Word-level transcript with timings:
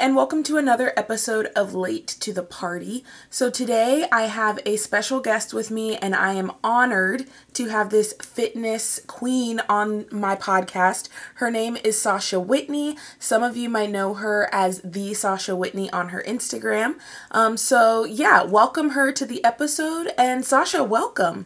and 0.00 0.16
welcome 0.16 0.42
to 0.42 0.56
another 0.56 0.94
episode 0.96 1.44
of 1.54 1.74
Late 1.74 2.06
to 2.06 2.32
the 2.32 2.42
Party. 2.42 3.04
So, 3.28 3.50
today 3.50 4.06
I 4.10 4.22
have 4.22 4.58
a 4.64 4.76
special 4.76 5.20
guest 5.20 5.52
with 5.52 5.70
me, 5.70 5.98
and 5.98 6.14
I 6.16 6.32
am 6.32 6.52
honored 6.64 7.26
to 7.52 7.66
have 7.66 7.90
this 7.90 8.14
fitness 8.14 9.00
queen 9.06 9.60
on 9.68 10.06
my 10.10 10.36
podcast. 10.36 11.10
Her 11.34 11.50
name 11.50 11.76
is 11.84 12.00
Sasha 12.00 12.40
Whitney. 12.40 12.96
Some 13.18 13.42
of 13.42 13.58
you 13.58 13.68
might 13.68 13.90
know 13.90 14.14
her 14.14 14.48
as 14.52 14.80
the 14.82 15.12
Sasha 15.12 15.54
Whitney 15.54 15.90
on 15.90 16.08
her 16.08 16.24
Instagram. 16.26 16.98
Um, 17.30 17.58
so, 17.58 18.04
yeah, 18.04 18.42
welcome 18.42 18.90
her 18.90 19.12
to 19.12 19.26
the 19.26 19.44
episode, 19.44 20.14
and 20.16 20.46
Sasha, 20.46 20.82
welcome. 20.82 21.44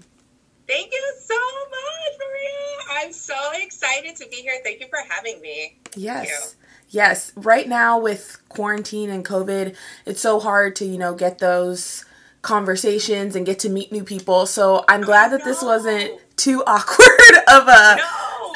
Thank 0.68 0.92
you 0.92 1.14
so 1.18 1.34
much, 1.70 2.18
Maria. 2.20 3.02
I'm 3.02 3.12
so 3.12 3.34
excited 3.54 4.14
to 4.14 4.28
be 4.28 4.36
here. 4.36 4.60
Thank 4.62 4.78
you 4.78 4.86
for 4.86 5.00
having 5.10 5.40
me. 5.40 5.76
Yes. 5.96 6.54
Yes. 6.94 7.32
Right 7.34 7.68
now 7.68 7.98
with 7.98 8.40
quarantine 8.48 9.10
and 9.10 9.24
COVID, 9.24 9.74
it's 10.06 10.20
so 10.20 10.38
hard 10.38 10.76
to, 10.76 10.84
you 10.84 10.96
know, 10.96 11.12
get 11.12 11.38
those 11.38 12.04
conversations 12.40 13.34
and 13.34 13.44
get 13.44 13.58
to 13.60 13.68
meet 13.68 13.90
new 13.90 14.04
people. 14.04 14.46
So 14.46 14.84
I'm 14.88 15.00
glad 15.00 15.32
that 15.32 15.42
this 15.44 15.60
wasn't 15.60 16.20
too 16.36 16.62
awkward 16.66 17.08
of 17.48 17.66
a 17.66 17.98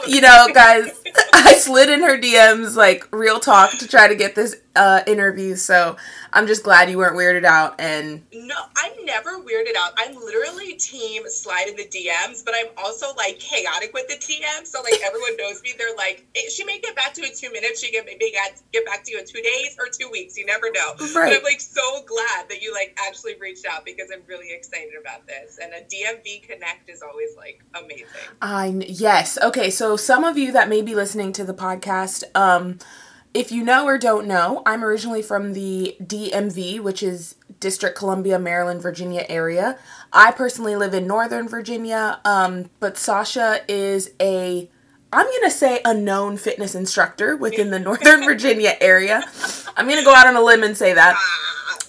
you 0.06 0.20
know, 0.20 0.48
guys, 0.54 0.97
I 1.32 1.54
slid 1.54 1.90
in 1.90 2.02
her 2.02 2.18
DMs 2.18 2.76
like 2.76 3.08
real 3.12 3.40
talk 3.40 3.70
to 3.78 3.88
try 3.88 4.08
to 4.08 4.14
get 4.14 4.34
this 4.34 4.56
uh 4.76 5.02
interview. 5.06 5.56
So 5.56 5.96
I'm 6.32 6.46
just 6.46 6.62
glad 6.62 6.90
you 6.90 6.98
weren't 6.98 7.16
weirded 7.16 7.44
out 7.44 7.80
and 7.80 8.22
No, 8.32 8.54
I'm 8.76 9.04
never 9.04 9.40
weirded 9.40 9.76
out. 9.76 9.92
I'm 9.96 10.14
literally 10.14 10.74
team 10.74 11.22
slide 11.26 11.68
in 11.68 11.76
the 11.76 11.86
DMs, 11.86 12.44
but 12.44 12.54
I'm 12.56 12.68
also 12.76 13.12
like 13.16 13.38
chaotic 13.38 13.92
with 13.92 14.06
the 14.08 14.14
DMs. 14.14 14.66
So 14.66 14.80
like 14.82 15.00
everyone 15.04 15.36
knows 15.36 15.62
me. 15.62 15.72
They're 15.76 15.96
like, 15.96 16.26
"Eh, 16.36 16.48
she 16.50 16.64
may 16.64 16.78
get 16.78 16.94
back 16.94 17.14
to 17.14 17.22
you 17.22 17.28
in 17.28 17.34
two 17.34 17.50
minutes. 17.52 17.80
She 17.80 17.90
can 17.90 18.04
maybe 18.04 18.30
get, 18.30 18.60
get 18.72 18.84
back 18.86 19.04
to 19.04 19.10
you 19.12 19.18
in 19.18 19.26
two 19.26 19.42
days 19.42 19.76
or 19.78 19.86
two 19.88 20.08
weeks. 20.10 20.36
You 20.36 20.46
never 20.46 20.70
know. 20.70 20.92
But 20.98 21.16
I'm 21.16 21.42
like 21.42 21.60
so 21.60 22.02
glad 22.06 22.48
that 22.48 22.62
you 22.62 22.72
like 22.72 22.96
actually 23.06 23.34
reached 23.40 23.66
out 23.66 23.84
because 23.84 24.10
I'm 24.12 24.22
really 24.26 24.52
excited 24.52 24.92
about 25.00 25.26
this. 25.26 25.58
And 25.60 25.72
a 25.72 25.80
DMV 25.80 26.42
connect 26.48 26.88
is 26.88 27.02
always 27.02 27.30
like 27.36 27.64
amazing. 27.74 28.06
I 28.40 28.66
yes. 28.86 29.38
Okay, 29.42 29.70
so 29.70 29.96
some 29.96 30.24
of 30.24 30.38
you 30.38 30.52
that 30.52 30.68
may 30.68 30.82
be 30.82 30.94
listening 30.98 31.32
to 31.32 31.44
the 31.44 31.54
podcast, 31.54 32.24
um, 32.34 32.80
if 33.32 33.52
you 33.52 33.62
know 33.62 33.86
or 33.86 33.98
don't 33.98 34.26
know, 34.26 34.62
I'm 34.66 34.82
originally 34.82 35.22
from 35.22 35.52
the 35.52 35.96
DMV, 36.02 36.80
which 36.80 37.04
is 37.04 37.36
District 37.60 37.96
Columbia, 37.96 38.36
Maryland, 38.36 38.82
Virginia 38.82 39.24
area. 39.28 39.78
I 40.12 40.32
personally 40.32 40.74
live 40.74 40.94
in 40.94 41.06
Northern 41.06 41.48
Virginia, 41.48 42.20
um, 42.24 42.70
but 42.80 42.98
Sasha 42.98 43.60
is 43.68 44.10
a 44.20 44.68
I'm 45.12 45.26
gonna 45.26 45.52
say 45.52 45.80
a 45.84 45.94
known 45.94 46.36
fitness 46.36 46.74
instructor 46.74 47.36
within 47.36 47.70
the 47.70 47.78
Northern 47.78 48.24
Virginia 48.24 48.74
area. 48.80 49.22
I'm 49.76 49.88
gonna 49.88 50.02
go 50.02 50.12
out 50.12 50.26
on 50.26 50.34
a 50.34 50.42
limb 50.42 50.64
and 50.64 50.76
say 50.76 50.94
that. 50.94 51.16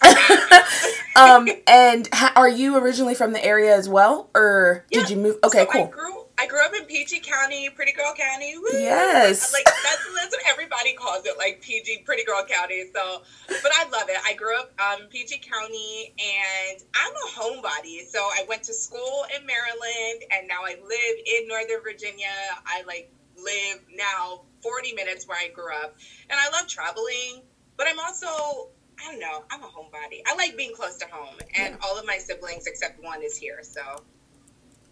um, 1.15 1.47
and 1.65 2.07
ha- 2.13 2.33
are 2.35 2.47
you 2.47 2.77
originally 2.77 3.15
from 3.15 3.33
the 3.33 3.43
area 3.43 3.75
as 3.75 3.89
well, 3.89 4.30
or 4.35 4.85
did 4.91 5.09
you 5.09 5.17
move? 5.17 5.37
Okay, 5.43 5.65
so 5.65 5.87
cool. 5.87 6.18
I 6.39 6.47
grew 6.47 6.63
up 6.63 6.71
in 6.73 6.85
PG 6.85 7.19
County, 7.19 7.69
Pretty 7.69 7.91
Girl 7.91 8.13
County. 8.15 8.57
Woo! 8.57 8.69
Yes. 8.71 9.51
Like 9.51 9.65
that's 9.65 10.07
that's 10.15 10.31
what 10.31 10.41
everybody 10.47 10.93
calls 10.93 11.25
it, 11.25 11.37
like 11.37 11.61
PG, 11.61 12.03
Pretty 12.05 12.23
Girl 12.23 12.45
County. 12.47 12.85
So, 12.93 13.23
but 13.47 13.71
I 13.75 13.89
love 13.89 14.07
it. 14.07 14.17
I 14.25 14.35
grew 14.35 14.57
up 14.57 14.71
um 14.79 15.07
PG 15.09 15.39
County, 15.39 16.13
and 16.17 16.81
I'm 16.95 17.11
a 17.11 17.29
homebody. 17.37 18.05
So 18.07 18.19
I 18.19 18.45
went 18.47 18.63
to 18.63 18.73
school 18.73 19.25
in 19.37 19.45
Maryland, 19.45 20.23
and 20.31 20.47
now 20.47 20.61
I 20.63 20.77
live 20.81 21.15
in 21.25 21.47
Northern 21.49 21.83
Virginia. 21.83 22.31
I 22.65 22.83
like 22.87 23.11
live 23.35 23.83
now 23.93 24.43
40 24.64 24.93
minutes 24.93 25.27
where 25.27 25.37
I 25.37 25.49
grew 25.49 25.73
up, 25.83 25.97
and 26.30 26.39
I 26.39 26.49
love 26.58 26.69
traveling. 26.69 27.43
But 27.75 27.87
I'm 27.87 27.99
also 27.99 28.69
I 28.97 29.11
don't 29.11 29.19
know. 29.19 29.43
I'm 29.52 29.64
a 29.64 29.67
homebody. 29.67 30.21
I 30.25 30.35
like 30.35 30.55
being 30.55 30.73
close 30.73 30.95
to 30.99 31.05
home, 31.11 31.35
and 31.53 31.77
all 31.83 31.99
of 31.99 32.05
my 32.05 32.17
siblings 32.17 32.65
except 32.65 33.03
one 33.03 33.21
is 33.23 33.35
here. 33.35 33.59
So. 33.61 33.81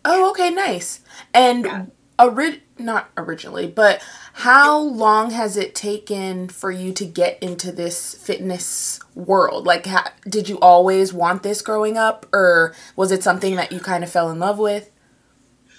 Oh, 0.09 0.29
okay, 0.31 0.49
nice. 0.49 1.01
And 1.33 1.65
Yeah. 1.65 1.85
ori- 2.17 2.63
not 2.77 3.09
originally, 3.17 3.67
but 3.67 4.01
how 4.33 4.77
long 4.79 5.31
has 5.31 5.57
it 5.57 5.75
taken 5.75 6.47
for 6.47 6.71
you 6.71 6.93
to 6.93 7.05
get 7.05 7.37
into 7.41 7.73
this 7.73 8.13
fitness 8.15 8.99
world? 9.15 9.65
Like, 9.65 9.85
ha- 9.85 10.13
did 10.29 10.47
you 10.47 10.59
always 10.59 11.11
want 11.13 11.43
this 11.43 11.61
growing 11.61 11.97
up, 11.97 12.25
or 12.31 12.73
was 12.95 13.11
it 13.11 13.21
something 13.21 13.57
that 13.57 13.73
you 13.73 13.81
kind 13.81 14.01
of 14.03 14.09
fell 14.09 14.29
in 14.31 14.39
love 14.39 14.57
with? 14.59 14.91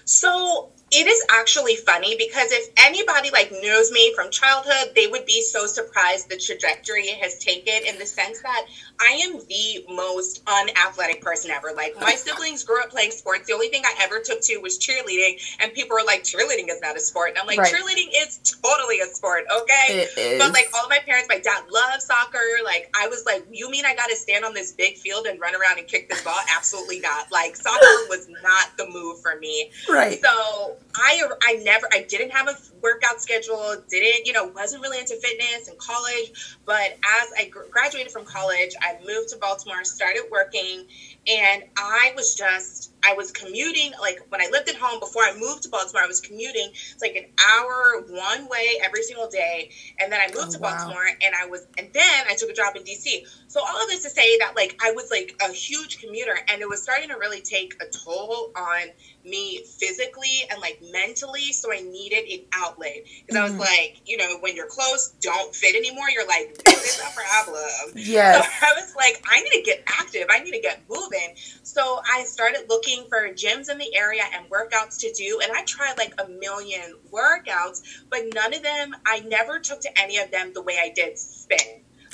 So 0.05 0.73
it 0.91 1.07
is 1.07 1.23
actually 1.31 1.77
funny 1.77 2.17
because 2.17 2.51
if 2.51 2.69
anybody 2.79 3.31
like 3.31 3.53
knows 3.63 3.91
me 3.91 4.13
from 4.15 4.31
childhood, 4.31 4.93
they 4.95 5.07
would 5.07 5.27
be 5.27 5.43
so 5.43 5.67
surprised 5.67 6.29
the 6.31 6.39
trajectory 6.39 7.05
it 7.05 7.23
has 7.23 7.39
taken 7.39 7.87
in 7.87 7.99
the 7.99 8.07
sense 8.07 8.41
that 8.43 8.65
I 9.01 9.13
am 9.27 9.39
the 9.49 9.85
most 9.89 10.43
unathletic 10.47 11.21
person 11.21 11.51
ever. 11.51 11.73
Like 11.77 11.95
my 12.01 12.15
siblings 12.17 12.65
grew 12.65 12.83
up 12.83 12.91
playing 12.91 13.11
sports. 13.11 13.47
The 13.47 13.53
only 13.53 13.69
thing 13.69 13.83
I 13.85 13.95
ever 14.03 14.21
took 14.21 14.41
to 14.43 14.57
was 14.59 14.79
cheerleading, 14.79 15.41
and 15.61 15.73
people 15.73 15.95
were 15.95 16.07
like, 16.07 16.25
"Cheerleading 16.25 16.69
is 16.71 16.81
not 16.81 16.97
a 16.97 17.01
sport." 17.01 17.31
And 17.31 17.39
I'm 17.39 17.47
like, 17.47 17.59
Right. 17.59 17.73
"Cheerleading 17.73 18.09
is 18.17 18.39
totally 18.63 19.01
a 19.01 19.07
sport, 19.07 19.45
okay?" 19.63 20.09
But 20.39 20.53
like 20.53 20.69
all 20.75 20.85
of 20.85 20.91
my 20.91 21.01
parents, 21.05 21.29
my 21.29 21.39
dad 21.39 21.65
loves 21.71 22.07
soccer. 22.07 22.39
Like 22.65 22.91
I 22.99 23.09
was 23.09 23.25
like, 23.27 23.45
you 23.51 23.71
mean 23.71 23.85
I 23.85 23.95
got 23.95 24.09
to 24.09 24.17
stand 24.17 24.45
on 24.45 24.55
this 24.55 24.73
big 24.73 24.97
field 24.97 25.27
and 25.27 25.39
run 25.41 25.55
around 25.55 25.79
and 25.79 25.87
kick 25.87 26.09
this 26.09 26.23
ball? 26.23 26.39
Absolutely 26.57 27.01
not. 27.01 27.31
Like 27.31 27.57
soccer 27.57 27.87
was 28.09 28.28
not 28.49 28.77
the 28.77 28.87
move 28.87 29.21
for 29.21 29.35
me. 29.37 29.67
right. 29.89 30.19
So 30.25 30.77
I 30.97 31.23
I 31.47 31.53
never 31.55 31.87
I 31.93 32.01
didn't 32.01 32.31
have 32.31 32.49
a 32.49 32.55
workout 32.83 33.21
schedule. 33.21 33.77
Didn't 33.91 34.27
you 34.27 34.33
know 34.33 34.45
wasn't 34.45 34.83
really 34.83 34.99
into 34.99 35.17
fitness 35.17 35.69
in 35.69 35.75
college. 35.79 36.31
But 36.65 36.93
as 37.05 37.29
I 37.39 37.45
gr- 37.45 37.69
graduated 37.71 38.13
from 38.13 38.25
college, 38.25 38.71
I 38.83 38.95
moved 39.07 39.29
to 39.31 39.37
Baltimore, 39.37 39.85
started 39.85 40.25
working, 40.31 40.85
and 41.27 41.63
I 41.77 42.13
was 42.17 42.35
just 42.35 42.91
I 43.05 43.15
was 43.15 43.31
commuting 43.33 43.93
like 44.01 44.19
when 44.29 44.41
I 44.41 44.49
lived 44.51 44.69
at 44.69 44.77
home 44.77 45.01
before 45.01 45.23
I 45.23 45.35
moved 45.39 45.63
to 45.65 45.69
Baltimore. 45.69 46.03
I 46.03 46.07
was 46.07 46.21
commuting. 46.21 46.71
It's 46.73 47.03
like 47.03 47.15
an 47.17 47.27
hour 47.47 48.03
one 48.09 48.49
way 48.49 48.79
every 48.83 49.03
single 49.03 49.29
day, 49.29 49.71
and 50.01 50.11
then 50.13 50.21
I 50.21 50.27
moved 50.35 50.49
Oh, 50.49 50.53
to 50.53 50.59
wow. 50.59 50.77
Baltimore, 50.77 51.07
and 51.23 51.35
I 51.41 51.47
was 51.47 51.67
and 51.79 51.89
then 51.93 52.25
I 52.29 52.35
took 52.35 52.51
a 52.51 52.55
job 52.55 52.77
in 52.77 52.83
DC. 52.85 53.23
So 53.49 53.61
all 53.61 53.83
of 53.83 53.89
this 53.89 54.03
to 54.03 54.11
say 54.11 54.39
that 54.39 54.55
like 54.57 54.77
I 54.83 54.91
was 54.93 55.11
like 55.11 55.35
a 55.43 55.53
huge 55.53 55.99
commuter, 55.99 56.39
and 56.49 56.61
it 56.63 56.69
was 56.69 56.83
starting 56.83 57.09
to 57.09 57.17
really 57.17 57.41
take 57.41 57.75
a 57.81 57.87
toll 57.87 58.51
on 58.57 58.83
me 59.25 59.63
physically 59.79 60.45
and 60.51 60.61
like 60.61 60.79
mentally. 60.93 61.53
So 61.53 61.73
I 61.73 61.81
needed 61.81 62.25
an 62.31 62.41
outlet 62.53 62.99
because 63.27 63.39
I 63.39 63.45
was 63.45 63.53
Mhm. 63.55 63.59
like, 63.61 63.97
you 64.07 64.17
know, 64.17 64.39
when 64.41 64.57
your 64.57 64.67
clothes 64.67 65.15
don't 65.21 65.55
fit 65.55 65.75
anymore, 65.75 66.09
you're 66.11 66.27
like, 66.27 66.57
this 66.65 66.85
is 66.85 66.99
a 66.99 67.11
problem. 67.15 67.95
Yes. 68.09 68.37
So 68.37 68.67
I 68.67 68.73
was 68.81 68.95
like, 68.97 69.21
I 69.31 69.41
need 69.41 69.51
to 69.51 69.63
get 69.63 69.83
active. 69.87 70.27
I 70.31 70.39
need 70.41 70.53
to 70.53 70.61
get 70.61 70.81
moving. 70.89 71.35
So 71.63 72.01
I 72.11 72.25
started 72.25 72.63
looking 72.69 72.88
for 73.09 73.29
gyms 73.35 73.71
in 73.71 73.79
the 73.79 73.95
area 73.95 74.23
and 74.35 74.47
workouts 74.51 74.99
to 75.01 75.13
do. 75.13 75.41
And 75.43 75.53
I 75.53 75.63
tried 75.65 75.99
like 75.99 76.15
a 76.19 76.29
million 76.29 76.95
workouts, 77.13 77.81
but 78.11 78.21
none 78.35 78.55
of 78.55 78.63
them, 78.63 78.95
I 79.07 79.21
never 79.21 79.59
took 79.61 79.81
to 79.83 80.01
any 80.01 80.19
of 80.19 80.31
them 80.31 80.53
the 80.55 80.63
way 80.63 80.79
I 80.81 80.93
did 80.95 81.19
spin. 81.19 81.59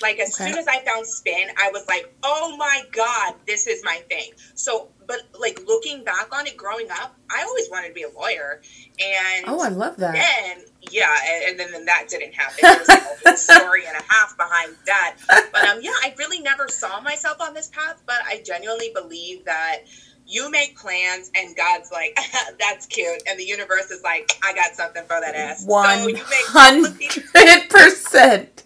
Like 0.02 0.18
as 0.18 0.34
Okay. 0.34 0.50
soon 0.50 0.58
as 0.58 0.66
I 0.66 0.80
found 0.84 1.06
spin, 1.06 1.48
I 1.56 1.70
was 1.72 1.86
like, 1.88 2.12
oh 2.24 2.56
my 2.58 2.82
God, 2.92 3.34
this 3.46 3.66
is 3.66 3.82
my 3.84 4.02
thing. 4.08 4.32
So, 4.54 4.90
but 5.06 5.20
like 5.40 5.60
looking 5.66 6.02
back 6.04 6.28
on 6.36 6.46
it 6.46 6.56
growing 6.56 6.90
up, 6.90 7.16
I 7.30 7.42
always 7.44 7.70
wanted 7.70 7.88
to 7.88 7.94
be 7.94 8.02
a 8.02 8.10
lawyer. 8.10 8.60
And 9.02 9.44
Oh, 9.46 9.60
I 9.62 9.68
love 9.68 9.96
that. 9.98 10.12
then 10.14 10.64
yeah 10.90 11.16
and, 11.26 11.44
and 11.50 11.60
then, 11.60 11.72
then 11.72 11.84
that 11.86 12.04
didn't 12.10 12.34
happen 12.34 12.56
there 12.60 12.78
was 12.78 12.88
like 12.88 13.00
a 13.00 13.28
whole 13.30 13.36
story 13.38 13.84
and 13.88 13.96
a 13.96 14.02
half 14.12 14.36
behind 14.36 14.76
that 14.84 15.16
but 15.50 15.64
um 15.64 15.78
yeah 15.80 15.90
i 16.02 16.14
really 16.18 16.40
never 16.40 16.68
saw 16.68 17.00
myself 17.00 17.38
on 17.40 17.54
this 17.54 17.68
path 17.68 18.02
but 18.06 18.16
i 18.26 18.42
genuinely 18.44 18.90
believe 18.94 19.42
that 19.46 19.78
you 20.26 20.50
make 20.50 20.76
plans 20.76 21.30
and 21.36 21.54
god's 21.56 21.90
like 21.92 22.18
that's 22.58 22.86
cute 22.86 23.22
and 23.28 23.38
the 23.38 23.44
universe 23.44 23.90
is 23.90 24.02
like 24.02 24.30
i 24.42 24.54
got 24.54 24.72
something 24.74 25.02
for 25.02 25.20
that 25.20 25.34
ass 25.34 25.60
so 25.62 25.66
One 25.66 26.08
you 26.08 26.14
make 26.14 26.54
all 26.54 26.84
of 26.86 26.98
these- 26.98 27.30
hundred 27.34 27.70
percent. 27.70 28.60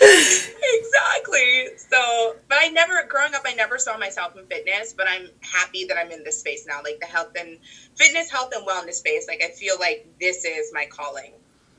exactly 0.02 1.66
so 1.76 2.34
but 2.48 2.56
i 2.58 2.68
never 2.68 3.04
growing 3.08 3.34
up 3.34 3.42
i 3.44 3.52
never 3.54 3.76
saw 3.78 3.98
myself 3.98 4.34
in 4.36 4.46
fitness 4.46 4.94
but 4.96 5.06
i'm 5.08 5.28
happy 5.42 5.84
that 5.84 5.98
i'm 5.98 6.10
in 6.10 6.24
this 6.24 6.40
space 6.40 6.66
now 6.66 6.80
like 6.82 6.98
the 7.00 7.06
health 7.06 7.32
and 7.38 7.58
fitness 7.96 8.30
health 8.30 8.50
and 8.54 8.66
wellness 8.66 8.94
space 8.94 9.26
like 9.28 9.42
i 9.44 9.50
feel 9.50 9.74
like 9.78 10.06
this 10.20 10.44
is 10.44 10.72
my 10.72 10.86
calling 10.86 11.32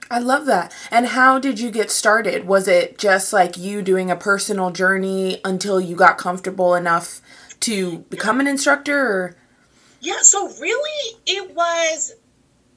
I 0.10 0.19
love 0.19 0.45
that. 0.48 0.74
And 0.92 1.06
how 1.06 1.39
did 1.39 1.57
you 1.62 1.72
get 1.72 1.89
started? 1.89 2.45
Was 2.45 2.68
it 2.68 2.98
just 2.98 3.31
like 3.31 3.56
you 3.56 3.81
doing 3.81 4.12
a 4.12 4.16
personal 4.18 4.69
journey 4.69 5.39
until 5.45 5.80
you 5.80 5.95
got 5.95 6.18
comfortable 6.18 6.75
enough 6.75 7.22
to 7.62 8.00
become 8.10 8.40
an 8.40 8.48
instructor 8.48 9.00
or 9.00 9.38
Yeah, 10.00 10.22
so 10.22 10.48
really 10.60 11.18
it 11.25 11.56
was 11.56 12.13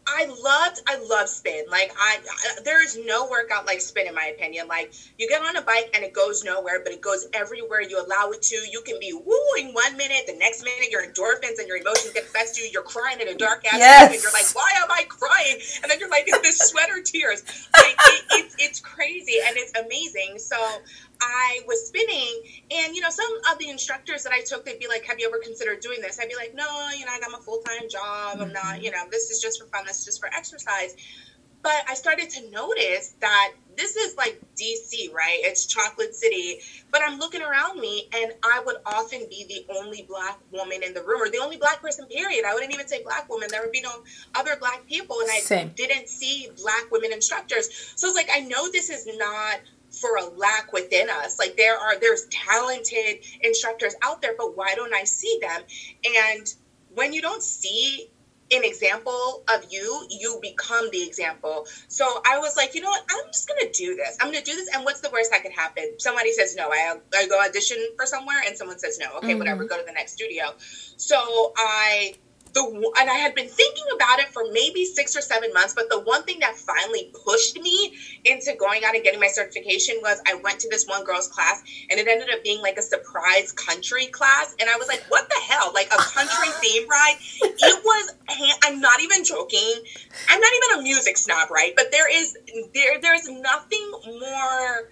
I 0.06 0.26
loved, 0.26 0.80
I 0.86 0.98
love 1.08 1.28
spin. 1.28 1.64
Like 1.70 1.92
I, 1.98 2.18
I, 2.18 2.62
there 2.64 2.82
is 2.84 2.98
no 3.06 3.26
workout 3.28 3.66
like 3.66 3.80
spin 3.80 4.06
in 4.06 4.14
my 4.14 4.32
opinion. 4.36 4.68
Like 4.68 4.92
you 5.18 5.28
get 5.28 5.42
on 5.42 5.56
a 5.56 5.62
bike 5.62 5.90
and 5.94 6.04
it 6.04 6.12
goes 6.12 6.44
nowhere, 6.44 6.80
but 6.82 6.92
it 6.92 7.00
goes 7.00 7.26
everywhere 7.32 7.80
you 7.80 7.98
allow 7.98 8.30
it 8.30 8.42
to. 8.42 8.56
You 8.70 8.82
can 8.84 8.98
be 9.00 9.12
wooing 9.12 9.72
one 9.72 9.96
minute, 9.96 10.24
the 10.26 10.36
next 10.36 10.62
minute 10.62 10.90
your 10.90 11.02
endorphins 11.02 11.58
and 11.58 11.66
your 11.66 11.78
emotions 11.78 12.12
get 12.12 12.24
fed 12.24 12.46
to 12.54 12.62
you. 12.62 12.70
You're 12.72 12.82
crying 12.82 13.20
in 13.20 13.28
a 13.28 13.34
dark 13.34 13.64
ass 13.66 13.78
yes. 13.78 14.12
and 14.12 14.22
you're 14.22 14.32
like, 14.32 14.54
why 14.54 14.68
am 14.76 14.90
I 14.90 15.04
crying? 15.08 15.58
And 15.82 15.90
then 15.90 15.98
you're 15.98 16.10
like, 16.10 16.24
is 16.28 16.40
this 16.42 16.58
sweat 16.58 16.90
or 16.90 17.02
tears? 17.02 17.42
Like 17.74 17.96
it, 18.06 18.24
it, 18.30 18.54
it's 18.58 18.80
crazy 18.80 19.36
and 19.46 19.56
it's 19.56 19.72
amazing. 19.78 20.38
So 20.38 20.56
I 21.24 21.60
was 21.66 21.86
spinning, 21.86 22.42
and 22.70 22.94
you 22.94 23.00
know, 23.00 23.10
some 23.10 23.30
of 23.50 23.58
the 23.58 23.70
instructors 23.70 24.22
that 24.24 24.32
I 24.32 24.42
took, 24.42 24.64
they'd 24.64 24.78
be 24.78 24.88
like, 24.88 25.04
"Have 25.06 25.18
you 25.18 25.26
ever 25.26 25.38
considered 25.38 25.80
doing 25.80 26.00
this?" 26.00 26.20
I'd 26.20 26.28
be 26.28 26.36
like, 26.36 26.54
"No, 26.54 26.88
you 26.96 27.06
know, 27.06 27.12
I 27.12 27.20
got 27.20 27.30
my 27.30 27.40
full 27.40 27.60
time 27.60 27.88
job. 27.88 28.40
I'm 28.40 28.52
not, 28.52 28.64
mm-hmm. 28.64 28.84
you 28.84 28.90
know, 28.90 29.04
this 29.10 29.30
is 29.30 29.40
just 29.40 29.60
for 29.60 29.66
fun. 29.68 29.86
This 29.86 30.00
is 30.00 30.04
just 30.04 30.20
for 30.20 30.28
exercise." 30.28 30.94
But 31.62 31.82
I 31.88 31.94
started 31.94 32.28
to 32.28 32.50
notice 32.50 33.14
that 33.20 33.52
this 33.74 33.96
is 33.96 34.14
like 34.18 34.38
DC, 34.54 35.10
right? 35.14 35.38
It's 35.40 35.64
Chocolate 35.64 36.14
City. 36.14 36.60
But 36.90 37.00
I'm 37.02 37.18
looking 37.18 37.40
around 37.40 37.80
me, 37.80 38.06
and 38.14 38.32
I 38.44 38.62
would 38.66 38.76
often 38.84 39.20
be 39.30 39.46
the 39.48 39.74
only 39.74 40.02
black 40.02 40.38
woman 40.52 40.82
in 40.82 40.92
the 40.92 41.02
room, 41.02 41.22
or 41.22 41.30
the 41.30 41.38
only 41.38 41.56
black 41.56 41.80
person. 41.80 42.04
Period. 42.06 42.44
I 42.46 42.52
wouldn't 42.52 42.74
even 42.74 42.86
say 42.86 43.02
black 43.02 43.30
woman. 43.30 43.48
There 43.50 43.62
would 43.62 43.72
be 43.72 43.80
no 43.80 44.02
other 44.34 44.56
black 44.56 44.86
people, 44.86 45.20
and 45.20 45.30
I 45.30 45.38
Same. 45.38 45.70
didn't 45.70 46.10
see 46.10 46.50
black 46.60 46.90
women 46.90 47.14
instructors. 47.14 47.70
So 47.96 48.08
it's 48.08 48.16
like 48.16 48.28
I 48.30 48.40
know 48.40 48.70
this 48.70 48.90
is 48.90 49.08
not 49.16 49.60
for 50.00 50.16
a 50.16 50.24
lack 50.24 50.72
within 50.72 51.08
us. 51.08 51.38
Like 51.38 51.56
there 51.56 51.78
are 51.78 51.98
there's 51.98 52.26
talented 52.30 53.24
instructors 53.42 53.94
out 54.02 54.22
there, 54.22 54.34
but 54.36 54.56
why 54.56 54.74
don't 54.74 54.94
I 54.94 55.04
see 55.04 55.38
them? 55.40 55.62
And 56.26 56.54
when 56.94 57.12
you 57.12 57.22
don't 57.22 57.42
see 57.42 58.10
an 58.52 58.62
example 58.62 59.42
of 59.54 59.64
you, 59.70 60.06
you 60.10 60.38
become 60.42 60.90
the 60.90 61.02
example. 61.02 61.66
So 61.88 62.04
I 62.26 62.38
was 62.38 62.56
like, 62.56 62.74
you 62.74 62.82
know 62.82 62.90
what? 62.90 63.04
I'm 63.10 63.26
just 63.28 63.48
gonna 63.48 63.72
do 63.72 63.96
this. 63.96 64.16
I'm 64.20 64.28
gonna 64.28 64.44
do 64.44 64.54
this. 64.54 64.68
And 64.74 64.84
what's 64.84 65.00
the 65.00 65.10
worst 65.10 65.30
that 65.30 65.42
could 65.42 65.52
happen? 65.52 65.94
Somebody 65.98 66.32
says 66.32 66.54
no. 66.54 66.70
I 66.70 66.96
I 67.16 67.26
go 67.26 67.40
audition 67.42 67.78
for 67.96 68.06
somewhere, 68.06 68.42
and 68.46 68.56
someone 68.56 68.78
says 68.78 68.98
no. 68.98 69.16
Okay, 69.16 69.28
mm-hmm. 69.28 69.38
whatever. 69.38 69.64
Go 69.64 69.78
to 69.78 69.84
the 69.86 69.92
next 69.92 70.12
studio. 70.12 70.54
So 70.96 71.52
I 71.56 72.14
the 72.54 72.92
and 72.98 73.10
I 73.10 73.14
had 73.14 73.34
been 73.34 73.48
thinking 73.48 73.84
about 73.94 74.20
it 74.20 74.28
for 74.28 74.44
maybe 74.52 74.84
six 74.84 75.16
or 75.16 75.20
seven 75.20 75.52
months, 75.52 75.74
but 75.74 75.90
the 75.90 76.00
one 76.00 76.22
thing 76.22 76.38
that 76.40 76.56
finally 76.56 77.10
pushed 77.24 77.60
me 77.60 77.94
into 78.24 78.54
going 78.58 78.84
out 78.84 78.94
and 78.94 79.04
getting 79.04 79.20
my 79.20 79.28
certification 79.28 79.96
was 80.02 80.20
I 80.26 80.34
went 80.34 80.60
to 80.60 80.68
this 80.70 80.86
one 80.86 81.04
girl's 81.04 81.28
class 81.28 81.62
and 81.90 82.00
it 82.00 82.08
ended 82.08 82.30
up 82.32 82.42
being 82.42 82.62
like 82.62 82.78
a 82.78 82.82
surprise 82.82 83.52
country 83.52 84.06
class, 84.06 84.54
and 84.60 84.70
I 84.70 84.76
was 84.76 84.88
like, 84.88 85.04
what 85.08 85.28
the 85.28 85.40
hell? 85.48 85.72
Like 85.74 85.88
a 85.92 85.96
country 85.96 86.48
theme 86.62 86.88
ride? 86.88 87.16
It 87.42 87.84
was. 87.84 88.14
I'm 88.62 88.80
not 88.80 89.00
even 89.00 89.24
joking. 89.24 89.74
I'm 90.28 90.40
not 90.40 90.50
even 90.56 90.80
a 90.80 90.82
music 90.82 91.18
snob, 91.18 91.50
right? 91.50 91.74
But 91.76 91.90
there 91.92 92.10
is 92.10 92.36
there 92.72 93.00
there's 93.00 93.28
nothing 93.28 93.90
more 94.06 94.88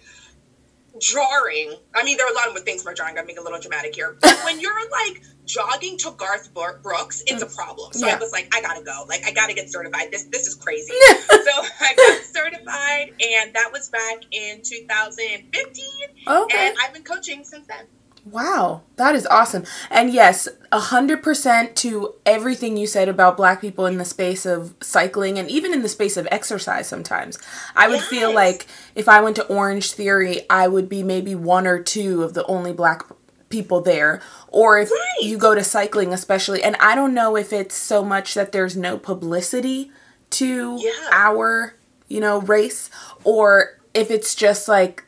jarring. 0.99 1.75
I 1.93 2.03
mean, 2.03 2.17
there 2.17 2.27
are 2.27 2.31
a 2.31 2.35
lot 2.35 2.55
of 2.55 2.63
things 2.63 2.83
more 2.83 2.93
jarring. 2.93 3.17
I'm 3.17 3.25
being 3.25 3.37
a 3.37 3.41
little 3.41 3.59
dramatic 3.59 3.95
here. 3.95 4.17
But 4.21 4.39
when 4.43 4.59
you're 4.59 4.89
like 4.89 5.23
jogging 5.45 5.97
to 5.99 6.11
Garth 6.11 6.53
Brooks, 6.53 7.23
it's 7.27 7.41
a 7.41 7.45
problem. 7.45 7.93
So 7.93 8.07
yeah. 8.07 8.15
I 8.15 8.19
was 8.19 8.31
like, 8.31 8.49
I 8.53 8.61
gotta 8.61 8.83
go. 8.83 9.05
Like, 9.07 9.23
I 9.25 9.31
gotta 9.31 9.53
get 9.53 9.71
certified. 9.71 10.11
This 10.11 10.23
this 10.25 10.47
is 10.47 10.55
crazy. 10.55 10.93
so 11.29 11.51
I 11.81 11.93
got 11.95 12.21
certified, 12.23 13.13
and 13.21 13.53
that 13.53 13.71
was 13.71 13.89
back 13.89 14.23
in 14.31 14.61
2015. 14.61 15.85
Okay. 16.27 16.67
And 16.67 16.77
I've 16.81 16.93
been 16.93 17.03
coaching 17.03 17.43
since 17.43 17.67
then. 17.67 17.85
Wow, 18.25 18.83
that 18.95 19.15
is 19.15 19.25
awesome. 19.27 19.65
And 19.89 20.13
yes, 20.13 20.47
100% 20.71 21.75
to 21.75 22.13
everything 22.25 22.77
you 22.77 22.87
said 22.87 23.09
about 23.09 23.35
black 23.35 23.59
people 23.59 23.85
in 23.85 23.97
the 23.97 24.05
space 24.05 24.45
of 24.45 24.73
cycling 24.81 25.37
and 25.37 25.49
even 25.49 25.73
in 25.73 25.81
the 25.81 25.89
space 25.89 26.15
of 26.15 26.27
exercise 26.31 26.87
sometimes. 26.87 27.37
I 27.75 27.89
would 27.89 27.99
yes. 27.99 28.07
feel 28.07 28.33
like 28.33 28.67
if 28.95 29.09
I 29.09 29.19
went 29.19 29.35
to 29.35 29.47
Orange 29.47 29.91
Theory, 29.91 30.49
I 30.49 30.69
would 30.69 30.87
be 30.87 31.03
maybe 31.03 31.35
one 31.35 31.67
or 31.67 31.83
two 31.83 32.23
of 32.23 32.33
the 32.33 32.45
only 32.45 32.71
black 32.71 33.03
people 33.49 33.81
there. 33.81 34.21
Or 34.47 34.79
if 34.79 34.89
right. 34.89 35.21
you 35.21 35.37
go 35.37 35.53
to 35.53 35.63
cycling, 35.63 36.13
especially, 36.13 36.63
and 36.63 36.77
I 36.77 36.95
don't 36.95 37.13
know 37.13 37.35
if 37.35 37.51
it's 37.51 37.75
so 37.75 38.05
much 38.05 38.35
that 38.35 38.53
there's 38.53 38.77
no 38.77 38.97
publicity 38.97 39.91
to 40.31 40.79
yeah. 40.81 41.09
our, 41.11 41.75
you 42.07 42.21
know, 42.21 42.39
race, 42.41 42.89
or 43.23 43.79
if 43.93 44.09
it's 44.09 44.33
just 44.33 44.67
like 44.67 45.03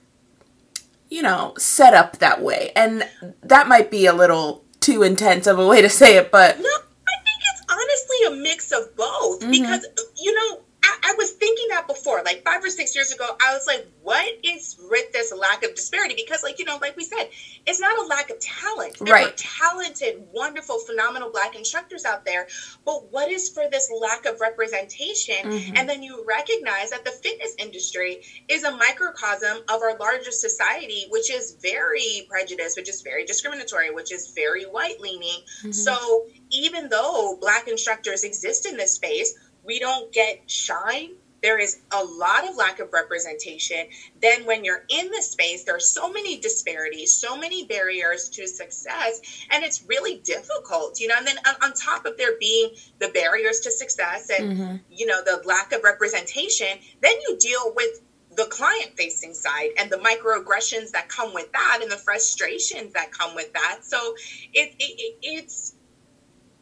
you 1.09 1.21
know, 1.21 1.53
set 1.57 1.93
up 1.93 2.17
that 2.17 2.41
way. 2.41 2.71
And 2.75 3.07
that 3.43 3.67
might 3.67 3.91
be 3.91 4.05
a 4.05 4.13
little 4.13 4.63
too 4.79 5.03
intense 5.03 5.47
of 5.47 5.59
a 5.59 5.67
way 5.67 5.81
to 5.81 5.89
say 5.89 6.17
it, 6.17 6.31
but. 6.31 6.57
No, 6.59 6.69
I 6.69 7.15
think 7.23 7.41
it's 7.53 7.63
honestly 7.69 8.17
a 8.27 8.43
mix 8.43 8.71
of 8.71 8.95
both 8.95 9.41
mm-hmm. 9.41 9.51
because, 9.51 9.85
you 10.17 10.33
know, 10.33 10.61
I, 10.85 10.97
I, 11.03 11.15
was 11.17 11.31
thinking 11.31 11.65
that 11.69 11.87
before, 11.87 12.21
like 12.23 12.43
five 12.43 12.63
or 12.63 12.69
six 12.69 12.95
years 12.95 13.11
ago. 13.11 13.25
I 13.41 13.53
was 13.53 13.65
like, 13.65 13.87
what 14.03 14.25
is 14.43 14.77
with 14.89 15.11
this 15.13 15.33
lack 15.33 15.63
of 15.63 15.73
disparity? 15.73 16.13
Because, 16.15 16.43
like, 16.43 16.59
you 16.59 16.65
know, 16.65 16.77
like 16.79 16.95
we 16.95 17.03
said, 17.03 17.29
it's 17.65 17.79
not 17.79 17.97
a 17.97 18.05
lack 18.07 18.29
of 18.29 18.39
talent. 18.39 18.97
There 18.99 19.13
right. 19.13 19.27
are 19.27 19.33
talented, 19.35 20.27
wonderful, 20.31 20.79
phenomenal 20.79 21.31
black 21.31 21.55
instructors 21.55 22.05
out 22.05 22.23
there. 22.23 22.47
But 22.85 23.11
what 23.11 23.31
is 23.31 23.49
for 23.49 23.63
this 23.71 23.91
lack 23.99 24.25
of 24.25 24.39
representation? 24.39 25.35
Mm-hmm. 25.43 25.77
And 25.77 25.89
then 25.89 26.03
you 26.03 26.23
recognize 26.27 26.91
that 26.91 27.03
the 27.03 27.11
fitness 27.11 27.55
industry 27.57 28.21
is 28.47 28.63
a 28.63 28.71
microcosm 28.71 29.63
of 29.67 29.81
our 29.81 29.97
larger 29.97 30.31
society, 30.31 31.05
which 31.09 31.31
is 31.31 31.57
very 31.61 32.27
prejudiced, 32.29 32.77
which 32.77 32.89
is 32.89 33.01
very 33.01 33.25
discriminatory, 33.25 33.91
which 33.91 34.13
is 34.13 34.33
very 34.35 34.65
white 34.65 34.99
leaning. 35.01 35.41
Mm-hmm. 35.59 35.71
So 35.71 36.27
even 36.51 36.89
though 36.89 37.37
black 37.41 37.67
instructors 37.67 38.23
exist 38.23 38.67
in 38.67 38.77
this 38.77 38.93
space, 38.93 39.33
we 39.65 39.79
don't 39.79 40.11
get 40.11 40.49
shine 40.49 41.11
there 41.45 41.59
is 41.59 41.81
a 41.91 42.03
lot 42.03 42.49
of 42.49 42.55
lack 42.55 42.79
of 42.79 42.91
representation 42.91 43.85
then 44.19 44.45
when 44.45 44.65
you're 44.65 44.83
in 44.89 45.11
the 45.11 45.21
space 45.21 45.63
there 45.63 45.75
are 45.75 45.79
so 45.79 46.11
many 46.11 46.39
disparities 46.39 47.13
so 47.13 47.37
many 47.37 47.65
barriers 47.65 48.29
to 48.29 48.47
success 48.47 49.45
and 49.51 49.63
it's 49.63 49.83
really 49.87 50.17
difficult 50.23 50.99
you 50.99 51.07
know 51.07 51.13
and 51.17 51.27
then 51.27 51.37
on, 51.61 51.73
top 51.73 52.05
of 52.05 52.17
there 52.17 52.37
being 52.39 52.69
the 52.99 53.09
barriers 53.09 53.59
to 53.59 53.69
success 53.69 54.29
and 54.29 54.57
mm-hmm. 54.57 54.75
you 54.89 55.05
know 55.05 55.21
the 55.23 55.41
lack 55.45 55.71
of 55.71 55.83
representation 55.83 56.79
then 57.01 57.13
you 57.27 57.37
deal 57.37 57.73
with 57.75 58.01
the 58.35 58.45
client 58.45 58.91
facing 58.97 59.33
side 59.33 59.69
and 59.77 59.91
the 59.91 59.97
microaggressions 59.97 60.91
that 60.91 61.07
come 61.09 61.33
with 61.33 61.51
that 61.51 61.79
and 61.81 61.91
the 61.91 61.97
frustrations 61.97 62.93
that 62.93 63.11
come 63.11 63.35
with 63.35 63.53
that 63.53 63.79
so 63.81 64.15
it, 64.53 64.73
it 64.79 65.17
it's 65.21 65.75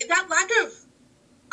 that 0.09 0.27
lack 0.29 0.49
of 0.65 0.73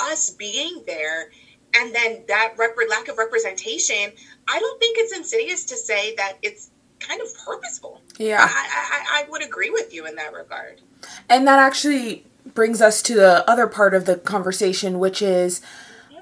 us 0.01 0.31
being 0.31 0.83
there 0.87 1.31
and 1.77 1.95
then 1.95 2.23
that 2.29 2.55
rep- 2.59 2.77
lack 2.89 3.09
of 3.09 3.19
representation, 3.19 4.13
I 4.49 4.59
don't 4.59 4.79
think 4.81 4.99
it's 4.99 5.17
insidious 5.17 5.65
to 5.67 5.77
say 5.77 6.15
that 6.17 6.39
it's 6.43 6.71
kind 6.99 7.21
of 7.21 7.29
purposeful. 7.45 8.01
Yeah. 8.19 8.39
I, 8.41 8.45
I, 8.49 9.23
I 9.25 9.31
would 9.31 9.43
agree 9.43 9.71
with 9.71 9.95
you 9.95 10.07
in 10.07 10.15
that 10.17 10.33
regard. 10.33 10.81
And 11.29 11.47
that 11.47 11.59
actually 11.59 12.25
brings 12.55 12.83
us 12.83 13.03
to 13.03 13.15
the 13.15 13.49
other 13.51 13.67
part 13.67 13.95
of 13.95 14.05
the 14.05 14.17
conversation, 14.17 14.99
which 14.99 15.23
is 15.23 15.61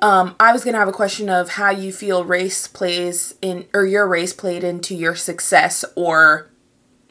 um, 0.03 0.37
I 0.39 0.53
was 0.53 0.65
going 0.65 0.75
to 0.75 0.79
have 0.79 0.89
a 0.89 0.93
question 0.93 1.29
of 1.29 1.51
how 1.51 1.71
you 1.71 1.93
feel 1.93 2.25
race 2.25 2.69
plays 2.69 3.35
in, 3.43 3.67
or 3.75 3.85
your 3.85 4.07
race 4.07 4.33
played 4.33 4.63
into 4.63 4.95
your 4.95 5.15
success 5.15 5.85
or 5.97 6.49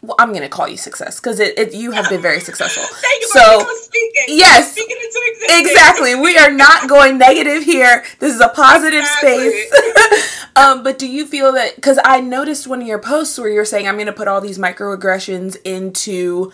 well, 0.01 0.15
I'm 0.19 0.31
gonna 0.31 0.49
call 0.49 0.67
you 0.67 0.77
success 0.77 1.19
because 1.19 1.39
it, 1.39 1.57
it, 1.57 1.73
you 1.73 1.91
have 1.91 2.07
been 2.09 2.21
very 2.21 2.39
successful. 2.39 2.83
so 3.29 3.67
yes, 4.27 4.77
exactly. 5.49 6.13
We 6.13 6.37
are 6.37 6.51
not 6.51 6.87
going 6.87 7.17
negative 7.17 7.63
here. 7.63 8.03
This 8.19 8.33
is 8.35 8.39
a 8.39 8.49
positive 8.49 8.99
exactly. 8.99 9.49
space. 9.49 10.47
um, 10.55 10.83
but 10.83 10.99
do 10.99 11.07
you 11.07 11.25
feel 11.25 11.51
that? 11.53 11.75
Because 11.75 11.99
I 12.03 12.21
noticed 12.21 12.67
one 12.67 12.81
of 12.81 12.87
your 12.87 12.99
posts 12.99 13.39
where 13.39 13.49
you're 13.49 13.65
saying 13.65 13.87
I'm 13.87 13.97
gonna 13.97 14.13
put 14.13 14.27
all 14.27 14.39
these 14.39 14.59
microaggressions 14.59 15.57
into, 15.63 16.51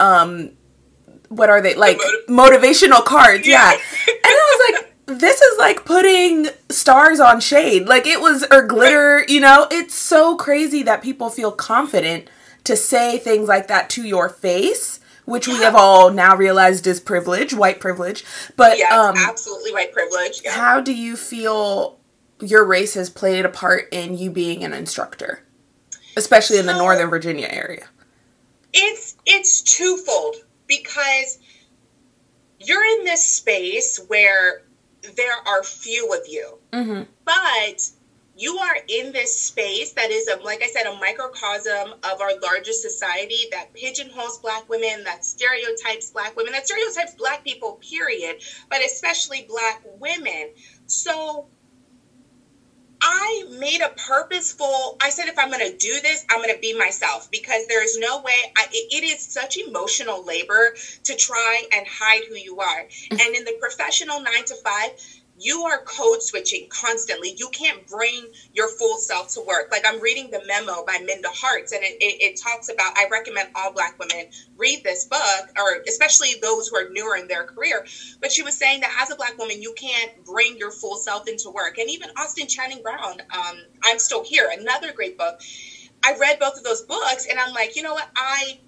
um, 0.00 0.52
what 1.28 1.50
are 1.50 1.60
they 1.60 1.74
like 1.74 1.98
motiv- 2.26 2.62
motivational 2.62 3.04
cards? 3.04 3.46
Yeah, 3.46 3.70
yeah. 3.72 3.78
and 4.08 4.18
I 4.24 4.56
was 4.56 4.72
like 4.72 4.88
this 5.08 5.40
is 5.40 5.58
like 5.58 5.84
putting 5.86 6.48
stars 6.68 7.18
on 7.18 7.40
shade. 7.40 7.86
Like 7.86 8.06
it 8.06 8.20
was, 8.20 8.44
or 8.50 8.62
glitter, 8.62 9.24
you 9.26 9.40
know? 9.40 9.66
It's 9.70 9.94
so 9.94 10.36
crazy 10.36 10.82
that 10.82 11.02
people 11.02 11.30
feel 11.30 11.50
confident 11.50 12.28
to 12.68 12.76
say 12.76 13.18
things 13.18 13.48
like 13.48 13.66
that 13.66 13.90
to 13.90 14.04
your 14.04 14.28
face 14.28 15.00
which 15.28 15.46
yeah. 15.46 15.54
we 15.54 15.60
have 15.60 15.76
all 15.76 16.10
now 16.10 16.34
realized 16.34 16.86
is 16.86 17.00
privilege, 17.00 17.52
white 17.52 17.80
privilege. 17.80 18.24
But 18.56 18.78
yes, 18.78 18.90
um, 18.90 19.14
absolutely 19.14 19.74
white 19.74 19.92
privilege. 19.92 20.40
Yeah. 20.42 20.52
How 20.52 20.80
do 20.80 20.94
you 20.94 21.16
feel 21.16 21.98
your 22.40 22.64
race 22.64 22.94
has 22.94 23.10
played 23.10 23.44
a 23.44 23.50
part 23.50 23.88
in 23.92 24.16
you 24.16 24.30
being 24.30 24.64
an 24.64 24.72
instructor, 24.72 25.40
especially 26.16 26.56
so, 26.56 26.60
in 26.60 26.66
the 26.66 26.78
Northern 26.78 27.10
Virginia 27.10 27.46
area? 27.50 27.88
It's 28.72 29.16
it's 29.26 29.60
twofold 29.60 30.36
because 30.66 31.38
you're 32.58 32.84
in 32.98 33.04
this 33.04 33.24
space 33.24 34.00
where 34.08 34.62
there 35.14 35.36
are 35.46 35.62
few 35.62 36.10
of 36.14 36.26
you, 36.26 36.58
mm-hmm. 36.72 37.02
but 37.26 37.90
you 38.38 38.56
are 38.56 38.76
in 38.86 39.12
this 39.12 39.36
space 39.36 39.92
that 39.94 40.12
is, 40.12 40.28
a, 40.28 40.36
like 40.44 40.62
I 40.62 40.68
said, 40.68 40.86
a 40.86 40.94
microcosm 40.96 41.94
of 42.04 42.20
our 42.20 42.38
larger 42.40 42.72
society 42.72 43.46
that 43.50 43.74
pigeonholes 43.74 44.38
Black 44.38 44.68
women, 44.68 45.02
that 45.04 45.24
stereotypes 45.24 46.10
Black 46.10 46.36
women, 46.36 46.52
that 46.52 46.66
stereotypes 46.66 47.14
Black 47.16 47.42
people, 47.42 47.80
period, 47.82 48.36
but 48.70 48.84
especially 48.84 49.44
Black 49.48 49.82
women. 49.98 50.50
So 50.86 51.48
I 53.00 53.44
made 53.58 53.80
a 53.80 53.90
purposeful, 53.90 54.96
I 55.00 55.10
said, 55.10 55.26
if 55.26 55.38
I'm 55.38 55.50
going 55.50 55.70
to 55.70 55.76
do 55.76 56.00
this, 56.00 56.24
I'm 56.30 56.38
going 56.38 56.54
to 56.54 56.60
be 56.60 56.76
myself 56.78 57.30
because 57.30 57.66
there's 57.66 57.98
no 57.98 58.22
way, 58.22 58.34
I, 58.56 58.66
it, 58.70 59.02
it 59.02 59.04
is 59.04 59.20
such 59.20 59.56
emotional 59.56 60.24
labor 60.24 60.74
to 61.04 61.16
try 61.16 61.62
and 61.72 61.86
hide 61.88 62.22
who 62.28 62.36
you 62.36 62.60
are. 62.60 62.82
Mm-hmm. 62.84 63.20
And 63.20 63.34
in 63.34 63.44
the 63.44 63.56
professional 63.60 64.20
nine 64.20 64.44
to 64.46 64.54
five, 64.64 64.90
you 65.38 65.62
are 65.64 65.78
code 65.78 66.22
switching 66.22 66.66
constantly. 66.68 67.34
You 67.36 67.48
can't 67.48 67.86
bring 67.86 68.28
your 68.52 68.68
full 68.68 68.96
self 68.98 69.28
to 69.34 69.40
work. 69.40 69.68
Like 69.70 69.86
I'm 69.86 70.00
reading 70.00 70.30
the 70.30 70.40
memo 70.46 70.82
by 70.82 70.98
Minda 70.98 71.28
Harts, 71.30 71.72
and 71.72 71.82
it, 71.82 71.96
it, 72.00 72.16
it, 72.20 72.36
talks 72.36 72.68
about. 72.68 72.92
I 72.96 73.06
recommend 73.10 73.48
all 73.54 73.70
Black 73.70 73.94
women 73.98 74.26
read 74.56 74.82
this 74.84 75.04
book, 75.04 75.44
or 75.56 75.78
especially 75.88 76.34
those 76.40 76.68
who 76.68 76.76
are 76.76 76.84
newer 76.84 77.16
in 77.16 77.26
their 77.28 77.44
career. 77.44 77.84
But 78.20 78.32
she 78.32 78.42
was 78.42 78.56
saying 78.56 78.80
that 78.80 78.90
as 79.00 79.10
a 79.10 79.16
Black 79.16 79.36
woman, 79.38 79.62
you 79.62 79.72
can't 79.72 80.10
bring 80.24 80.56
your 80.56 80.70
full 80.70 80.96
self 80.96 81.26
into 81.28 81.50
work. 81.50 81.78
And 81.78 81.90
even 81.90 82.10
Austin 82.16 82.46
Channing 82.46 82.82
Brown, 82.82 83.18
um, 83.30 83.56
I'm 83.84 83.98
still 83.98 84.22
here. 84.22 84.48
Another 84.52 84.92
great 84.92 85.16
book. 85.16 85.36
I 86.04 86.12
read 86.12 86.38
both 86.38 86.56
of 86.56 86.62
those 86.64 86.82
books, 86.82 87.26
and 87.28 87.38
I'm 87.38 87.52
like, 87.52 87.76
you 87.76 87.82
know 87.82 87.94
what, 87.94 88.08
I 88.16 88.58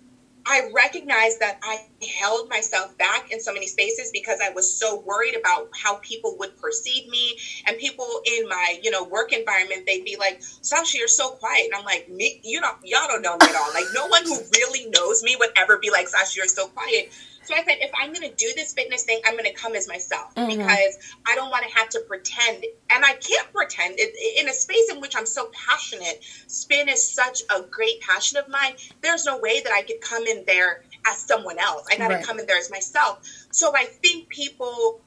I 0.47 0.63
recognize 0.73 1.37
that 1.39 1.59
I 1.63 1.79
held 2.07 2.49
myself 2.49 2.97
back 2.99 3.31
in 3.31 3.41
so 3.41 3.53
many 3.53 3.67
spaces 3.67 4.11
because 4.13 4.41
I 4.43 4.51
was 4.51 4.73
so 4.73 5.01
worried 5.01 5.37
about 5.37 5.69
how 5.75 5.97
people 5.97 6.37
would 6.39 6.57
perceive 6.57 7.09
me. 7.09 7.39
And 7.67 7.77
people 7.79 8.21
in 8.25 8.49
my, 8.49 8.79
you 8.83 8.91
know, 8.91 9.05
work 9.05 9.33
environment, 9.33 9.85
they'd 9.87 10.05
be 10.05 10.17
like, 10.19 10.39
Sasha, 10.41 10.99
you're 10.99 11.09
so 11.09 11.31
quiet. 11.31 11.67
And 11.67 11.75
I'm 11.75 11.85
like, 11.85 12.09
me, 12.09 12.41
you 12.43 12.61
know, 12.61 12.73
y'all 12.85 13.09
don't 13.09 13.23
know 13.23 13.37
me 13.37 13.47
at 13.49 13.57
all. 13.57 13.73
Like, 13.75 13.87
no 13.95 14.07
one 14.07 14.25
who 14.25 14.39
really 14.57 14.91
knows 14.91 15.23
me 15.23 15.37
would 15.39 15.51
ever 15.57 15.79
be 15.79 15.91
like, 15.91 16.09
Sasha, 16.09 16.37
you're 16.37 16.47
so 16.47 16.69
quiet. 16.69 17.13
So 17.43 17.55
I 17.55 17.65
said, 17.65 17.79
if 17.81 17.91
I'm 18.01 18.13
going 18.13 18.29
to 18.29 18.35
do 18.37 18.53
this 18.55 18.75
fitness 18.75 19.03
thing, 19.03 19.21
I'm 19.27 19.33
going 19.33 19.45
to 19.45 19.53
come 19.53 19.75
as 19.75 19.89
myself 19.89 20.35
mm-hmm. 20.35 20.49
because 20.49 20.99
I 21.27 21.35
don't 21.35 21.51
want 21.51 21.65
to 21.67 21.75
have 21.79 21.89
to 21.91 22.01
pretend. 22.07 22.65
And 22.91 23.05
I 23.05 23.15
can't 23.15 23.53
pretend 23.53 23.99
in 23.99 24.49
a 24.49 24.53
space 24.53 24.91
in 24.91 25.01
which 25.01 25.17
I'm 25.17 25.27
so 25.27 25.51
passionate. 25.53 26.23
Spin 26.47 26.89
is 26.89 27.13
such 27.13 27.43
a 27.51 27.63
great 27.63 28.01
passion 28.03 28.39
of 28.39 28.49
mine. 28.49 28.75
There's 29.01 29.25
no 29.25 29.39
way 29.39 29.61
that 29.63 29.73
I 29.73 29.83
could 29.83 30.01
come 30.01 30.27
in 30.27 30.45
there 30.47 30.83
as 31.07 31.19
someone 31.19 31.59
else. 31.59 31.87
I 31.91 31.97
got 31.97 32.09
to 32.09 32.17
right. 32.17 32.25
come 32.25 32.39
in 32.39 32.47
there 32.47 32.59
as 32.59 32.71
myself. 32.71 33.21
So 33.51 33.73
I 33.77 33.85
think 33.85 34.29
people 34.29 35.01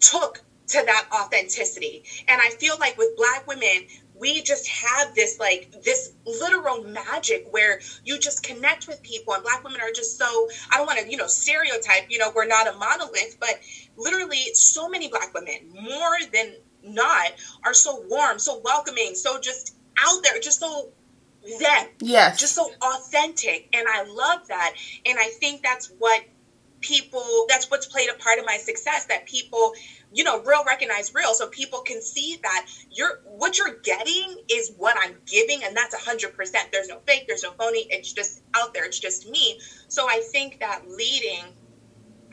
took 0.00 0.42
to 0.68 0.82
that 0.86 1.08
authenticity. 1.12 2.04
And 2.28 2.40
I 2.40 2.50
feel 2.50 2.76
like 2.78 2.96
with 2.96 3.16
Black 3.16 3.46
women, 3.46 3.86
we 4.22 4.40
just 4.42 4.68
have 4.68 5.14
this 5.16 5.40
like 5.40 5.72
this 5.82 6.12
literal 6.24 6.84
magic 6.84 7.44
where 7.50 7.80
you 8.04 8.18
just 8.18 8.44
connect 8.44 8.86
with 8.86 9.02
people 9.02 9.34
and 9.34 9.42
black 9.42 9.64
women 9.64 9.80
are 9.80 9.90
just 9.90 10.16
so 10.16 10.48
i 10.70 10.76
don't 10.76 10.86
want 10.86 10.98
to 10.98 11.10
you 11.10 11.16
know 11.16 11.26
stereotype 11.26 12.04
you 12.08 12.18
know 12.18 12.30
we're 12.34 12.46
not 12.46 12.68
a 12.68 12.72
monolith 12.74 13.36
but 13.40 13.58
literally 13.96 14.54
so 14.54 14.88
many 14.88 15.08
black 15.08 15.34
women 15.34 15.56
more 15.72 16.18
than 16.32 16.54
not 16.84 17.32
are 17.64 17.74
so 17.74 18.04
warm 18.08 18.38
so 18.38 18.60
welcoming 18.64 19.14
so 19.14 19.40
just 19.40 19.76
out 20.04 20.22
there 20.22 20.38
just 20.40 20.60
so 20.60 20.90
them 21.58 21.88
yes. 22.00 22.38
Just 22.38 22.54
so 22.54 22.70
authentic 22.80 23.68
and 23.72 23.86
i 23.88 24.04
love 24.04 24.46
that. 24.48 24.74
And 25.06 25.18
i 25.18 25.28
think 25.40 25.62
that's 25.62 25.92
what 25.98 26.22
people 26.82 27.46
that's 27.48 27.70
what's 27.70 27.86
played 27.86 28.10
a 28.10 28.14
part 28.14 28.38
of 28.38 28.44
my 28.44 28.56
success 28.56 29.06
that 29.06 29.24
people 29.24 29.72
you 30.12 30.24
know 30.24 30.42
real 30.42 30.64
recognize 30.64 31.14
real 31.14 31.32
so 31.32 31.48
people 31.48 31.80
can 31.80 32.02
see 32.02 32.38
that 32.42 32.66
you're 32.90 33.20
what 33.24 33.56
you're 33.56 33.76
getting 33.84 34.36
is 34.50 34.72
what 34.76 34.96
i'm 35.00 35.14
giving 35.24 35.62
and 35.64 35.76
that's 35.76 35.94
100% 35.94 36.34
there's 36.72 36.88
no 36.88 36.98
fake 37.06 37.24
there's 37.28 37.44
no 37.44 37.52
phony 37.52 37.86
it's 37.88 38.12
just 38.12 38.42
out 38.54 38.74
there 38.74 38.84
it's 38.84 38.98
just 38.98 39.30
me. 39.30 39.58
So 39.88 40.06
i 40.08 40.20
think 40.32 40.60
that 40.60 40.82
leading 40.88 41.44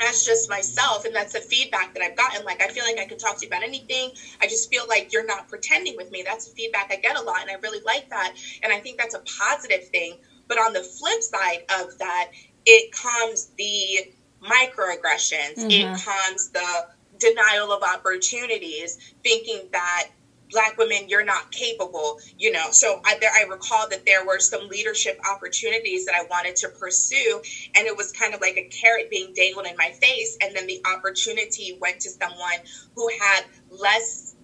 as 0.02 0.24
just 0.24 0.50
myself 0.50 1.06
and 1.06 1.16
that's 1.16 1.34
the 1.34 1.40
feedback 1.40 1.94
that 1.94 2.04
i've 2.04 2.16
gotten 2.16 2.44
like 2.46 2.62
i 2.62 2.68
feel 2.68 2.84
like 2.84 3.00
i 3.00 3.06
can 3.06 3.18
talk 3.18 3.38
to 3.38 3.46
you 3.46 3.50
about 3.50 3.64
anything 3.64 4.12
i 4.42 4.48
just 4.48 4.70
feel 4.70 4.88
like 4.88 5.12
you're 5.12 5.26
not 5.26 5.48
pretending 5.48 5.96
with 5.98 6.10
me 6.12 6.24
that's 6.26 6.50
the 6.50 6.56
feedback 6.56 6.90
i 6.92 6.96
get 6.96 7.18
a 7.18 7.22
lot 7.22 7.42
and 7.42 7.50
i 7.50 7.56
really 7.56 7.82
like 7.86 8.10
that 8.10 8.34
and 8.64 8.72
i 8.72 8.80
think 8.80 8.98
that's 8.98 9.16
a 9.16 9.24
positive 9.40 9.88
thing 9.90 10.16
but 10.48 10.58
on 10.58 10.74
the 10.74 10.82
flip 10.82 11.22
side 11.22 11.64
of 11.80 11.98
that 11.98 12.32
it 12.66 12.92
comes 12.92 13.48
the 13.58 14.12
microaggressions. 14.42 15.58
Mm-hmm. 15.58 15.72
It 15.72 16.02
comes 16.02 16.50
the 16.50 16.88
denial 17.18 17.72
of 17.72 17.84
opportunities, 17.84 19.14
thinking 19.24 19.68
that 19.72 20.10
black 20.50 20.78
women 20.78 21.08
you're 21.08 21.24
not 21.24 21.52
capable 21.52 22.20
you 22.38 22.52
know 22.52 22.72
so 22.72 23.00
I, 23.06 23.16
there, 23.20 23.32
I 23.34 23.44
recall 23.44 23.88
that 23.90 24.06
there 24.06 24.26
were 24.26 24.40
some 24.40 24.68
leadership 24.68 25.20
opportunities 25.30 26.06
that 26.06 26.16
i 26.16 26.24
wanted 26.24 26.56
to 26.58 26.70
pursue 26.70 27.42
and 27.76 27.88
it 27.88 27.96
was 27.96 28.12
kind 28.12 28.34
of 28.34 28.42
like 28.42 28.58
a 28.58 28.64
carrot 28.64 29.10
being 29.10 29.32
dangled 29.34 29.66
in 29.66 29.76
my 29.78 29.92
face 29.92 30.38
and 30.42 30.56
then 30.56 30.68
the 30.68 30.82
opportunity 30.86 31.78
went 31.80 32.00
to 32.02 32.10
someone 32.10 32.58
who 32.96 33.10
had 33.20 33.46
less 33.70 34.36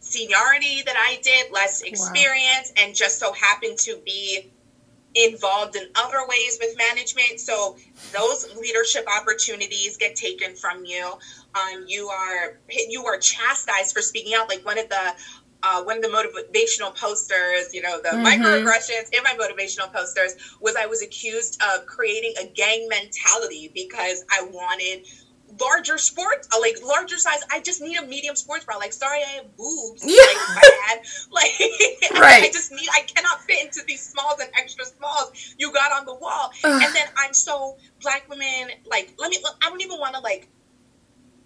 seniority 0.00 0.82
than 0.82 0.96
i 0.96 1.18
did 1.22 1.50
less 1.50 1.80
experience 1.82 2.72
wow. 2.76 2.84
and 2.84 2.94
just 2.94 3.18
so 3.18 3.32
happened 3.32 3.78
to 3.78 3.96
be 4.04 4.40
involved 5.14 5.76
in 5.76 5.86
other 5.94 6.18
ways 6.28 6.58
with 6.60 6.76
management. 6.76 7.40
So 7.40 7.76
those 8.12 8.54
leadership 8.56 9.06
opportunities 9.20 9.96
get 9.96 10.14
taken 10.16 10.54
from 10.54 10.84
you. 10.84 11.12
Um, 11.54 11.84
you 11.86 12.08
are 12.08 12.58
you 12.88 13.04
are 13.06 13.18
chastised 13.18 13.94
for 13.94 14.02
speaking 14.02 14.34
out. 14.34 14.48
Like 14.48 14.64
one 14.64 14.78
of 14.78 14.88
the 14.88 15.14
uh, 15.62 15.82
one 15.82 15.96
of 15.96 16.02
the 16.02 16.08
motivational 16.08 16.94
posters, 16.94 17.74
you 17.74 17.82
know, 17.82 18.00
the 18.00 18.10
mm-hmm. 18.10 18.24
microaggressions 18.24 19.08
in 19.12 19.22
my 19.24 19.34
motivational 19.34 19.92
posters 19.92 20.34
was 20.60 20.76
I 20.76 20.86
was 20.86 21.02
accused 21.02 21.60
of 21.62 21.86
creating 21.86 22.34
a 22.40 22.46
gang 22.46 22.86
mentality 22.88 23.70
because 23.74 24.24
I 24.30 24.48
wanted 24.52 25.06
larger 25.60 25.98
sports, 25.98 26.48
uh, 26.54 26.60
like 26.60 26.76
larger 26.82 27.16
size. 27.16 27.40
I 27.50 27.60
just 27.60 27.80
need 27.80 27.96
a 27.96 28.06
medium 28.06 28.36
sports 28.36 28.64
bra. 28.64 28.76
Like, 28.76 28.92
sorry, 28.92 29.20
I 29.22 29.30
have 29.36 29.56
boobs. 29.56 30.02
Yeah. 30.04 30.18
Like, 31.32 31.54
I 32.10 32.10
like, 32.10 32.20
right. 32.20 32.44
I 32.44 32.50
just 32.52 32.72
need. 32.72 32.88
I 32.94 33.02
cannot 33.02 33.42
fit 33.42 33.64
into 33.64 33.80
these 33.86 34.02
smalls 34.04 34.40
and 34.40 34.50
extra 34.58 34.84
smalls 34.84 35.54
you 35.58 35.72
got 35.72 35.92
on 35.92 36.06
the 36.06 36.14
wall. 36.14 36.50
Ugh. 36.64 36.82
And 36.82 36.94
then 36.94 37.06
I'm 37.16 37.34
so 37.34 37.76
black 38.00 38.28
women. 38.28 38.70
Like, 38.86 39.14
let 39.18 39.30
me. 39.30 39.38
I 39.62 39.68
don't 39.68 39.82
even 39.82 39.98
want 39.98 40.14
to 40.14 40.20
like 40.20 40.48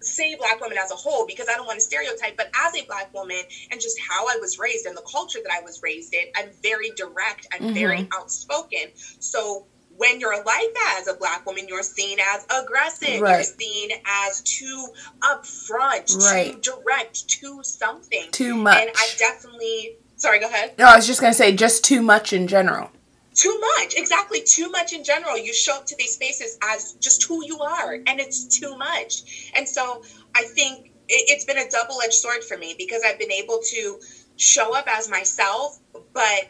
say 0.05 0.35
black 0.35 0.59
women 0.61 0.77
as 0.77 0.91
a 0.91 0.95
whole 0.95 1.25
because 1.25 1.47
I 1.49 1.55
don't 1.55 1.65
want 1.65 1.79
to 1.79 1.83
stereotype, 1.83 2.37
but 2.37 2.51
as 2.65 2.75
a 2.75 2.85
black 2.85 3.13
woman 3.13 3.41
and 3.71 3.79
just 3.79 3.97
how 3.99 4.27
I 4.27 4.37
was 4.39 4.59
raised 4.59 4.85
and 4.85 4.95
the 4.95 5.03
culture 5.09 5.39
that 5.43 5.51
I 5.51 5.61
was 5.61 5.81
raised 5.81 6.13
in, 6.13 6.25
I'm 6.35 6.49
very 6.61 6.91
direct. 6.91 7.47
I'm 7.53 7.61
mm-hmm. 7.61 7.73
very 7.73 8.07
outspoken. 8.13 8.91
So 9.19 9.65
when 9.97 10.19
you're 10.19 10.35
like 10.35 10.73
that 10.73 10.97
as 11.01 11.07
a 11.07 11.13
black 11.13 11.45
woman, 11.45 11.67
you're 11.67 11.83
seen 11.83 12.19
as 12.19 12.45
aggressive. 12.45 13.21
Right. 13.21 13.35
You're 13.35 13.43
seen 13.43 13.89
as 14.05 14.41
too 14.41 14.87
upfront, 15.21 16.17
right. 16.17 16.61
too 16.61 16.71
direct, 16.83 17.27
too 17.27 17.61
something. 17.63 18.31
Too 18.31 18.55
much. 18.55 18.81
And 18.81 18.89
I 18.95 19.07
definitely 19.17 19.97
sorry, 20.15 20.39
go 20.39 20.47
ahead. 20.47 20.73
No, 20.77 20.85
I 20.85 20.95
was 20.95 21.05
just 21.05 21.21
gonna 21.21 21.33
say 21.33 21.55
just 21.55 21.83
too 21.83 22.01
much 22.01 22.33
in 22.33 22.47
general. 22.47 22.89
Too 23.33 23.59
much, 23.77 23.95
exactly. 23.95 24.41
Too 24.41 24.69
much 24.69 24.93
in 24.93 25.03
general. 25.03 25.37
You 25.37 25.53
show 25.53 25.75
up 25.75 25.85
to 25.87 25.95
these 25.97 26.13
spaces 26.13 26.57
as 26.63 26.93
just 26.93 27.23
who 27.23 27.43
you 27.45 27.59
are, 27.59 27.93
and 27.93 28.19
it's 28.19 28.59
too 28.59 28.77
much. 28.77 29.51
And 29.55 29.67
so 29.67 30.03
I 30.35 30.43
think 30.43 30.91
it's 31.09 31.45
been 31.45 31.57
a 31.57 31.69
double 31.69 32.01
edged 32.01 32.13
sword 32.13 32.43
for 32.43 32.57
me 32.57 32.75
because 32.77 33.01
I've 33.05 33.19
been 33.19 33.31
able 33.31 33.59
to 33.71 33.99
show 34.37 34.75
up 34.75 34.85
as 34.87 35.09
myself, 35.09 35.79
but 36.13 36.47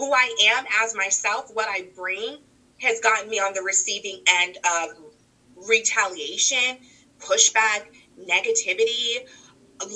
who 0.00 0.12
I 0.12 0.34
am 0.56 0.64
as 0.82 0.96
myself, 0.96 1.50
what 1.52 1.68
I 1.68 1.88
bring, 1.94 2.38
has 2.80 3.00
gotten 3.00 3.28
me 3.28 3.38
on 3.38 3.52
the 3.52 3.60
receiving 3.60 4.22
end 4.26 4.56
of 4.64 4.96
retaliation, 5.68 6.78
pushback, 7.18 7.84
negativity, 8.18 9.26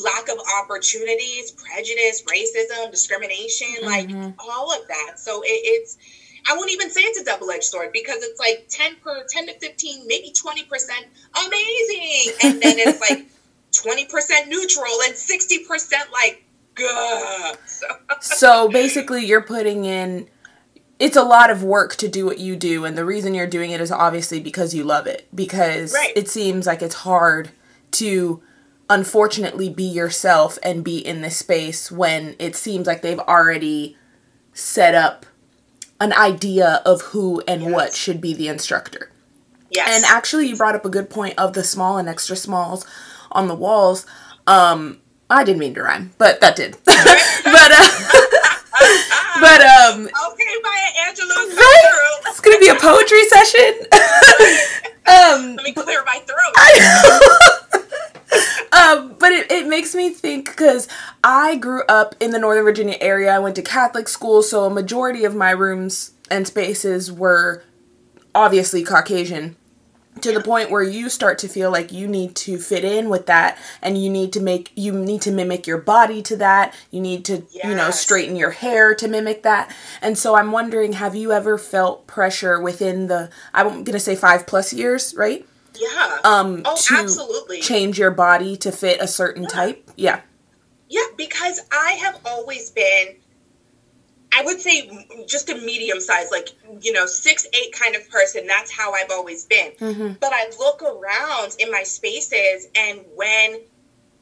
lack 0.05 0.29
of 0.29 0.39
opportunities, 0.63 1.53
prejudice, 1.53 2.23
racism, 2.31 2.91
discrimination, 2.91 3.69
mm-hmm. 3.83 3.87
like 3.87 4.35
all 4.39 4.73
of 4.73 4.87
that. 4.89 5.19
So 5.19 5.41
it, 5.43 5.47
it's, 5.47 5.97
I 6.47 6.55
won't 6.55 6.71
even 6.71 6.91
say 6.91 7.01
it's 7.01 7.19
a 7.19 7.25
double 7.25 7.51
edged 7.51 7.65
sword 7.65 7.91
because 7.95 8.23
it's 8.23 8.39
like 8.39 8.67
10 8.69 8.97
per 9.03 9.25
10 9.27 9.47
to 9.47 9.59
15, 9.59 10.07
maybe 10.07 10.33
20% 10.33 10.69
amazing. 11.47 12.35
And 12.43 12.61
then 12.61 12.79
it's 12.79 13.01
like 13.01 13.27
20% 13.73 14.49
neutral 14.49 14.93
and 15.05 15.15
60% 15.15 16.13
like 16.13 16.45
so 18.21 18.69
basically, 18.69 19.25
you're 19.25 19.43
putting 19.43 19.85
in. 19.85 20.29
It's 20.99 21.17
a 21.17 21.23
lot 21.23 21.51
of 21.51 21.63
work 21.63 21.97
to 21.97 22.09
do 22.09 22.25
what 22.25 22.39
you 22.39 22.57
do, 22.57 22.85
and 22.85 22.97
the 22.97 23.05
reason 23.05 23.35
you're 23.35 23.47
doing 23.47 23.71
it 23.73 23.81
is 23.81 23.91
obviously 23.91 24.41
because 24.41 24.75
you 24.75 24.85
love 24.85 25.07
it. 25.07 25.29
Because 25.35 25.93
right. 25.93 26.13
it 26.17 26.29
seems 26.29 26.67
like 26.67 26.83
it's 26.83 26.95
hard 26.97 27.51
to, 27.93 28.43
unfortunately, 28.89 29.69
be 29.69 29.85
yourself 29.85 30.59
and 30.63 30.85
be 30.85 30.99
in 30.99 31.21
this 31.21 31.37
space 31.37 31.91
when 31.91 32.37
it 32.39 32.57
seems 32.57 32.87
like 32.87 33.03
they've 33.03 33.19
already 33.19 33.97
set 34.53 34.95
up 34.95 35.27
an 36.01 36.13
idea 36.13 36.83
of 36.85 37.03
who 37.03 37.43
and 37.47 37.63
yes. 37.63 37.73
what 37.73 37.95
should 37.95 38.21
be 38.21 38.35
the 38.35 38.49
instructor. 38.49 39.11
Yes. 39.71 39.89
And 39.91 40.05
actually, 40.05 40.47
you 40.49 40.57
brought 40.57 40.75
up 40.75 40.85
a 40.85 40.91
good 40.91 41.11
point 41.11 41.39
of 41.39 41.53
the 41.55 41.65
small 41.65 41.99
and 41.99 42.09
extra 42.09 42.37
smalls 42.37 42.87
on 43.33 43.49
the 43.49 43.55
walls. 43.55 44.07
Um, 44.47 45.01
I 45.31 45.45
didn't 45.45 45.61
mean 45.61 45.75
to 45.75 45.83
rhyme, 45.83 46.13
but 46.19 46.41
that 46.41 46.57
did. 46.57 46.77
but 46.85 46.97
uh, 47.73 47.89
but 49.41 49.61
um. 49.63 50.09
Okay, 50.33 50.55
Maya 50.63 51.09
Angelou. 51.09 51.57
Right. 51.57 52.21
It's 52.27 52.41
gonna 52.41 52.59
be 52.59 52.69
a 52.69 52.75
poetry 52.75 53.25
session. 53.29 53.87
um. 55.07 55.57
Let 55.57 55.65
me 55.65 55.73
clear 55.73 56.05
my 56.05 56.21
throat. 56.27 56.53
I 56.57 57.41
know. 57.73 59.01
um, 59.01 59.15
but 59.19 59.33
it, 59.33 59.51
it 59.51 59.67
makes 59.69 59.95
me 59.95 60.11
think 60.11 60.47
because 60.47 60.89
I 61.23 61.57
grew 61.57 61.85
up 61.89 62.15
in 62.21 62.31
the 62.31 62.39
Northern 62.39 62.65
Virginia 62.65 62.97
area. 63.01 63.35
I 63.35 63.39
went 63.39 63.57
to 63.57 63.63
Catholic 63.63 64.09
school, 64.09 64.43
so 64.43 64.65
a 64.65 64.71
majority 64.71 65.25
of 65.25 65.35
my 65.35 65.51
rooms 65.51 66.13
and 66.31 66.47
spaces 66.47 67.11
were 67.11 67.63
obviously 68.35 68.83
Caucasian 68.83 69.57
to 70.21 70.33
the 70.33 70.41
point 70.41 70.71
where 70.71 70.83
you 70.83 71.09
start 71.09 71.39
to 71.41 71.49
feel 71.49 71.71
like 71.71 71.93
you 71.93 72.07
need 72.07 72.35
to 72.37 72.59
fit 72.59 72.85
in 72.85 73.09
with 73.09 73.27
that 73.27 73.59
and 73.83 74.03
you 74.03 74.11
need 74.11 74.33
to 74.33 74.41
make 74.41 74.71
you 74.75 74.93
need 74.93 75.23
to 75.23 75.31
mimic 75.31 75.67
your 75.67 75.79
body 75.79 76.23
to 76.23 76.37
that. 76.37 76.75
You 76.91 77.01
need 77.01 77.25
to 77.27 77.45
yes. 77.51 77.65
you 77.65 77.75
know 77.75 77.91
straighten 77.91 78.37
your 78.37 78.51
hair 78.51 78.95
to 78.95 79.09
mimic 79.09 79.43
that. 79.43 79.75
And 80.01 80.17
so 80.17 80.35
i'm 80.35 80.53
wondering 80.53 80.95
have 80.95 81.15
you 81.15 81.33
ever 81.33 81.59
felt 81.59 82.07
pressure 82.07 82.61
within 82.61 83.07
the 83.09 83.31
i'm 83.53 83.69
going 83.69 83.85
to 83.87 84.01
say 84.01 84.17
5 84.17 84.47
plus 84.47 84.73
years 84.73 85.15
right? 85.17 85.47
Yeah. 85.75 86.19
Um 86.25 86.63
oh, 86.65 86.77
to 86.77 86.95
absolutely. 86.95 87.61
change 87.61 87.99
your 87.99 88.13
body 88.13 88.57
to 88.59 88.71
fit 88.71 89.01
a 89.01 89.09
certain 89.09 89.43
yeah. 89.45 89.49
type? 89.49 89.91
Yeah. 89.97 90.21
Yeah 90.89 91.07
because 91.17 91.61
i 91.73 91.93
have 92.03 92.21
always 92.25 92.71
been 92.71 93.17
I 94.37 94.43
would 94.45 94.61
say 94.61 95.25
just 95.27 95.49
a 95.49 95.55
medium 95.55 96.01
size, 96.01 96.27
like, 96.31 96.51
you 96.81 96.93
know, 96.93 97.07
six, 97.07 97.47
eight 97.55 97.73
kind 97.73 97.95
of 97.95 98.09
person. 98.11 98.47
That's 98.47 98.71
how 98.71 98.93
I've 98.93 99.11
always 99.11 99.45
been. 99.45 99.73
Mm-hmm. 99.73 100.13
But 100.21 100.33
I 100.33 100.51
look 100.59 100.83
around 100.83 101.57
in 101.59 101.71
my 101.71 101.83
spaces 101.85 102.67
and 102.75 103.01
when 103.15 103.61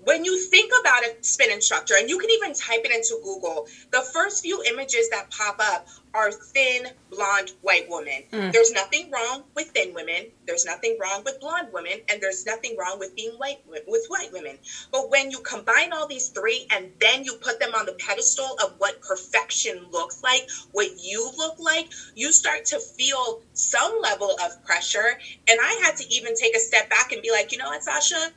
when 0.04 0.25
you 0.25 0.38
think 0.38 0.73
about 0.80 1.04
a 1.04 1.14
spin 1.23 1.50
instructor, 1.50 1.94
and 1.97 2.09
you 2.09 2.18
can 2.18 2.30
even 2.30 2.54
type 2.54 2.80
it 2.85 2.90
into 2.90 3.21
Google, 3.23 3.66
the 3.90 4.02
first 4.12 4.42
few 4.42 4.62
images 4.64 5.09
that 5.11 5.30
pop 5.30 5.56
up 5.61 5.87
are 6.14 6.30
thin, 6.30 6.88
blonde, 7.11 7.52
white 7.62 7.87
women. 7.88 8.23
Mm. 8.32 8.52
There's 8.52 8.73
nothing 8.73 9.11
wrong 9.11 9.44
with 9.54 9.68
thin 9.68 9.94
women. 9.94 10.26
There's 10.47 10.66
nothing 10.66 10.99
wrong 11.00 11.23
with 11.25 11.40
blonde 11.40 11.68
women, 11.73 12.00
and 12.11 12.21
there's 12.21 12.44
nothing 12.44 12.76
wrong 12.76 12.99
with 12.99 13.14
being 13.16 13.32
white 13.38 13.61
with 13.66 14.06
white 14.09 14.32
women. 14.32 14.59
But 14.90 15.11
when 15.11 15.30
you 15.30 15.38
combine 15.38 15.92
all 15.92 16.06
these 16.06 16.28
three 16.28 16.66
and 16.71 16.90
then 17.00 17.25
you 17.25 17.35
put 17.35 17.61
them 17.61 17.75
on 17.75 17.87
the 17.87 17.92
pedestal 17.92 18.56
of 18.62 18.75
what 18.78 19.00
perfection 19.00 19.87
looks 19.90 20.23
like, 20.23 20.49
what 20.73 20.88
you 20.99 21.30
look 21.37 21.59
like, 21.59 21.88
you 22.14 22.32
start 22.32 22.66
to 22.66 22.78
feel 22.78 23.40
some 23.54 23.99
level 24.02 24.37
of 24.44 24.64
pressure. 24.64 25.18
And 25.49 25.59
I 25.62 25.80
had 25.82 25.97
to 25.97 26.09
even 26.12 26.35
take 26.35 26.54
a 26.56 26.61
step 26.61 26.90
back 26.90 27.12
and 27.12 27.23
be 27.23 27.30
like, 27.30 27.52
you 27.52 27.59
know 27.59 27.68
what, 27.68 27.82
Sasha? 27.82 28.32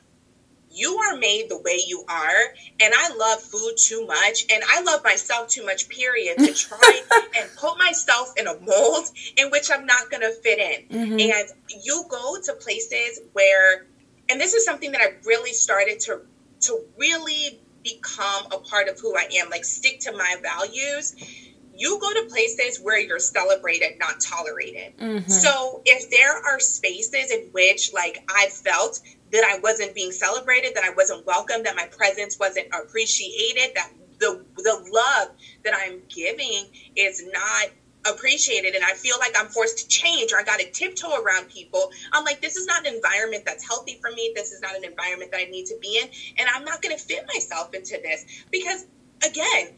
You 0.76 0.98
are 0.98 1.16
made 1.16 1.48
the 1.48 1.58
way 1.58 1.80
you 1.86 2.04
are 2.08 2.54
and 2.80 2.92
i 2.96 3.14
love 3.16 3.40
food 3.40 3.72
too 3.76 4.06
much 4.06 4.44
and 4.52 4.62
i 4.70 4.82
love 4.82 5.02
myself 5.02 5.48
too 5.48 5.64
much 5.64 5.88
period 5.88 6.38
to 6.38 6.52
try 6.68 7.02
and 7.38 7.50
put 7.56 7.78
myself 7.78 8.32
in 8.36 8.46
a 8.46 8.54
mold 8.60 9.06
in 9.36 9.50
which 9.50 9.70
i'm 9.72 9.86
not 9.86 10.10
going 10.10 10.20
to 10.20 10.32
fit 10.42 10.58
in 10.58 10.98
mm-hmm. 10.98 11.20
and 11.20 11.48
you 11.82 12.04
go 12.08 12.36
to 12.42 12.52
places 12.54 13.20
where 13.32 13.86
and 14.28 14.40
this 14.40 14.54
is 14.54 14.64
something 14.64 14.92
that 14.92 15.00
i 15.00 15.14
really 15.24 15.52
started 15.52 15.98
to 15.98 16.20
to 16.60 16.80
really 16.98 17.58
become 17.82 18.46
a 18.52 18.58
part 18.58 18.88
of 18.88 19.00
who 19.00 19.16
i 19.16 19.26
am 19.38 19.48
like 19.50 19.64
stick 19.64 19.98
to 20.00 20.12
my 20.12 20.36
values 20.42 21.16
you 21.78 21.98
go 22.00 22.12
to 22.12 22.28
places 22.28 22.80
where 22.80 22.98
you're 22.98 23.18
celebrated, 23.18 23.98
not 23.98 24.20
tolerated. 24.20 24.96
Mm-hmm. 24.96 25.30
So 25.30 25.82
if 25.84 26.10
there 26.10 26.34
are 26.34 26.58
spaces 26.58 27.30
in 27.30 27.48
which 27.52 27.92
like 27.92 28.24
I 28.28 28.46
felt 28.48 29.00
that 29.32 29.44
I 29.44 29.58
wasn't 29.60 29.94
being 29.94 30.12
celebrated, 30.12 30.74
that 30.74 30.84
I 30.84 30.90
wasn't 30.90 31.26
welcome, 31.26 31.62
that 31.64 31.76
my 31.76 31.86
presence 31.86 32.38
wasn't 32.38 32.68
appreciated, 32.74 33.74
that 33.74 33.90
the 34.18 34.44
the 34.56 34.90
love 34.92 35.36
that 35.64 35.74
I'm 35.76 36.00
giving 36.08 36.66
is 36.96 37.24
not 37.32 37.70
appreciated 38.08 38.74
and 38.74 38.84
I 38.84 38.92
feel 38.92 39.16
like 39.18 39.34
I'm 39.38 39.48
forced 39.48 39.78
to 39.78 39.88
change 39.88 40.32
or 40.32 40.38
I 40.38 40.42
got 40.42 40.60
to 40.60 40.70
tiptoe 40.70 41.20
around 41.22 41.48
people. 41.48 41.90
I'm 42.12 42.24
like, 42.24 42.40
this 42.40 42.56
is 42.56 42.66
not 42.66 42.86
an 42.86 42.94
environment 42.94 43.44
that's 43.44 43.66
healthy 43.66 43.98
for 44.00 44.10
me. 44.10 44.32
This 44.34 44.52
is 44.52 44.60
not 44.60 44.76
an 44.76 44.84
environment 44.84 45.30
that 45.32 45.40
I 45.40 45.44
need 45.44 45.66
to 45.66 45.76
be 45.80 45.98
in. 46.00 46.08
And 46.38 46.48
I'm 46.54 46.64
not 46.64 46.82
going 46.82 46.96
to 46.96 47.02
fit 47.02 47.26
myself 47.34 47.74
into 47.74 47.98
this 48.02 48.24
because, 48.50 48.86
again, 49.26 49.74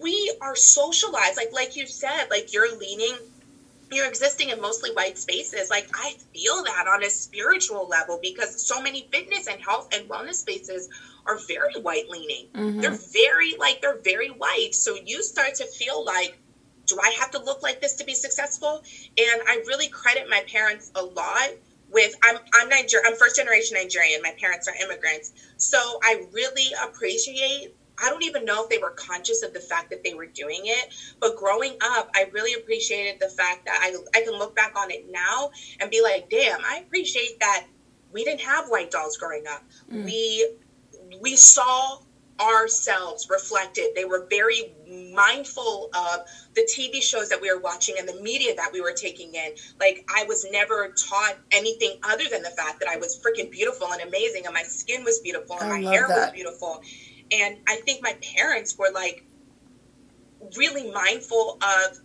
we 0.00 0.36
are 0.40 0.54
socialized. 0.54 1.36
Like, 1.36 1.52
like 1.52 1.76
you 1.76 1.86
said, 1.86 2.26
like 2.30 2.52
you're 2.52 2.76
leaning 2.78 3.16
you're 3.90 4.06
existing 4.06 4.50
in 4.50 4.60
mostly 4.60 4.90
white 4.92 5.18
spaces. 5.18 5.70
Like 5.70 5.88
I 5.94 6.16
feel 6.34 6.62
that 6.64 6.86
on 6.88 7.02
a 7.02 7.10
spiritual 7.10 7.88
level 7.88 8.18
because 8.22 8.66
so 8.66 8.82
many 8.82 9.08
fitness 9.10 9.46
and 9.46 9.60
health 9.60 9.88
and 9.92 10.08
wellness 10.08 10.34
spaces 10.34 10.88
are 11.26 11.38
very 11.46 11.80
white 11.80 12.08
leaning. 12.08 12.48
Mm-hmm. 12.54 12.80
They're 12.80 12.98
very 13.12 13.56
like 13.58 13.80
they're 13.80 14.00
very 14.00 14.28
white. 14.28 14.74
So 14.74 14.96
you 15.04 15.22
start 15.22 15.54
to 15.56 15.66
feel 15.66 16.04
like 16.04 16.38
do 16.86 16.98
I 17.02 17.10
have 17.20 17.30
to 17.32 17.38
look 17.38 17.62
like 17.62 17.80
this 17.80 17.94
to 17.96 18.04
be 18.04 18.14
successful? 18.14 18.82
And 19.18 19.42
I 19.46 19.62
really 19.66 19.88
credit 19.88 20.28
my 20.28 20.42
parents 20.50 20.90
a 20.94 21.02
lot 21.02 21.50
with 21.90 22.14
I'm 22.22 22.38
I'm 22.54 22.68
Niger 22.68 22.98
I'm 23.06 23.16
first 23.16 23.36
generation 23.36 23.76
Nigerian. 23.80 24.22
My 24.22 24.34
parents 24.38 24.68
are 24.68 24.74
immigrants. 24.74 25.32
So 25.56 25.78
I 26.02 26.26
really 26.32 26.72
appreciate 26.84 27.74
I 28.02 28.08
don't 28.08 28.22
even 28.22 28.44
know 28.44 28.62
if 28.62 28.68
they 28.68 28.78
were 28.78 28.90
conscious 28.90 29.42
of 29.42 29.52
the 29.52 29.60
fact 29.60 29.90
that 29.90 30.02
they 30.02 30.14
were 30.14 30.26
doing 30.26 30.62
it. 30.64 30.94
But 31.20 31.34
growing 31.34 31.76
up, 31.80 32.08
I 32.14 32.26
really 32.30 32.54
appreciated 32.54 33.20
the 33.20 33.28
fact 33.28 33.64
that 33.66 33.78
I, 33.80 33.92
I 34.16 34.20
can 34.20 34.32
look 34.32 34.54
back 34.54 34.72
on 34.76 34.90
it 34.90 35.02
now 35.10 35.50
and 35.80 35.90
be 35.90 36.00
like, 36.00 36.28
damn, 36.28 36.64
I 36.64 36.76
appreciate 36.76 37.38
that 37.40 37.62
we 38.12 38.24
didn't 38.24 38.40
have 38.40 38.66
white 38.66 38.90
dolls 38.90 39.16
growing 39.16 39.46
up. 39.46 39.62
Mm. 39.90 40.04
We 40.04 40.46
we 41.20 41.36
saw 41.36 41.98
ourselves 42.40 43.28
reflected. 43.28 43.90
They 43.94 44.04
were 44.04 44.24
very 44.30 44.62
mindful 44.86 45.90
of 45.92 46.20
the 46.54 46.62
TV 46.62 47.02
shows 47.02 47.28
that 47.28 47.40
we 47.40 47.50
were 47.50 47.58
watching 47.58 47.98
and 47.98 48.06
the 48.06 48.12
media 48.14 48.54
that 48.54 48.70
we 48.72 48.80
were 48.80 48.92
taking 48.92 49.34
in. 49.34 49.52
Like 49.80 50.04
I 50.08 50.24
was 50.24 50.44
never 50.44 50.88
taught 50.88 51.34
anything 51.50 51.98
other 52.02 52.28
than 52.28 52.42
the 52.42 52.50
fact 52.50 52.78
that 52.80 52.88
I 52.88 52.96
was 52.96 53.18
freaking 53.18 53.50
beautiful 53.50 53.92
and 53.92 54.00
amazing 54.02 54.46
and 54.46 54.54
my 54.54 54.62
skin 54.62 55.04
was 55.04 55.18
beautiful 55.18 55.58
and 55.58 55.72
I 55.72 55.80
my 55.80 55.90
hair 55.90 56.06
that. 56.08 56.16
was 56.16 56.30
beautiful. 56.30 56.80
And 57.30 57.58
I 57.68 57.76
think 57.76 58.02
my 58.02 58.14
parents 58.34 58.76
were 58.76 58.90
like 58.90 59.22
really 60.56 60.90
mindful 60.90 61.58
of 61.62 61.98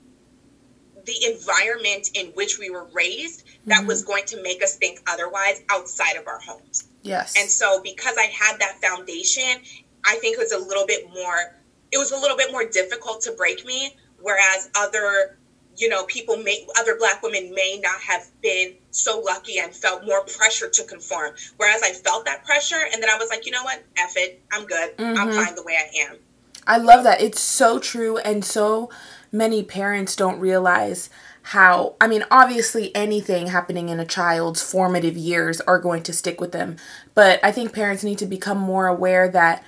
the 1.05 1.25
environment 1.25 2.09
in 2.13 2.27
which 2.27 2.57
we 2.57 2.69
were 2.69 2.85
raised 2.85 3.43
that 3.65 3.81
Mhm. 3.83 3.87
was 3.87 4.01
going 4.03 4.25
to 4.25 4.41
make 4.41 4.61
us 4.63 4.75
think 4.75 4.99
otherwise 5.07 5.61
outside 5.69 6.15
of 6.15 6.27
our 6.27 6.39
homes. 6.39 6.83
yes 7.01 7.33
And 7.35 7.49
so 7.49 7.79
because 7.79 8.15
I 8.17 8.27
had 8.27 8.59
that 8.59 8.79
foundation, 8.81 9.61
I 10.05 10.15
think 10.17 10.37
it 10.37 10.39
was 10.39 10.51
a 10.51 10.57
little 10.57 10.85
bit 10.85 11.03
more 11.03 11.51
it 11.91 11.97
was 11.99 12.11
a 12.11 12.17
little 12.17 12.35
bit 12.37 12.49
more 12.51 12.63
difficult 12.63 13.21
to 13.21 13.31
break 13.31 13.63
me 13.65 13.91
whereas 14.19 14.67
other 14.75 15.37
you 15.77 15.89
know 15.89 16.05
people 16.05 16.37
may 16.37 16.65
other 16.79 16.95
black 16.97 17.21
women 17.23 17.53
may 17.53 17.79
not 17.81 17.99
have 18.01 18.27
been 18.41 18.73
so 18.91 19.19
lucky 19.19 19.57
and 19.59 19.73
felt 19.75 20.05
more 20.05 20.23
pressure 20.25 20.69
to 20.69 20.83
conform 20.83 21.33
whereas 21.57 21.81
i 21.83 21.91
felt 21.91 22.25
that 22.25 22.43
pressure 22.45 22.83
and 22.91 23.01
then 23.01 23.09
i 23.09 23.17
was 23.17 23.29
like 23.29 23.45
you 23.45 23.51
know 23.51 23.63
what 23.63 23.83
F 23.97 24.13
it 24.15 24.41
i'm 24.51 24.65
good 24.65 24.93
i'm 24.99 25.29
Mhm. 25.29 25.35
fine 25.35 25.55
the 25.55 25.63
way 25.63 25.75
i 25.77 26.09
am 26.09 26.17
I 26.65 26.77
love 26.77 27.03
that. 27.03 27.19
It's 27.19 27.41
so 27.41 27.77
true, 27.77 28.19
and 28.19 28.45
so 28.45 28.89
many 29.33 29.63
parents 29.63 30.15
don't 30.15 30.39
realize 30.39 31.09
how. 31.41 31.95
I 31.99 32.07
mean, 32.07 32.23
obviously, 32.31 32.95
anything 32.95 33.47
happening 33.47 33.89
in 33.89 33.99
a 33.99 34.05
child's 34.05 34.61
formative 34.61 35.17
years 35.17 35.59
are 35.59 35.77
going 35.77 36.03
to 36.03 36.13
stick 36.13 36.39
with 36.39 36.53
them, 36.53 36.77
but 37.13 37.41
I 37.43 37.51
think 37.51 37.73
parents 37.73 38.01
need 38.01 38.17
to 38.19 38.25
become 38.25 38.57
more 38.59 38.87
aware 38.87 39.27
that 39.27 39.61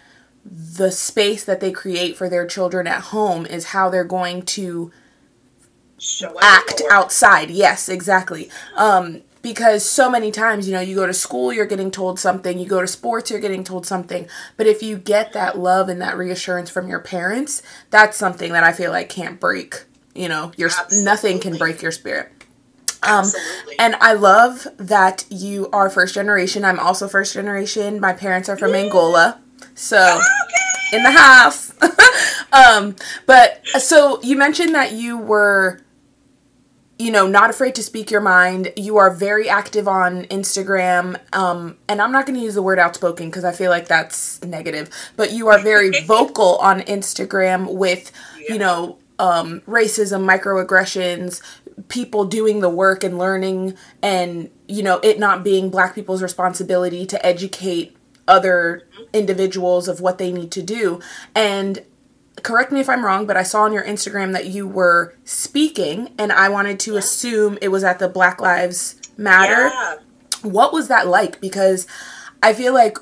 the 0.46 0.90
space 0.90 1.44
that 1.44 1.60
they 1.60 1.72
create 1.74 2.16
for 2.16 2.30
their 2.30 2.46
children 2.48 2.88
at 2.88 3.02
home 3.02 3.46
is 3.46 3.66
how 3.66 3.90
they're 3.90 4.06
going 4.06 4.44
to 4.44 4.90
act 6.42 6.82
outside. 6.90 7.50
Yes, 7.50 7.90
exactly. 7.90 8.50
Um, 8.76 9.22
because 9.42 9.86
so 9.88 10.10
many 10.10 10.32
times, 10.32 10.68
you 10.68 10.74
know, 10.74 10.82
you 10.82 10.96
go 10.96 11.06
to 11.06 11.14
school, 11.14 11.54
you're 11.54 11.68
getting 11.68 11.92
told 11.92 12.20
something, 12.20 12.58
you 12.58 12.66
go 12.66 12.82
to 12.82 12.88
sports, 12.88 13.30
you're 13.30 13.40
getting 13.40 13.64
told 13.64 13.86
something. 13.86 14.28
But 14.58 14.66
if 14.66 14.82
you 14.82 14.98
get 14.98 15.34
that 15.34 15.60
love 15.60 15.88
and 15.88 16.02
that 16.02 16.18
reassurance 16.18 16.72
from 16.72 16.88
your 16.88 17.00
parents, 17.00 17.62
that's 17.92 18.18
something 18.18 18.52
that 18.54 18.64
I 18.64 18.72
feel 18.72 18.92
like 18.92 19.08
can't 19.08 19.40
break. 19.40 19.84
You 20.16 20.30
know, 20.30 20.52
your 20.58 20.72
nothing 20.92 21.40
can 21.40 21.58
break 21.58 21.84
your 21.84 21.92
spirit. 21.92 22.32
Um, 23.04 23.26
and 23.78 23.96
I 23.96 24.14
love 24.14 24.68
that 24.78 25.26
you 25.30 25.70
are 25.72 25.92
first 25.92 26.16
generation. 26.16 26.66
I'm 26.66 26.80
also 26.80 27.08
first 27.08 27.34
generation. 27.34 28.00
My 28.00 28.14
parents 28.14 28.50
are 28.50 28.58
from 28.58 28.74
Angola. 28.74 29.40
So 29.76 30.20
in 30.92 31.04
the 31.04 31.12
house. 31.12 31.74
um, 32.54 32.96
but 33.26 33.66
so 33.78 34.22
you 34.24 34.38
mentioned 34.38 34.74
that 34.76 34.94
you 34.94 35.18
were, 35.18 35.82
you 36.98 37.12
know, 37.12 37.28
not 37.28 37.50
afraid 37.50 37.76
to 37.76 37.84
speak 37.84 38.10
your 38.10 38.22
mind. 38.22 38.72
You 38.78 38.98
are 38.98 39.12
very 39.12 39.50
active 39.50 39.88
on 39.88 40.24
Instagram. 40.26 41.20
Um, 41.36 41.78
and 41.90 42.02
I'm 42.02 42.12
not 42.12 42.26
going 42.26 42.40
to 42.40 42.44
use 42.44 42.56
the 42.56 42.62
word 42.62 42.80
outspoken 42.80 43.30
because 43.30 43.44
I 43.44 43.52
feel 43.52 43.70
like 43.70 43.88
that's 43.88 44.42
negative. 44.44 44.90
But 45.18 45.32
you 45.32 45.50
are 45.50 45.60
very 45.60 46.02
vocal 46.06 46.58
on 46.58 46.82
Instagram 46.82 47.74
with, 47.74 48.12
you 48.48 48.58
know, 48.58 48.98
um, 49.20 49.62
racism, 49.62 50.26
microaggressions, 50.26 51.42
people 51.90 52.26
doing 52.26 52.62
the 52.62 52.70
work 52.70 53.04
and 53.04 53.18
learning, 53.18 53.76
and 54.02 54.50
you 54.68 54.84
know, 54.84 55.00
it 55.04 55.20
not 55.20 55.44
being 55.44 55.70
Black 55.70 55.96
people's 55.96 56.22
responsibility 56.22 57.06
to 57.06 57.26
educate 57.26 57.96
other 58.28 58.88
individuals 59.14 59.88
of 59.88 60.02
what 60.02 60.18
they 60.18 60.32
need 60.32 60.52
to 60.52 60.64
do. 60.64 61.00
And 61.36 61.84
correct 62.44 62.72
me 62.72 62.80
if 62.80 62.90
I'm 62.90 63.06
wrong, 63.06 63.26
but 63.26 63.38
I 63.38 63.44
saw 63.44 63.64
on 63.64 63.74
your 63.74 63.84
Instagram 63.84 64.34
that 64.34 64.46
you 64.46 64.68
were 64.68 65.16
speaking, 65.24 66.10
and 66.18 66.32
I 66.32 66.50
wanted 66.50 66.80
to 66.82 66.98
assume 66.98 67.58
it 67.62 67.70
was 67.70 67.84
at 67.84 68.00
the 68.00 68.08
Black 68.10 68.40
Lives 68.42 68.96
Matter. 69.18 69.68
Yeah. 69.70 69.96
What 70.42 70.74
was 70.74 70.88
that 70.90 71.08
like? 71.08 71.40
Because 71.42 71.88
I 72.44 72.54
feel 72.54 72.74
like 72.74 72.98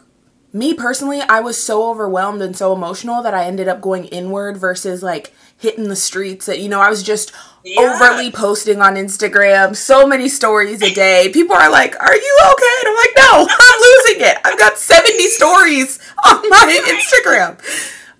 me 0.53 0.73
personally, 0.73 1.19
I 1.21 1.39
was 1.39 1.61
so 1.61 1.89
overwhelmed 1.89 2.41
and 2.41 2.55
so 2.55 2.73
emotional 2.73 3.23
that 3.23 3.33
I 3.33 3.45
ended 3.45 3.67
up 3.67 3.81
going 3.81 4.05
inward 4.05 4.55
versus 4.57 5.01
like 5.01 5.33
hitting 5.57 5.89
the 5.89 5.95
streets. 5.95 6.45
That 6.45 6.59
you 6.59 6.69
know, 6.69 6.79
I 6.79 6.89
was 6.89 7.01
just 7.01 7.31
Yeah. 7.63 7.81
overly 7.81 8.29
posting 8.31 8.81
on 8.81 8.93
Instagram, 8.95 9.75
so 9.75 10.05
many 10.05 10.29
stories 10.29 10.81
a 10.83 10.93
day. 10.93 11.29
People 11.33 11.55
are 11.55 11.71
like, 11.71 11.99
"Are 11.99 12.15
you 12.15 12.39
okay?" 12.51 12.75
And 12.81 12.89
I'm 12.89 12.95
like, 12.95 13.13
"No, 13.17 13.47
I'm 13.49 13.81
losing 13.81 14.21
it. 14.27 14.37
I've 14.45 14.59
got 14.59 14.77
70 14.77 15.27
stories 15.29 15.97
on 16.23 16.47
my 16.49 16.81
Instagram." 16.87 17.57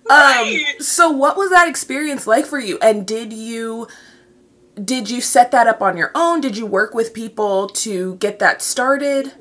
Right. 0.08 0.64
Um, 0.76 0.82
so 0.82 1.10
what 1.10 1.36
was 1.36 1.50
that 1.50 1.68
experience 1.68 2.26
like 2.26 2.46
for 2.46 2.58
you? 2.58 2.78
And 2.80 3.06
did 3.06 3.32
you 3.32 3.88
did 4.82 5.08
you 5.08 5.20
set 5.20 5.50
that 5.52 5.66
up 5.66 5.80
on 5.80 5.96
your 5.96 6.10
own? 6.14 6.40
Did 6.40 6.56
you 6.56 6.66
work 6.66 6.94
with 6.94 7.14
people 7.14 7.68
to 7.68 8.16
get 8.16 8.38
that 8.40 8.60
started? 8.60 9.32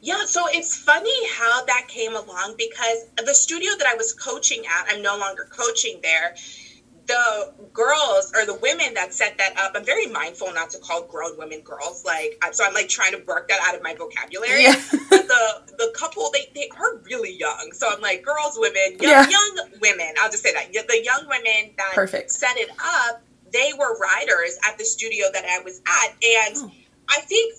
Yeah, 0.00 0.24
so 0.26 0.44
it's 0.48 0.76
funny 0.76 1.28
how 1.30 1.64
that 1.64 1.86
came 1.88 2.14
along 2.14 2.54
because 2.58 3.06
the 3.16 3.34
studio 3.34 3.70
that 3.78 3.86
I 3.86 3.94
was 3.94 4.12
coaching 4.12 4.62
at, 4.66 4.94
I'm 4.94 5.02
no 5.02 5.16
longer 5.16 5.48
coaching 5.50 5.98
there. 6.02 6.36
The 7.06 7.52
girls 7.72 8.32
or 8.34 8.46
the 8.46 8.54
women 8.62 8.94
that 8.94 9.12
set 9.12 9.36
that 9.38 9.58
up, 9.58 9.72
I'm 9.74 9.84
very 9.84 10.06
mindful 10.06 10.52
not 10.54 10.70
to 10.70 10.78
call 10.78 11.02
grown 11.02 11.36
women 11.36 11.60
girls. 11.60 12.02
Like, 12.04 12.42
so 12.52 12.64
I'm 12.64 12.72
like 12.72 12.88
trying 12.88 13.12
to 13.12 13.22
work 13.26 13.48
that 13.48 13.60
out 13.62 13.74
of 13.74 13.82
my 13.82 13.94
vocabulary. 13.94 14.62
Yeah. 14.62 14.80
but 15.10 15.28
the 15.28 15.62
the 15.76 15.92
couple, 15.94 16.30
they 16.32 16.50
they 16.54 16.68
are 16.78 16.96
really 17.04 17.36
young. 17.36 17.70
So 17.72 17.88
I'm 17.90 18.00
like, 18.00 18.22
girls, 18.22 18.56
women, 18.58 18.98
young, 19.00 19.10
Yeah. 19.10 19.28
young 19.28 19.68
women. 19.82 20.14
I'll 20.20 20.30
just 20.30 20.42
say 20.42 20.52
that. 20.54 20.72
The 20.72 21.02
young 21.04 21.26
women 21.28 21.72
that 21.76 21.92
Perfect. 21.94 22.30
set 22.32 22.56
it 22.56 22.70
up, 22.82 23.22
they 23.52 23.72
were 23.78 23.98
riders 23.98 24.56
at 24.66 24.78
the 24.78 24.84
studio 24.84 25.26
that 25.32 25.44
I 25.44 25.60
was 25.62 25.80
at, 25.86 26.10
and 26.10 26.56
Oh. 26.56 26.70
I 27.08 27.20
think 27.20 27.54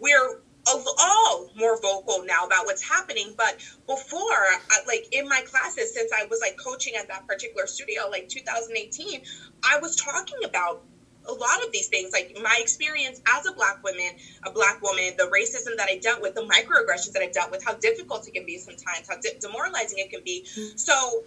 we're 0.00 0.40
all 0.66 0.82
oh, 0.98 1.50
more 1.54 1.78
vocal 1.80 2.24
now 2.24 2.44
about 2.44 2.66
what's 2.66 2.82
happening. 2.82 3.34
But 3.36 3.56
before, 3.86 4.46
like 4.86 5.06
in 5.12 5.28
my 5.28 5.42
classes, 5.42 5.92
since 5.92 6.10
I 6.12 6.26
was 6.30 6.40
like 6.40 6.56
coaching 6.56 6.94
at 6.96 7.08
that 7.08 7.26
particular 7.26 7.66
studio, 7.66 8.08
like 8.10 8.28
2018, 8.28 9.22
I 9.64 9.78
was 9.78 9.96
talking 9.96 10.38
about 10.44 10.82
a 11.28 11.32
lot 11.32 11.62
of 11.64 11.72
these 11.72 11.88
things, 11.88 12.12
like 12.12 12.36
my 12.40 12.56
experience 12.60 13.20
as 13.28 13.46
a 13.46 13.52
black 13.52 13.82
woman, 13.82 14.12
a 14.44 14.50
black 14.50 14.80
woman, 14.80 15.12
the 15.16 15.24
racism 15.24 15.76
that 15.76 15.88
I 15.88 15.96
dealt 15.96 16.22
with, 16.22 16.34
the 16.34 16.42
microaggressions 16.42 17.12
that 17.12 17.22
I 17.22 17.26
dealt 17.26 17.50
with, 17.50 17.64
how 17.64 17.74
difficult 17.74 18.26
it 18.28 18.34
can 18.34 18.46
be 18.46 18.58
sometimes, 18.58 19.08
how 19.08 19.16
de- 19.16 19.38
demoralizing 19.40 19.98
it 19.98 20.10
can 20.10 20.22
be. 20.24 20.44
Mm-hmm. 20.56 20.76
So 20.76 21.24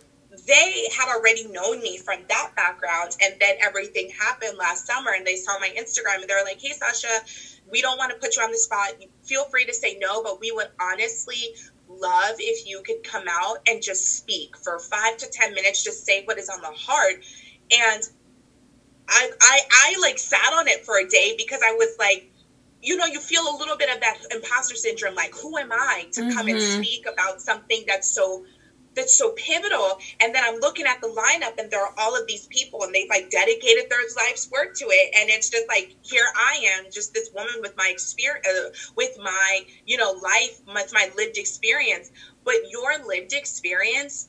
they 0.47 0.87
had 0.91 1.07
already 1.07 1.43
known 1.45 1.81
me 1.81 1.97
from 1.97 2.25
that 2.29 2.47
background 2.55 3.15
and 3.21 3.37
then 3.39 3.55
everything 3.61 4.09
happened 4.09 4.57
last 4.57 4.85
summer 4.85 5.11
and 5.11 5.25
they 5.25 5.35
saw 5.35 5.57
my 5.57 5.69
instagram 5.77 6.15
and 6.21 6.25
they're 6.29 6.43
like 6.43 6.59
hey 6.61 6.73
sasha 6.73 7.21
we 7.69 7.81
don't 7.81 7.97
want 7.97 8.09
to 8.09 8.15
put 8.17 8.35
you 8.35 8.41
on 8.41 8.51
the 8.51 8.57
spot 8.57 8.91
feel 9.23 9.45
free 9.45 9.65
to 9.65 9.73
say 9.73 9.95
no 9.99 10.21
but 10.21 10.39
we 10.39 10.51
would 10.51 10.67
honestly 10.81 11.51
love 11.87 12.35
if 12.39 12.65
you 12.65 12.81
could 12.81 13.01
come 13.03 13.25
out 13.29 13.57
and 13.67 13.81
just 13.81 14.17
speak 14.17 14.49
for 14.63 14.79
five 14.79 15.15
to 15.17 15.27
ten 15.27 15.53
minutes 15.53 15.83
just 15.83 16.05
say 16.05 16.21
what 16.25 16.37
is 16.37 16.49
on 16.49 16.61
the 16.61 16.71
heart 16.71 17.15
and 17.71 18.03
i 19.09 19.27
i, 19.41 19.61
I 19.71 19.95
like 20.01 20.19
sat 20.19 20.53
on 20.53 20.67
it 20.67 20.81
for 20.83 20.97
a 20.97 21.05
day 21.05 21.33
because 21.35 21.61
i 21.65 21.71
was 21.71 21.95
like 21.99 22.21
you 22.81 22.95
know 22.95 23.05
you 23.05 23.19
feel 23.19 23.47
a 23.49 23.55
little 23.57 23.75
bit 23.75 23.89
of 23.89 23.99
that 24.01 24.17
imposter 24.31 24.75
syndrome 24.75 25.15
like 25.15 25.33
who 25.35 25.57
am 25.57 25.71
i 25.71 26.05
to 26.13 26.23
come 26.23 26.47
and 26.47 26.61
Mhm. 26.61 26.73
speak 26.75 27.05
about 27.07 27.41
something 27.41 27.85
that's 27.87 28.07
so 28.13 28.41
that's 28.95 29.13
so 29.17 29.31
pivotal. 29.31 29.97
And 30.21 30.33
then 30.33 30.43
I'm 30.43 30.55
looking 30.55 30.85
at 30.85 30.99
the 31.01 31.07
lineup, 31.07 31.53
and 31.57 31.69
there 31.71 31.81
are 31.81 31.91
all 31.97 32.15
of 32.15 32.25
these 32.27 32.47
people, 32.47 32.83
and 32.83 32.93
they've 32.93 33.09
like 33.09 33.29
dedicated 33.29 33.85
their 33.89 34.03
life's 34.15 34.47
work 34.49 34.69
to 34.75 34.85
it. 34.89 35.09
And 35.13 35.29
it's 35.29 35.49
just 35.49 35.67
like 35.69 35.87
here 36.03 36.27
I 36.35 36.59
am, 36.77 36.89
just 36.91 37.13
this 37.13 37.29
woman 37.31 37.55
with 37.61 37.73
my 37.77 37.87
experience, 37.89 38.45
uh, 38.47 38.69
with 38.95 39.11
my 39.17 39.61
you 39.85 39.97
know 39.97 40.11
life, 40.11 40.59
with 40.67 40.91
my 40.91 41.07
lived 41.15 41.37
experience. 41.37 42.11
But 42.43 42.57
your 42.63 42.97
lived 42.97 43.33
experience 43.33 44.27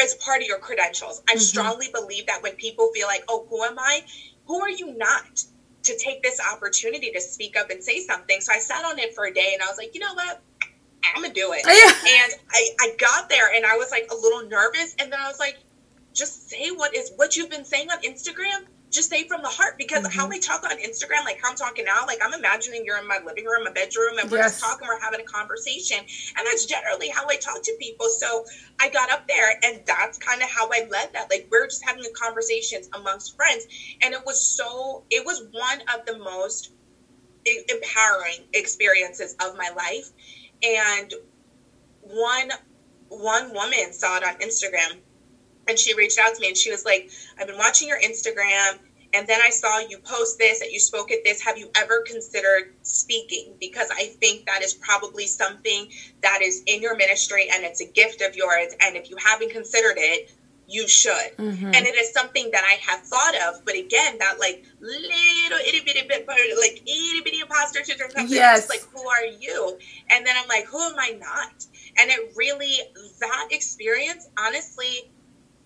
is 0.00 0.14
part 0.14 0.42
of 0.42 0.46
your 0.46 0.58
credentials. 0.58 1.20
I 1.28 1.34
Mhm. 1.34 1.40
strongly 1.40 1.88
believe 1.88 2.26
that 2.26 2.42
when 2.42 2.54
people 2.54 2.88
feel 2.88 3.06
like, 3.06 3.22
oh, 3.28 3.44
who 3.48 3.64
am 3.64 3.78
I? 3.78 4.02
Who 4.46 4.60
are 4.60 4.70
you 4.70 4.86
not? 4.86 5.44
To 5.84 5.94
take 5.94 6.22
this 6.22 6.40
opportunity 6.40 7.10
to 7.10 7.20
speak 7.20 7.56
up 7.56 7.70
and 7.70 7.82
say 7.82 8.00
something. 8.00 8.40
So 8.40 8.52
I 8.52 8.58
sat 8.58 8.84
on 8.84 8.98
it 8.98 9.12
for 9.12 9.24
a 9.26 9.32
day 9.32 9.52
and 9.52 9.62
I 9.62 9.66
was 9.68 9.78
like, 9.78 9.90
you 9.94 10.00
know 10.00 10.14
what? 10.14 10.38
I'm 11.04 11.22
gonna 11.22 11.34
do 11.34 11.52
it. 11.52 11.62
Yeah. 11.66 12.10
And 12.22 12.32
I, 12.50 12.68
I 12.80 12.94
got 12.98 13.28
there 13.28 13.52
and 13.54 13.66
I 13.66 13.76
was 13.76 13.90
like 13.90 14.06
a 14.10 14.14
little 14.14 14.42
nervous. 14.48 14.94
And 14.98 15.12
then 15.12 15.20
I 15.20 15.28
was 15.28 15.38
like, 15.38 15.56
just 16.14 16.48
say 16.50 16.70
what 16.70 16.94
is 16.94 17.10
what 17.16 17.36
you've 17.36 17.50
been 17.50 17.64
saying 17.64 17.90
on 17.90 17.98
Instagram. 18.02 18.66
Just 18.90 19.08
say 19.08 19.26
from 19.26 19.40
the 19.40 19.48
heart 19.48 19.78
because 19.78 20.06
how 20.14 20.26
Mhm. 20.26 20.30
we 20.30 20.38
talk 20.38 20.62
on 20.64 20.76
Instagram, 20.76 21.24
like 21.24 21.40
how 21.40 21.48
I'm 21.48 21.56
talking 21.56 21.86
now, 21.86 22.04
like 22.06 22.18
I'm 22.22 22.34
imagining 22.34 22.84
you're 22.84 22.98
in 22.98 23.06
my 23.06 23.18
living 23.24 23.46
room, 23.46 23.64
my 23.64 23.70
bedroom, 23.70 24.18
and 24.18 24.30
we're 24.30 24.36
Yes. 24.36 24.52
just 24.60 24.62
talking, 24.62 24.86
we're 24.86 25.00
having 25.00 25.20
a 25.20 25.24
conversation. 25.24 25.96
And 25.98 26.46
that's 26.46 26.66
generally 26.66 27.08
how 27.08 27.26
I 27.26 27.36
talk 27.36 27.62
to 27.62 27.72
people. 27.80 28.10
So 28.10 28.44
I 28.78 28.90
got 28.90 29.10
up 29.10 29.26
there 29.26 29.58
and 29.62 29.80
that's 29.86 30.18
kind 30.18 30.42
of 30.42 30.50
how 30.50 30.68
I 30.70 30.86
led 30.90 31.14
that. 31.14 31.30
Like 31.30 31.46
we're 31.50 31.66
just 31.66 31.82
having 31.84 32.04
conversations 32.12 32.90
amongst 32.92 33.34
friends. 33.34 33.66
And 34.02 34.12
it 34.12 34.24
was 34.26 34.38
so 34.46 35.04
it 35.10 35.24
was 35.24 35.42
one 35.52 35.80
of 35.94 36.04
the 36.04 36.18
most 36.18 36.70
empowering 37.46 38.46
experiences 38.52 39.34
of 39.44 39.56
my 39.56 39.70
life. 39.76 40.10
And 40.62 41.14
one 42.00 42.52
one 43.08 43.52
woman 43.52 43.92
saw 43.92 44.16
it 44.16 44.24
on 44.24 44.34
Instagram 44.36 45.00
and 45.68 45.78
she 45.78 45.94
reached 45.94 46.18
out 46.18 46.34
to 46.34 46.40
me 46.40 46.48
and 46.48 46.56
she 46.58 46.70
was 46.70 46.84
like, 46.84 47.06
I've 47.38 47.46
been 47.46 47.58
watching 47.58 47.88
your 47.88 47.98
Instagram 48.00 48.78
and 49.14 49.26
then 49.26 49.40
I 49.42 49.50
saw 49.50 49.78
you 49.78 49.98
post 49.98 50.38
this 50.38 50.60
that 50.60 50.70
you 50.70 50.80
spoke 50.80 51.10
at 51.12 51.24
this. 51.24 51.40
Have 51.42 51.56
you 51.58 51.70
ever 51.76 52.00
considered 52.00 52.64
speaking? 52.82 53.56
Because 53.60 53.88
I 53.90 54.08
think 54.20 54.46
that 54.46 54.62
is 54.62 54.74
probably 54.74 55.26
something 55.26 55.86
that 56.22 56.42
is 56.42 56.62
in 56.66 56.82
your 56.82 56.94
ministry 56.94 57.46
and 57.52 57.64
it's 57.64 57.80
a 57.80 57.84
gift 57.84 58.22
of 58.22 58.34
yours. 58.34 58.68
And 58.80 58.96
if 58.96 59.10
you 59.10 59.16
haven't 59.18 59.50
considered 59.50 59.96
it, 59.98 60.22
you 60.66 60.86
should. 60.88 61.36
Mhm. 61.36 61.74
And 61.74 61.86
it 61.86 61.96
is 61.96 62.12
something 62.12 62.50
that 62.52 62.64
I 62.64 62.74
have 62.74 63.04
thought 63.06 63.34
of, 63.48 63.64
but 63.64 63.74
again, 63.74 64.18
that 64.18 64.38
like 64.38 64.62
little 64.80 65.58
itty 65.58 65.80
bitty 65.80 66.02
bit, 66.02 66.26
like 66.26 66.80
itty 66.86 67.20
bitty 67.22 67.40
imposter 67.40 67.84
syndrome 67.84 68.10
comes 68.10 68.30
in. 68.30 68.38
Yes. 68.38 68.60
It's 68.60 68.68
like, 68.70 68.82
who 68.92 69.06
are 69.08 69.24
you? 69.24 69.78
And 70.10 70.26
then 70.26 70.36
I'm 70.36 70.48
like, 70.48 70.66
who 70.66 70.80
am 70.80 70.98
I 70.98 71.10
not? 71.18 71.66
And 71.98 72.10
it 72.10 72.32
really, 72.36 72.80
that 73.20 73.48
experience, 73.50 74.28
honestly, 74.38 75.10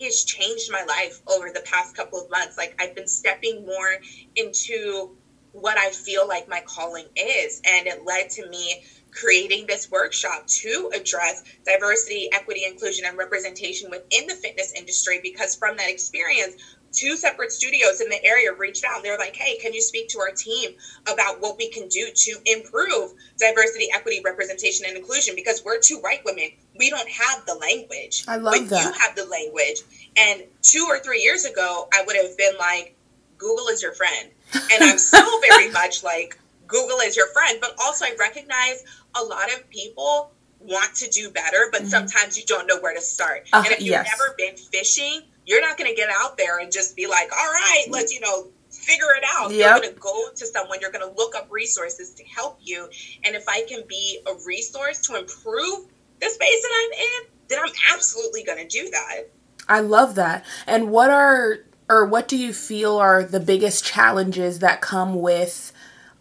has 0.01 0.25
changed 0.25 0.71
my 0.71 0.83
life 0.85 1.21
over 1.27 1.51
the 1.51 1.61
past 1.61 1.95
couple 1.97 2.21
of 2.21 2.31
months. 2.31 2.57
Like 2.57 2.75
I've 2.81 2.95
been 2.95 3.09
stepping 3.09 3.65
more 3.65 3.99
into 4.35 5.17
what 5.61 5.79
I 5.79 5.91
feel 5.91 6.29
like 6.29 6.49
my 6.49 6.61
calling 6.67 7.07
is. 7.17 7.61
And 7.65 7.87
it 7.87 8.05
led 8.05 8.31
to 8.31 8.49
me 8.49 8.85
creating 9.11 9.67
this 9.67 9.91
workshop 9.91 10.47
to 10.47 10.91
address 10.95 11.43
diversity, 11.65 12.29
equity, 12.33 12.65
inclusion, 12.67 13.07
and 13.07 13.17
representation 13.17 13.91
within 13.91 14.27
the 14.27 14.35
fitness 14.35 14.73
industry. 14.77 15.21
Because 15.23 15.55
from 15.55 15.77
that 15.79 15.89
experience, 15.89 16.57
two 16.93 17.17
separate 17.17 17.53
studios 17.53 18.01
in 18.01 18.09
the 18.09 18.23
area 18.25 18.53
reached 18.53 18.85
out 18.85 19.03
they're 19.03 19.19
like, 19.19 19.37
hey, 19.37 19.57
can 19.59 19.73
you 19.73 19.81
speak 19.81 20.09
to 20.09 20.19
our 20.19 20.31
team 20.31 20.73
about 21.11 21.41
what 21.41 21.57
we 21.57 21.71
can 21.71 21.89
do 21.89 22.09
to 22.15 22.37
improve 22.45 23.13
diversity, 23.39 23.89
equity, 23.95 24.21
representation, 24.23 24.85
and 24.87 24.97
inclusion? 24.97 25.35
Because 25.35 25.63
we're 25.65 25.81
two 25.81 25.99
white 25.99 26.23
women. 26.25 26.51
We 26.79 26.91
don't 26.91 27.09
have 27.09 27.47
the 27.47 27.55
language. 27.55 28.25
I 28.29 28.37
love 28.37 28.55
but 28.55 28.69
that. 28.69 28.85
you 28.85 28.93
have 28.93 29.17
the 29.17 29.25
language. 29.25 29.81
And 30.19 30.43
two 30.61 30.87
or 30.89 30.99
three 30.99 31.23
years 31.23 31.47
ago, 31.47 31.89
I 31.95 32.05
would 32.07 32.17
have 32.17 32.37
been 32.37 32.57
like, 32.59 32.95
Google 33.39 33.69
is 33.69 33.83
your 33.83 33.93
friend. 33.93 34.31
And 34.55 34.83
I'm 34.85 34.99
still 34.99 35.41
very 35.51 35.71
much 35.71 36.03
like, 36.05 36.39
Google 36.67 36.99
is 36.99 37.17
your 37.17 37.29
friend. 37.29 37.59
But 37.61 37.75
also, 37.83 38.05
I 38.05 38.15
recognize 38.19 38.85
a 39.15 39.23
lot 39.23 39.53
of 39.53 39.69
people 39.71 40.33
want 40.61 40.95
to 40.97 41.09
do 41.11 41.31
better, 41.31 41.69
but 41.71 41.83
Mhm. 41.83 41.91
sometimes 41.91 42.37
you 42.39 42.45
don't 42.45 42.67
know 42.67 42.79
where 42.81 42.95
to 42.95 43.01
start. 43.01 43.47
Uh, 43.53 43.63
and 43.65 43.73
if 43.75 43.81
you've 43.81 43.91
yes. 43.91 44.09
never 44.11 44.35
been 44.37 44.57
fishing, 44.57 45.23
you're 45.45 45.61
not 45.61 45.77
going 45.79 45.89
to 45.89 45.95
get 45.95 46.11
out 46.11 46.37
there 46.37 46.59
and 46.59 46.73
just 46.73 46.97
be 46.97 47.07
like, 47.07 47.31
all 47.33 47.47
right, 47.53 47.85
let's, 47.91 48.13
you 48.13 48.21
know, 48.21 48.49
figure 48.71 49.15
it 49.17 49.25
out. 49.29 49.51
Yep. 49.51 49.59
You're 49.59 49.79
going 49.81 49.95
to 49.95 50.01
go 50.01 50.29
to 50.35 50.47
someone, 50.47 50.79
you're 50.81 50.91
going 50.91 51.09
to 51.09 51.17
look 51.17 51.37
up 51.37 51.47
resources 51.51 52.11
to 52.15 52.25
help 52.25 52.59
you. 52.63 52.89
And 53.25 53.37
if 53.37 53.45
I 53.49 53.65
can 53.69 53.85
be 53.87 54.21
a 54.27 54.33
resource 54.45 55.01
to 55.03 55.17
improve 55.17 55.87
the 56.21 56.29
space 56.29 56.63
that 56.63 56.73
I'm 56.75 56.93
in, 56.93 57.31
then 57.49 57.59
I'm 57.61 57.73
absolutely 57.95 58.43
going 58.43 58.59
to 58.59 58.67
do 58.67 58.91
that. 58.91 59.23
I 59.69 59.81
love 59.81 60.15
that. 60.17 60.45
And 60.67 60.91
what 60.91 61.11
are 61.11 61.59
or 61.89 62.05
what 62.05 62.29
do 62.29 62.37
you 62.37 62.53
feel 62.53 62.97
are 62.99 63.23
the 63.23 63.41
biggest 63.41 63.85
challenges 63.85 64.59
that 64.61 64.81
come 64.81 65.21
with 65.21 65.73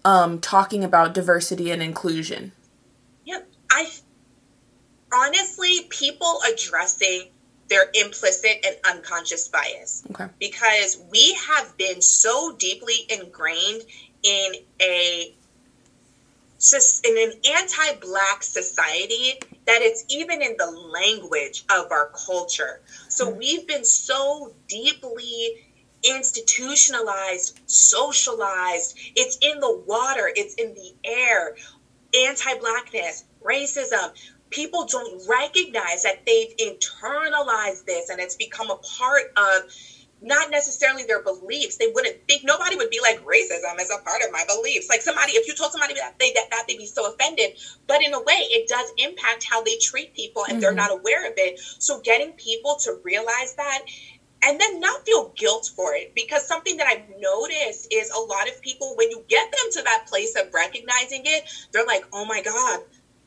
um, 0.04 0.40
talking 0.40 0.84
about 0.84 1.14
diversity 1.14 1.72
and 1.72 1.82
inclusion? 1.82 2.52
Yep. 3.26 3.50
I 3.72 3.90
honestly, 5.14 5.82
people 5.90 6.40
addressing 6.52 7.30
their 7.68 7.86
implicit 7.96 8.64
and 8.64 8.76
unconscious 8.86 9.48
bias 9.48 10.04
Okay. 10.12 10.28
because 10.40 11.02
we 11.12 11.34
have 11.48 11.76
been 11.78 12.02
so 12.02 12.56
deeply 12.58 13.08
ingrained 13.10 13.82
in 14.22 14.54
a 14.82 15.36
in 17.04 17.18
an 17.18 17.34
anti-black 17.46 18.42
society 18.42 19.40
that 19.66 19.82
it's 19.82 20.06
even 20.10 20.42
in 20.42 20.56
the 20.58 20.72
language 20.72 21.66
of 21.70 21.92
our 21.92 22.12
culture. 22.26 22.82
So 23.10 23.28
mm-hmm. 23.28 23.40
we've 23.40 23.68
been 23.68 23.86
so 23.86 24.54
deeply 24.68 25.66
institutionalized, 26.04 27.60
socialized. 27.66 28.98
It's 29.16 29.38
in 29.42 29.60
the 29.60 29.84
water, 29.86 30.32
it's 30.36 30.56
in 30.56 30.74
the 30.74 30.94
air. 31.04 31.56
Anti-blackness, 32.14 33.26
racism. 33.44 34.14
People 34.50 34.86
don't 34.86 35.28
recognize 35.28 36.04
that 36.04 36.26
they've 36.26 36.56
internalized 36.58 37.86
this 37.86 38.10
and 38.10 38.20
it's 38.20 38.36
become 38.36 38.70
a 38.70 38.78
part 38.98 39.34
of 39.36 39.64
not 40.26 40.50
necessarily 40.50 41.04
their 41.04 41.22
beliefs. 41.22 41.78
They 41.78 41.92
wouldn't 41.94 42.18
think 42.28 42.44
nobody 42.44 42.76
would 42.76 42.90
be 42.90 43.00
like 43.00 43.24
racism 43.24 43.80
as 43.80 43.92
a 43.92 44.04
part 44.04 44.24
of 44.24 44.32
my 44.32 44.44
beliefs. 44.48 44.90
Like 44.90 45.02
somebody, 45.02 45.34
if 45.34 45.48
you 45.48 45.54
told 45.56 45.72
somebody 45.72 45.94
that 45.94 46.16
they 46.20 46.34
that, 46.34 46.50
that 46.50 46.66
they'd 46.68 46.78
be 46.78 46.88
so 46.88 47.14
offended. 47.14 47.52
But 47.88 48.04
in 48.04 48.14
a 48.14 48.20
way, 48.20 48.42
it 48.50 48.68
does 48.68 48.92
impact 48.98 49.46
how 49.48 49.64
they 49.64 49.78
treat 49.78 50.16
people, 50.16 50.44
and 50.44 50.54
mm-hmm. 50.54 50.62
they're 50.62 50.74
not 50.74 50.92
aware 50.92 51.30
of 51.30 51.34
it. 51.38 51.60
So 51.60 52.02
getting 52.02 52.34
people 52.34 52.76
to 52.84 53.00
realize 53.04 53.54
that. 53.56 53.82
And 54.44 54.62
then 54.62 54.80
not 54.80 55.04
feel 55.06 55.34
guilt 55.36 55.72
for 55.76 55.96
it 55.96 56.14
because 56.14 56.48
something 56.48 56.78
that 56.78 56.86
I've 56.86 57.10
noticed 57.20 57.88
is 57.92 58.12
a 58.12 58.20
lot 58.20 58.48
of 58.48 58.62
people, 58.62 58.94
when 58.96 59.10
you 59.10 59.24
get 59.28 59.52
them 59.52 59.72
to 59.72 59.82
that 59.84 60.06
place 60.08 60.36
of 60.36 60.54
recognizing 60.54 61.24
it, 61.26 61.50
they're 61.72 61.86
like, 61.86 62.06
oh 62.14 62.26
my 62.26 62.44
God, 62.44 62.82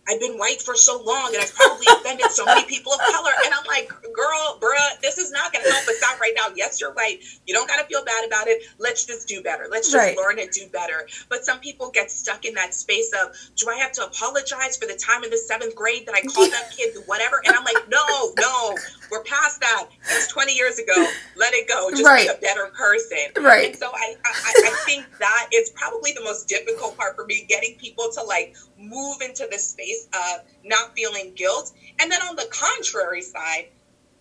I've 0.09 0.21
been 0.21 0.38
white 0.38 0.62
for 0.62 0.75
so 0.75 1.03
long 1.03 1.35
and 1.35 1.42
I've 1.42 1.55
probably 1.55 1.87
offended 1.92 2.31
so 2.31 2.44
many 2.47 2.64
people 2.64 2.92
of 2.92 3.01
color. 3.01 3.31
And 3.44 3.53
I'm 3.55 3.64
like, 3.66 3.88
girl, 4.12 4.59
bruh, 4.61 5.01
this 5.03 5.18
is 5.18 5.31
not 5.31 5.53
going 5.53 5.64
to 5.64 5.71
help 5.71 5.87
us 5.87 6.03
out 6.07 6.18
right 6.18 6.33
now. 6.35 6.49
Yes, 6.57 6.81
you're 6.81 6.94
white. 6.94 7.21
You 7.47 7.55
don't 7.55 7.68
got 7.68 7.77
to 7.77 7.85
feel 7.85 8.05
bad 8.05 8.27
about 8.27 8.49
it. 8.49 8.62
Let's 8.79 9.05
just 9.05 9.29
do 9.29 9.42
better. 9.42 9.68
Let's 9.71 9.92
just 9.92 9.97
right. 9.97 10.16
learn 10.16 10.38
and 10.38 10.51
do 10.51 10.66
better. 10.73 11.07
But 11.29 11.44
some 11.44 11.61
people 11.61 11.90
get 11.90 12.11
stuck 12.11 12.44
in 12.44 12.55
that 12.55 12.73
space 12.73 13.12
of, 13.23 13.37
do 13.57 13.68
I 13.68 13.77
have 13.77 13.92
to 13.92 14.05
apologize 14.05 14.77
for 14.77 14.87
the 14.87 14.97
time 14.97 15.25
in 15.25 15.31
the 15.31 15.37
seventh 15.37 15.75
grade 15.75 16.07
that 16.07 16.14
I 16.14 16.23
called 16.23 16.51
that 16.53 16.71
kid 16.75 16.97
whatever? 17.07 17.42
And 17.44 17.55
I'm 17.55 17.64
like, 17.64 17.88
no, 17.88 18.33
no, 18.38 18.77
we're 19.11 19.23
past 19.25 19.61
that. 19.61 19.88
It's 20.03 20.33
20 20.33 20.55
years 20.55 20.79
ago. 20.79 20.94
Let 21.37 21.53
it 21.53 21.68
go. 21.68 21.90
Just 21.90 22.05
right. 22.05 22.29
be 22.29 22.35
a 22.35 22.40
better 22.40 22.73
person. 22.75 23.42
Right. 23.42 23.68
And 23.68 23.77
so 23.77 23.90
I, 23.92 24.16
I, 24.25 24.53
I 24.66 24.83
think 24.87 25.05
that 25.18 25.49
is 25.53 25.71
probably 25.71 26.12
the 26.12 26.23
most 26.23 26.49
difficult 26.49 26.97
part 26.97 27.14
for 27.14 27.27
me, 27.27 27.44
getting 27.49 27.77
people 27.77 28.09
to 28.14 28.23
like 28.23 28.57
move 28.79 29.21
into 29.21 29.47
the 29.51 29.59
space 29.59 29.97
of 30.12 30.44
not 30.64 30.94
feeling 30.94 31.32
guilt. 31.34 31.72
And 32.00 32.11
then 32.11 32.20
on 32.22 32.37
the 32.37 32.46
contrary 32.50 33.22
side, 33.22 33.68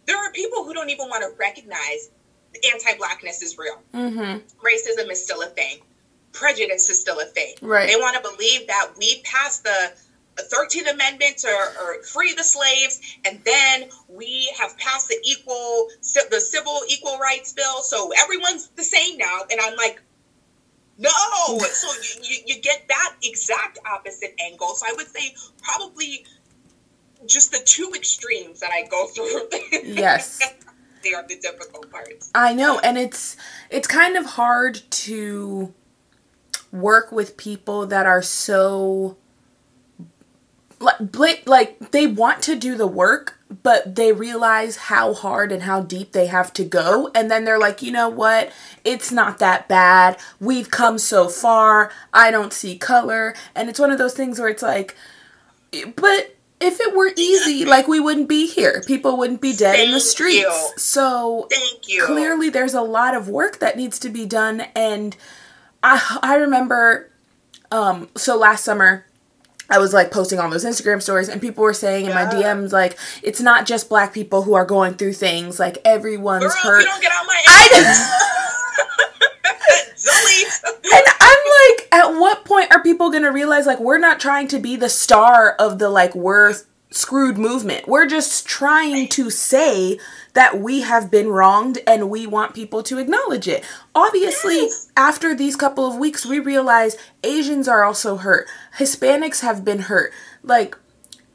there 0.06 0.18
are 0.18 0.32
people 0.32 0.64
who 0.64 0.74
don't 0.74 0.90
even 0.90 1.10
want 1.10 1.24
to 1.24 1.38
recognize 1.38 2.10
anti-blackness 2.74 3.42
is 3.42 3.58
real. 3.58 3.82
Mm-hmm. 3.94 4.66
Racism 4.66 5.12
is 5.12 5.24
still 5.24 5.42
a 5.42 5.48
thing. 5.48 5.80
Prejudice 6.32 6.90
is 6.90 7.00
still 7.00 7.20
a 7.20 7.26
thing. 7.26 7.56
Right. 7.62 7.88
They 7.88 7.96
want 7.96 8.16
to 8.16 8.30
believe 8.30 8.68
that 8.68 8.92
we 8.98 9.22
passed 9.24 9.64
the 9.64 9.94
13th 10.38 10.94
Amendment 10.94 11.44
or, 11.46 11.84
or, 11.84 12.04
free 12.04 12.34
the 12.34 12.44
slaves, 12.44 13.00
and 13.26 13.42
then 13.44 13.90
we 14.08 14.54
have 14.60 14.78
passed 14.78 15.08
the 15.08 15.18
equal, 15.24 15.88
the 16.30 16.40
civil 16.40 16.82
equal 16.88 17.18
rights 17.18 17.54
bill, 17.54 17.82
so 17.82 18.12
everyone's 18.20 18.68
the 18.70 18.84
same 18.84 19.18
now. 19.18 19.40
And 19.50 19.60
I'm 19.60 19.76
like, 19.76 20.02
no. 20.98 21.10
so 21.60 22.20
you, 22.20 22.24
you, 22.24 22.44
you 22.48 22.62
get 22.62 22.88
that 22.88 23.16
exact 23.24 23.80
opposite 23.92 24.36
angle. 24.44 24.70
So 24.76 24.86
I 24.88 24.94
would 24.96 25.08
say 25.08 25.36
probably 25.62 26.26
just 27.26 27.52
the 27.52 27.62
two 27.66 27.92
extremes 27.96 28.60
that 28.60 28.72
I 28.72 28.88
go 28.88 29.08
through. 29.08 29.50
Yes. 29.84 30.40
they 31.04 31.14
are 31.14 31.26
the 31.28 31.38
difficult 31.40 31.90
parts. 31.92 32.32
I 32.36 32.54
know, 32.54 32.80
and 32.80 32.98
it's 32.98 33.38
it's 33.70 33.88
kind 33.88 34.18
of 34.18 34.26
hard 34.26 34.82
to 34.90 35.74
work 36.72 37.12
with 37.12 37.38
people 37.38 37.86
that 37.88 38.06
are 38.06 38.22
so 38.22 39.18
like 40.80 41.48
like 41.48 41.92
they 41.92 42.08
want 42.08 42.42
to 42.44 42.56
do 42.56 42.76
the 42.76 42.88
work 42.88 43.37
but 43.64 43.96
they 43.96 44.12
realize 44.12 44.78
how 44.78 45.14
hard 45.14 45.52
and 45.52 45.64
how 45.64 45.82
deep 45.82 46.12
they 46.12 46.28
have 46.28 46.52
to 46.54 46.64
go. 46.64 47.10
And 47.16 47.32
then 47.32 47.46
they're 47.46 47.60
like 47.60 47.82
you 47.82 47.92
know 47.92 48.10
what? 48.10 48.52
It's 48.84 49.12
not 49.12 49.40
that 49.40 49.68
bad. 49.68 50.18
We've 50.40 50.70
come 50.72 50.98
so 50.98 51.30
far. 51.30 51.92
I 52.14 52.32
don't 52.32 52.54
see 52.54 52.78
color. 52.78 53.36
And 53.56 53.70
it's 53.70 53.80
one 53.80 53.92
of 53.92 53.98
those 53.98 54.14
things 54.14 54.40
where 54.40 54.50
it's 54.50 54.64
like 54.64 54.96
but 55.96 56.36
if 56.60 56.80
it 56.80 56.96
were 56.96 57.12
easy 57.16 57.66
like 57.66 57.88
we 57.88 58.00
wouldn't 58.00 58.30
be 58.30 58.48
here. 58.48 58.84
People 58.88 59.18
wouldn't 59.18 59.42
be 59.42 59.56
dead 59.56 59.76
Thank 59.76 59.88
in 59.88 59.94
the 59.94 60.00
streets 60.00 60.40
you. 60.42 60.72
so 60.78 61.48
Thank 61.52 61.88
you. 61.88 62.04
clearly 62.06 62.50
there's 62.50 62.74
a 62.74 62.82
lot 62.82 63.16
of 63.16 63.30
work 63.30 63.60
that 63.60 63.78
needs 63.78 64.00
to 64.00 64.10
be 64.10 64.26
done. 64.26 64.62
And 64.76 65.16
i 65.84 66.20
i 66.24 66.36
remember 66.36 67.12
um 67.72 68.10
so 68.16 68.38
last 68.38 68.64
summer 68.66 69.07
I 69.70 69.80
was 69.80 69.94
like 69.94 70.12
posting 70.12 70.40
on 70.40 70.50
those 70.50 70.66
Instagram 70.66 71.02
stories, 71.02 71.30
and 71.30 71.42
people 71.42 71.64
were 71.64 71.74
saying 71.74 72.06
in 72.06 72.14
my 72.14 72.26
DMs 72.26 72.72
like 72.72 72.98
it's 73.22 73.42
not 73.42 73.66
just 73.66 73.90
black 73.90 74.14
people 74.14 74.44
who 74.44 74.54
are 74.54 74.66
going 74.66 74.94
through 74.94 75.14
things. 75.14 75.60
Like 75.60 75.78
everyone's 75.84 76.44
Girl, 76.44 76.54
hurt. 76.64 76.80
You 76.80 76.86
don't 76.86 77.02
get 77.02 77.12
on 77.12 77.28
my 77.28 77.42
I 77.48 78.24
and 80.84 81.04
I'm 81.20 81.38
like, 81.60 81.88
at 81.92 82.20
what 82.20 82.46
point 82.46 82.72
are 82.72 82.82
people 82.82 83.12
gonna 83.12 83.32
realize 83.32 83.66
like 83.66 83.80
we're 83.80 83.98
not 83.98 84.20
trying 84.20 84.48
to 84.50 84.60
be 84.60 84.76
the 84.76 84.90
star 84.90 85.56
of 85.60 85.80
the 85.80 85.90
like 85.90 86.16
we're 86.16 86.54
screwed 86.92 87.38
movement? 87.38 87.88
We're 87.88 88.08
just 88.08 88.48
trying 88.48 89.10
to 89.10 89.30
say 89.30 90.00
that 90.38 90.60
we 90.60 90.82
have 90.82 91.10
been 91.10 91.30
wronged 91.30 91.80
and 91.88 92.12
we 92.12 92.28
want 92.28 92.54
people 92.54 92.84
to 92.84 93.00
acknowledge 93.00 93.48
it. 93.48 93.66
Obviously, 93.96 94.58
yes. 94.58 94.92
after 94.96 95.34
these 95.34 95.56
couple 95.56 95.88
of 95.88 95.98
weeks, 95.98 96.28
we 96.28 96.38
realize 96.38 96.96
Asians 97.24 97.68
are 97.68 97.84
also 97.84 98.18
hurt, 98.18 98.48
Hispanics 98.78 99.42
have 99.42 99.66
been 99.66 99.80
hurt. 99.80 100.14
Like, 100.44 100.78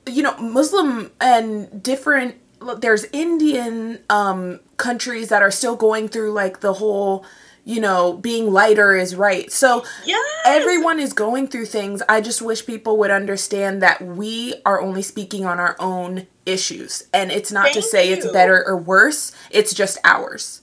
you 0.06 0.22
know, 0.22 0.36
Muslim 0.38 1.10
and 1.20 1.82
different 1.82 2.36
there's 2.78 3.04
Indian 3.12 3.98
um 4.08 4.60
countries 4.76 5.30
that 5.30 5.42
are 5.42 5.50
still 5.50 5.74
going 5.74 6.06
through 6.06 6.30
like 6.30 6.60
the 6.60 6.74
whole 6.74 7.26
you 7.64 7.80
know, 7.80 8.14
being 8.14 8.52
lighter 8.52 8.96
is 8.96 9.14
right. 9.14 9.50
So 9.52 9.84
yes. 10.04 10.42
everyone 10.44 10.98
is 10.98 11.12
going 11.12 11.46
through 11.46 11.66
things. 11.66 12.02
I 12.08 12.20
just 12.20 12.42
wish 12.42 12.66
people 12.66 12.98
would 12.98 13.12
understand 13.12 13.82
that 13.82 14.02
we 14.02 14.54
are 14.66 14.80
only 14.80 15.02
speaking 15.02 15.44
on 15.44 15.60
our 15.60 15.76
own 15.78 16.26
issues. 16.46 17.04
And 17.12 17.30
it's 17.30 17.52
not 17.52 17.64
Thank 17.64 17.76
to 17.76 17.82
say 17.82 18.08
you. 18.08 18.14
it's 18.14 18.30
better 18.30 18.64
or 18.66 18.76
worse, 18.76 19.32
it's 19.50 19.74
just 19.74 19.98
ours. 20.04 20.62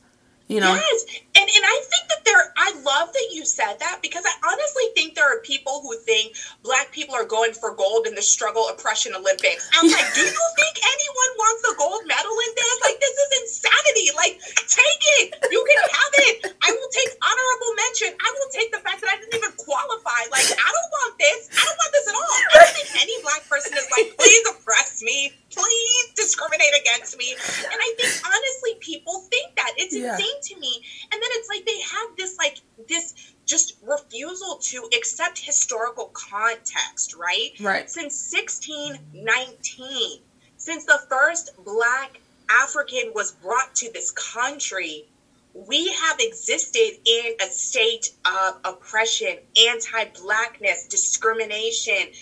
You 0.49 0.59
know? 0.59 0.73
Yes. 0.73 1.05
And 1.37 1.45
and 1.45 1.61
I 1.65 1.77
think 1.85 2.09
that 2.09 2.25
there 2.25 2.41
I 2.57 2.73
love 2.81 3.13
that 3.13 3.27
you 3.31 3.45
said 3.45 3.77
that 3.79 4.01
because 4.01 4.25
I 4.25 4.33
honestly 4.49 4.89
think 4.97 5.13
there 5.13 5.29
are 5.29 5.39
people 5.45 5.85
who 5.85 5.93
think 6.01 6.33
black 6.65 6.91
people 6.91 7.13
are 7.13 7.25
going 7.25 7.53
for 7.53 7.77
gold 7.77 8.09
in 8.09 8.15
the 8.17 8.25
struggle 8.25 8.65
oppression 8.65 9.13
Olympics. 9.13 9.69
I'm 9.77 9.85
like, 9.85 10.09
do 10.17 10.25
you 10.25 10.41
think 10.57 10.75
anyone 10.81 11.31
wants 11.37 11.61
a 11.69 11.73
gold 11.77 12.01
medal 12.09 12.33
in 12.33 12.51
this? 12.57 12.75
Like 12.81 12.97
this 12.97 13.13
is 13.13 13.29
insanity. 13.45 14.09
Like 14.17 14.41
take 14.65 15.03
it. 15.21 15.37
You 15.53 15.61
can 15.61 15.79
have 15.85 16.13
it. 16.33 16.35
I 16.65 16.69
will 16.73 16.91
take 16.97 17.13
honorable 17.21 17.71
mention. 17.85 18.09
I 18.17 18.29
will 18.33 18.49
take 18.49 18.73
the 18.73 18.81
fact 18.81 19.05
that 19.05 19.09
I 19.13 19.21
didn't 19.21 19.37
even 19.37 19.53
qualify. 19.53 20.33
Like 20.33 20.49
I 20.49 20.69
don't 20.73 20.91
want 20.97 21.13
this. 21.21 21.45
I 21.53 21.61
don't 21.61 21.77
want 21.77 21.91
this 21.93 22.05
at 22.09 22.15
all. 22.17 22.25
I 22.25 22.55
don't 22.57 22.73
think 22.73 22.89
any 23.05 23.15
black 23.21 23.45
person 23.45 23.77
is 23.77 23.85
like, 23.93 24.17
please 24.17 24.43
oppress 24.49 25.05
me. 25.05 25.37
Please 25.49 26.13
discriminate 26.15 26.73
against 26.81 27.17
me. 27.17 27.33
And 27.33 27.79
I 27.81 27.93
think 27.97 28.21
honestly 28.25 28.75
people 28.79 29.19
think 29.31 29.55
that. 29.55 29.73
It's 29.77 29.95
yeah. 29.95 30.13
insane 30.13 30.41
to 30.43 30.59
me. 30.59 30.83
And 31.11 31.21
then 31.21 31.29
it's 31.33 31.49
like 31.49 31.65
they 31.65 31.79
have 31.79 32.15
this 32.17 32.37
like 32.37 32.59
this 32.87 33.13
just 33.45 33.77
refusal 33.83 34.59
to 34.61 34.89
accept 34.95 35.39
historical 35.39 36.11
context, 36.13 37.15
right? 37.15 37.51
Right. 37.59 37.89
Since 37.89 38.31
1619, 38.31 40.21
since 40.57 40.85
the 40.85 40.99
first 41.09 41.51
black 41.65 42.19
African 42.61 43.11
was 43.15 43.31
brought 43.31 43.75
to 43.75 43.91
this 43.91 44.11
country, 44.11 45.05
we 45.53 45.89
have 45.89 46.19
existed 46.19 46.91
in 47.05 47.33
a 47.41 47.45
state 47.45 48.11
of 48.25 48.59
oppression, 48.63 49.37
anti 49.67 50.05
blackness, 50.21 50.87
discrimination, 50.87 52.13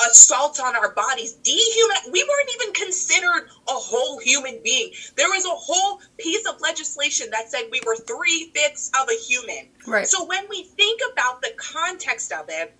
assault 0.00 0.60
on 0.60 0.74
our 0.76 0.92
bodies, 0.92 1.34
dehuman. 1.42 2.12
We 2.12 2.24
weren't 2.24 2.50
even 2.54 2.72
considered 2.72 3.48
a 3.68 3.72
whole 3.72 4.18
human 4.18 4.60
being. 4.64 4.92
There 5.16 5.28
was 5.28 5.44
a 5.44 5.50
whole 5.50 6.00
piece 6.18 6.46
of 6.46 6.60
legislation 6.60 7.28
that 7.30 7.50
said 7.50 7.64
we 7.70 7.80
were 7.86 7.96
three 7.96 8.50
fifths 8.54 8.90
of 9.00 9.08
a 9.08 9.14
human. 9.22 9.68
Right. 9.86 10.06
So 10.06 10.24
when 10.24 10.44
we 10.48 10.64
think 10.64 11.00
about 11.12 11.42
the 11.42 11.52
context 11.56 12.32
of 12.32 12.46
it, 12.48 12.74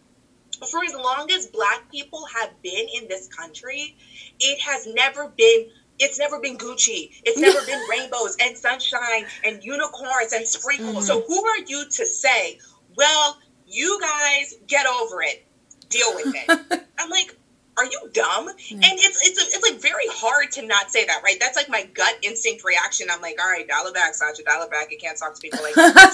for 0.71 0.85
as 0.85 0.95
long 0.95 1.31
as 1.33 1.47
Black 1.49 1.91
people 1.91 2.27
have 2.27 2.51
been 2.63 2.87
in 3.01 3.09
this 3.09 3.29
country, 3.29 3.97
it 4.41 4.61
has 4.61 4.87
never 4.87 5.29
been 5.29 5.67
it's 6.01 6.19
never 6.19 6.41
been 6.41 6.59
Gucci. 6.59 7.11
It's 7.25 7.39
never 7.39 7.61
been 7.67 7.81
rainbows 7.89 8.37
and 8.41 8.57
sunshine 8.57 9.27
and 9.45 9.63
unicorns 9.63 10.33
and 10.33 10.47
sprinkles. 10.47 11.09
Mm-hmm. 11.09 11.21
So 11.21 11.23
who 11.27 11.45
are 11.45 11.59
you 11.67 11.85
to 11.85 12.07
say, 12.07 12.59
well, 12.97 13.39
you 13.67 14.01
guys 14.01 14.55
get 14.67 14.87
over 14.87 15.23
it 15.23 15.47
deal 15.95 16.15
with 16.15 16.35
it. 16.35 16.87
I'm 16.99 17.11
like, 17.11 17.37
are 17.77 17.85
you 17.85 18.09
dumb? 18.13 18.49
Mm-hmm. 18.49 18.77
And 18.77 18.93
it's 18.99 19.19
it's 19.27 19.55
it's 19.55 19.69
like 19.69 19.81
very 19.81 20.07
hard 20.11 20.53
to 20.53 20.67
not 20.67 20.91
say 20.91 21.05
that, 21.07 21.23
right? 21.25 21.37
That's 21.41 21.57
like 21.57 21.69
my 21.69 21.85
gut 21.95 22.15
instinct 22.23 22.65
reaction. 22.65 23.09
I'm 23.11 23.21
like, 23.21 23.37
all 23.41 23.51
right, 23.51 23.67
dial 23.67 23.87
it 23.87 23.95
back, 23.95 24.15
Sasha, 24.15 24.45
dial 24.45 24.63
it 24.63 24.71
back. 24.71 24.91
You 24.91 24.99
can't 24.99 25.19
talk 25.19 25.35
to 25.35 25.41
people 25.41 25.61
like 25.63 25.75
that. 25.75 25.95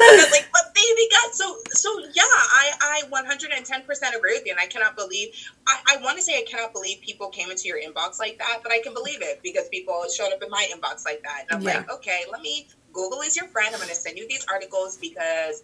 I 0.00 0.28
like, 0.30 0.48
but 0.52 0.74
baby 0.74 1.08
God, 1.10 1.32
so 1.32 1.56
so 1.70 1.98
yeah, 2.14 2.22
I 2.22 2.72
I 2.82 3.02
110 3.08 3.82
percent 3.82 4.14
agree 4.14 4.34
with 4.34 4.44
you, 4.44 4.52
and 4.52 4.60
I, 4.60 4.66
cannot 4.66 4.96
believe 4.96 5.28
I 5.66 5.96
want 6.02 6.18
to 6.18 6.22
say 6.22 6.36
I 6.36 6.42
cannot 6.42 6.72
believe 6.72 7.00
people 7.00 7.28
came 7.28 7.50
into 7.50 7.68
your 7.68 7.78
inbox 7.78 8.18
like 8.18 8.38
that, 8.38 8.60
but 8.62 8.72
I 8.72 8.80
can 8.80 8.92
believe 8.92 9.22
it 9.22 9.40
because 9.42 9.68
people 9.68 10.04
showed 10.14 10.32
up 10.32 10.42
in 10.42 10.50
my 10.50 10.68
inbox 10.74 11.04
like 11.04 11.22
that. 11.22 11.46
And 11.48 11.58
I'm 11.58 11.62
yeah. 11.62 11.78
like, 11.78 11.90
okay, 11.92 12.24
let 12.30 12.42
me. 12.42 12.68
Google 12.92 13.20
is 13.20 13.36
your 13.36 13.46
friend. 13.48 13.68
I'm 13.74 13.78
going 13.78 13.90
to 13.90 13.94
send 13.94 14.16
you 14.16 14.26
these 14.26 14.46
articles 14.50 14.96
because 14.96 15.62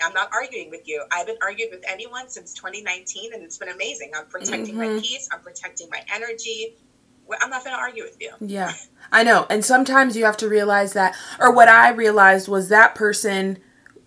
I'm 0.00 0.14
not 0.14 0.30
arguing 0.32 0.70
with 0.70 0.88
you. 0.88 1.04
I 1.12 1.18
haven't 1.18 1.38
argued 1.42 1.68
with 1.70 1.84
anyone 1.86 2.28
since 2.28 2.52
2019, 2.54 3.34
and 3.34 3.42
it's 3.42 3.58
been 3.58 3.68
amazing. 3.68 4.12
I'm 4.16 4.26
protecting 4.26 4.74
mm-hmm. 4.74 4.94
my 4.94 5.00
peace. 5.00 5.28
I'm 5.32 5.40
protecting 5.40 5.88
my 5.90 6.02
energy. 6.12 6.76
I'm 7.40 7.50
not 7.50 7.64
going 7.64 7.76
to 7.76 7.80
argue 7.80 8.02
with 8.02 8.16
you. 8.20 8.32
Yeah, 8.40 8.72
I 9.10 9.22
know. 9.22 9.46
And 9.48 9.64
sometimes 9.64 10.16
you 10.16 10.24
have 10.24 10.36
to 10.38 10.48
realize 10.48 10.92
that, 10.92 11.16
or 11.38 11.52
what 11.52 11.68
I 11.68 11.90
realized 11.90 12.48
was 12.48 12.68
that 12.68 12.94
person 12.94 13.58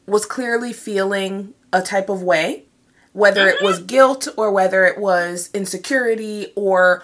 was 0.05 0.25
clearly 0.25 0.73
feeling 0.73 1.53
a 1.73 1.81
type 1.81 2.09
of 2.09 2.21
way, 2.21 2.65
whether 3.13 3.47
mm-hmm. 3.47 3.63
it 3.63 3.65
was 3.65 3.77
mm-hmm. 3.77 3.87
guilt 3.87 4.27
or 4.37 4.51
whether 4.51 4.85
it 4.85 4.99
was 4.99 5.49
insecurity 5.53 6.51
or 6.55 7.03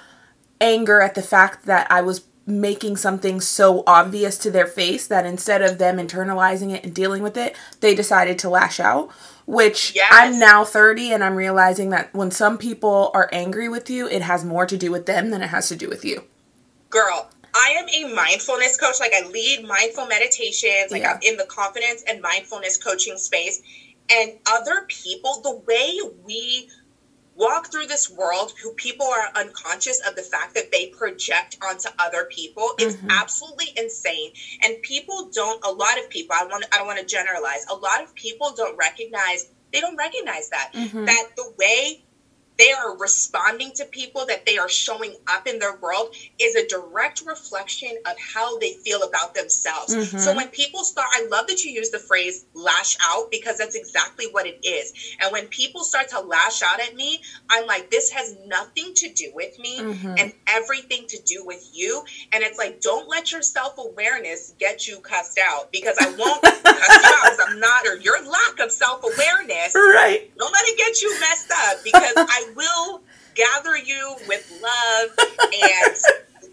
anger 0.59 1.01
at 1.01 1.15
the 1.15 1.21
fact 1.21 1.65
that 1.65 1.87
I 1.89 2.01
was 2.01 2.21
making 2.45 2.97
something 2.97 3.39
so 3.39 3.83
obvious 3.85 4.37
to 4.39 4.51
their 4.51 4.67
face 4.67 5.07
that 5.07 5.25
instead 5.25 5.61
of 5.61 5.77
them 5.77 5.97
internalizing 5.97 6.73
it 6.73 6.83
and 6.83 6.93
dealing 6.93 7.21
with 7.21 7.37
it, 7.37 7.55
they 7.79 7.93
decided 7.95 8.39
to 8.39 8.49
lash 8.49 8.79
out. 8.79 9.11
Which 9.47 9.95
yes. 9.95 10.07
I'm 10.11 10.39
now 10.39 10.63
30 10.63 11.11
and 11.11 11.23
I'm 11.23 11.35
realizing 11.35 11.89
that 11.89 12.13
when 12.13 12.31
some 12.31 12.57
people 12.57 13.11
are 13.13 13.27
angry 13.33 13.67
with 13.67 13.89
you, 13.89 14.07
it 14.07 14.21
has 14.21 14.45
more 14.45 14.65
to 14.65 14.77
do 14.77 14.91
with 14.91 15.07
them 15.07 15.29
than 15.29 15.41
it 15.41 15.47
has 15.47 15.67
to 15.69 15.75
do 15.75 15.89
with 15.89 16.05
you. 16.05 16.23
Girl, 16.89 17.29
I 17.53 17.75
am 17.77 17.87
a 17.89 18.13
mindfulness 18.13 18.77
coach. 18.77 18.99
Like 18.99 19.13
I 19.13 19.27
lead 19.27 19.67
mindful 19.67 20.05
meditations. 20.07 20.91
Like 20.91 21.01
yeah. 21.01 21.13
I'm 21.13 21.19
in 21.21 21.37
the 21.37 21.45
confidence 21.45 22.03
and 22.07 22.21
mindfulness 22.21 22.77
coaching 22.77 23.17
space. 23.17 23.61
And 24.11 24.33
other 24.49 24.85
people, 24.87 25.41
the 25.43 25.57
way 25.67 25.99
we 26.23 26.69
walk 27.41 27.71
through 27.71 27.87
this 27.87 28.07
world 28.07 28.53
who 28.61 28.71
people 28.73 29.07
are 29.07 29.31
unconscious 29.35 29.99
of 30.07 30.15
the 30.15 30.21
fact 30.21 30.53
that 30.53 30.71
they 30.71 30.85
project 30.87 31.57
onto 31.67 31.89
other 31.97 32.27
people 32.29 32.69
is 32.79 32.95
mm-hmm. 32.95 33.09
absolutely 33.09 33.73
insane 33.75 34.31
and 34.63 34.79
people 34.83 35.29
don't 35.33 35.63
a 35.65 35.71
lot 35.71 35.97
of 35.97 36.07
people 36.09 36.35
i 36.39 36.45
want 36.45 36.63
i 36.71 36.77
don't 36.77 36.85
want 36.85 36.99
to 36.99 37.05
generalize 37.05 37.65
a 37.71 37.75
lot 37.75 38.03
of 38.03 38.13
people 38.13 38.53
don't 38.55 38.77
recognize 38.77 39.49
they 39.73 39.81
don't 39.81 39.97
recognize 39.97 40.49
that 40.49 40.69
mm-hmm. 40.71 41.05
that 41.05 41.29
the 41.35 41.51
way 41.57 42.03
they 42.61 42.71
are 42.71 42.95
responding 42.95 43.71
to 43.75 43.85
people, 43.85 44.27
that 44.27 44.45
they 44.45 44.59
are 44.59 44.69
showing 44.69 45.15
up 45.27 45.47
in 45.47 45.57
their 45.57 45.77
world 45.77 46.15
is 46.39 46.55
a 46.55 46.67
direct 46.67 47.23
reflection 47.25 47.89
of 48.05 48.13
how 48.19 48.59
they 48.59 48.73
feel 48.73 49.01
about 49.01 49.33
themselves. 49.33 49.95
Mm-hmm. 49.95 50.19
So 50.19 50.35
when 50.35 50.47
people 50.49 50.83
start, 50.83 51.07
I 51.11 51.25
love 51.31 51.47
that 51.47 51.63
you 51.63 51.71
use 51.71 51.89
the 51.89 51.97
phrase 51.97 52.45
lash 52.53 52.95
out 53.01 53.31
because 53.31 53.57
that's 53.57 53.75
exactly 53.75 54.27
what 54.29 54.45
it 54.45 54.63
is. 54.63 54.93
And 55.21 55.31
when 55.31 55.47
people 55.47 55.83
start 55.83 56.09
to 56.09 56.19
lash 56.19 56.61
out 56.61 56.79
at 56.79 56.95
me, 56.95 57.21
I'm 57.49 57.65
like, 57.65 57.89
this 57.89 58.11
has 58.11 58.37
nothing 58.45 58.93
to 58.93 59.11
do 59.11 59.31
with 59.33 59.57
me 59.57 59.79
mm-hmm. 59.79 60.15
and 60.19 60.31
everything 60.47 61.07
to 61.07 61.21
do 61.25 61.43
with 61.43 61.67
you. 61.73 62.03
And 62.31 62.43
it's 62.43 62.59
like, 62.59 62.79
don't 62.79 63.09
let 63.09 63.31
your 63.31 63.41
self 63.41 63.79
awareness 63.79 64.53
get 64.59 64.87
you 64.87 64.99
cussed 64.99 65.39
out 65.43 65.71
because 65.71 65.97
I 65.99 66.15
won't 66.15 66.43
cuss 66.43 66.63
you 66.63 66.69
out 66.69 67.23
because 67.23 67.39
I'm 67.47 67.59
not, 67.59 67.87
or 67.87 67.95
your 67.97 68.23
lack 68.23 68.59
of 68.59 68.71
self 68.71 69.03
awareness. 69.03 69.75
Right. 69.91 70.31
Don't 70.37 70.51
let 70.51 70.63
it 70.67 70.77
get 70.77 71.01
you 71.01 71.19
messed 71.19 71.51
up 71.51 71.83
because 71.83 72.13
I 72.15 72.50
will 72.55 73.01
gather 73.35 73.77
you 73.77 74.15
with 74.27 74.51
love 74.61 75.09
and 75.53 75.95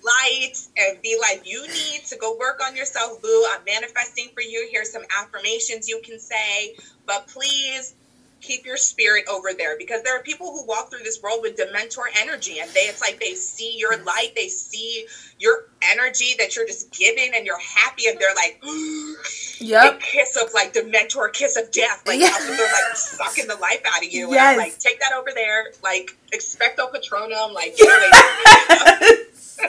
light 0.04 0.54
and 0.76 1.00
be 1.02 1.18
like, 1.20 1.42
you 1.44 1.66
need 1.66 2.04
to 2.06 2.16
go 2.16 2.36
work 2.38 2.60
on 2.64 2.76
yourself, 2.76 3.20
boo. 3.20 3.46
I'm 3.50 3.64
manifesting 3.64 4.28
for 4.34 4.40
you. 4.40 4.68
Here's 4.70 4.90
some 4.92 5.02
affirmations 5.20 5.88
you 5.88 6.00
can 6.04 6.18
say, 6.18 6.76
but 7.06 7.26
please 7.28 7.94
keep 8.40 8.64
your 8.64 8.76
spirit 8.76 9.24
over 9.30 9.48
there. 9.56 9.76
Because 9.78 10.02
there 10.02 10.16
are 10.18 10.22
people 10.22 10.52
who 10.52 10.66
walk 10.66 10.90
through 10.90 11.04
this 11.04 11.22
world 11.22 11.40
with 11.42 11.56
dementor 11.56 12.04
energy 12.20 12.58
and 12.60 12.70
they 12.70 12.80
it's 12.80 13.00
like 13.00 13.18
they 13.20 13.34
see 13.34 13.76
your 13.76 13.96
light 14.04 14.32
they 14.34 14.48
see 14.48 15.06
your 15.38 15.66
energy 15.92 16.34
that 16.38 16.56
you're 16.56 16.66
just 16.66 16.92
giving 16.92 17.32
and 17.34 17.46
you're 17.46 17.60
happy 17.60 18.04
and 18.08 18.18
they're 18.18 18.34
like 18.34 18.60
yeah 19.60 19.96
kiss 20.00 20.36
of 20.36 20.52
like 20.54 20.72
dementor 20.72 21.32
kiss 21.32 21.56
of 21.56 21.70
death 21.70 22.02
like 22.06 22.20
yeah. 22.20 22.32
they're 22.38 22.56
like 22.56 22.96
sucking 22.96 23.46
the 23.46 23.56
life 23.56 23.82
out 23.92 24.04
of 24.04 24.12
you. 24.12 24.32
Yes. 24.32 24.38
and 24.38 24.40
I'm 24.40 24.56
like 24.58 24.78
take 24.78 25.00
that 25.00 25.12
over 25.16 25.30
there. 25.34 25.72
Like 25.82 26.16
expecto 26.32 26.92
patronum 26.92 27.52
like 27.52 27.74
yes. 27.78 29.58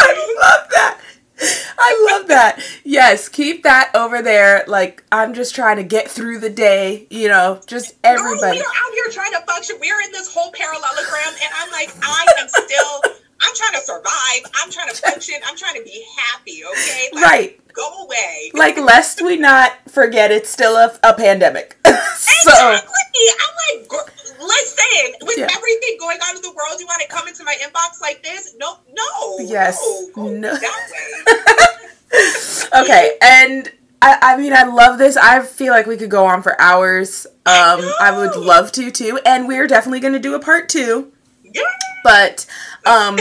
I 0.00 0.14
love 0.40 0.70
that 0.70 1.00
I 1.78 2.08
love 2.10 2.28
that. 2.28 2.62
Yes, 2.84 3.28
keep 3.28 3.62
that 3.62 3.90
over 3.94 4.22
there. 4.22 4.64
Like 4.66 5.04
I'm 5.12 5.34
just 5.34 5.54
trying 5.54 5.76
to 5.76 5.84
get 5.84 6.10
through 6.10 6.40
the 6.40 6.50
day. 6.50 7.06
You 7.10 7.28
know, 7.28 7.60
just 7.66 7.94
everybody. 8.02 8.58
we're 8.58 8.64
out 8.64 8.94
here 8.94 9.08
trying 9.10 9.32
to 9.32 9.40
function. 9.46 9.76
We're 9.80 10.00
in 10.00 10.12
this 10.12 10.32
whole 10.32 10.50
parallelogram, 10.52 11.34
and 11.42 11.52
I'm 11.56 11.70
like, 11.70 11.90
I 12.02 12.26
am 12.40 12.48
still. 12.48 13.14
I'm 13.40 13.54
trying 13.54 13.80
to 13.80 13.86
survive. 13.86 14.52
I'm 14.60 14.70
trying 14.70 14.88
to 14.88 14.96
function. 14.96 15.36
I'm 15.46 15.56
trying 15.56 15.76
to 15.76 15.84
be 15.84 16.04
happy. 16.16 16.62
Okay. 16.64 17.08
Like, 17.12 17.24
right. 17.24 17.72
Go 17.72 18.04
away. 18.04 18.50
Like, 18.54 18.76
lest 18.76 19.22
we 19.22 19.36
not 19.36 19.72
forget, 19.88 20.32
it's 20.32 20.50
still 20.50 20.76
a, 20.76 20.98
a 21.04 21.14
pandemic. 21.14 21.77
So. 22.16 22.50
Exactly. 22.50 22.94
I'm 23.40 23.80
like, 23.80 23.90
listen, 24.40 25.14
with 25.22 25.38
yeah. 25.38 25.48
everything 25.54 25.96
going 25.98 26.18
on 26.18 26.36
in 26.36 26.42
the 26.42 26.52
world, 26.56 26.80
you 26.80 26.86
want 26.86 27.02
to 27.02 27.08
come 27.08 27.26
into 27.28 27.44
my 27.44 27.56
inbox 27.62 28.00
like 28.00 28.22
this? 28.22 28.54
No, 28.58 28.78
no. 28.92 29.38
Yes. 29.44 29.82
No. 30.16 30.28
no. 30.30 30.56
Okay, 32.74 33.16
and 33.20 33.70
I, 34.00 34.18
I 34.22 34.36
mean, 34.38 34.54
I 34.54 34.62
love 34.62 34.98
this. 34.98 35.16
I 35.16 35.42
feel 35.42 35.72
like 35.72 35.86
we 35.86 35.96
could 35.96 36.10
go 36.10 36.24
on 36.26 36.42
for 36.42 36.58
hours. 36.60 37.26
Um, 37.26 37.34
I, 37.46 37.96
I 38.00 38.16
would 38.16 38.34
love 38.36 38.72
to 38.72 38.90
too, 38.90 39.18
and 39.26 39.46
we're 39.46 39.66
definitely 39.66 40.00
going 40.00 40.14
to 40.14 40.18
do 40.18 40.34
a 40.34 40.40
part 40.40 40.68
two. 40.68 41.12
Yeah. 41.42 41.62
But, 42.02 42.46
um. 42.86 43.18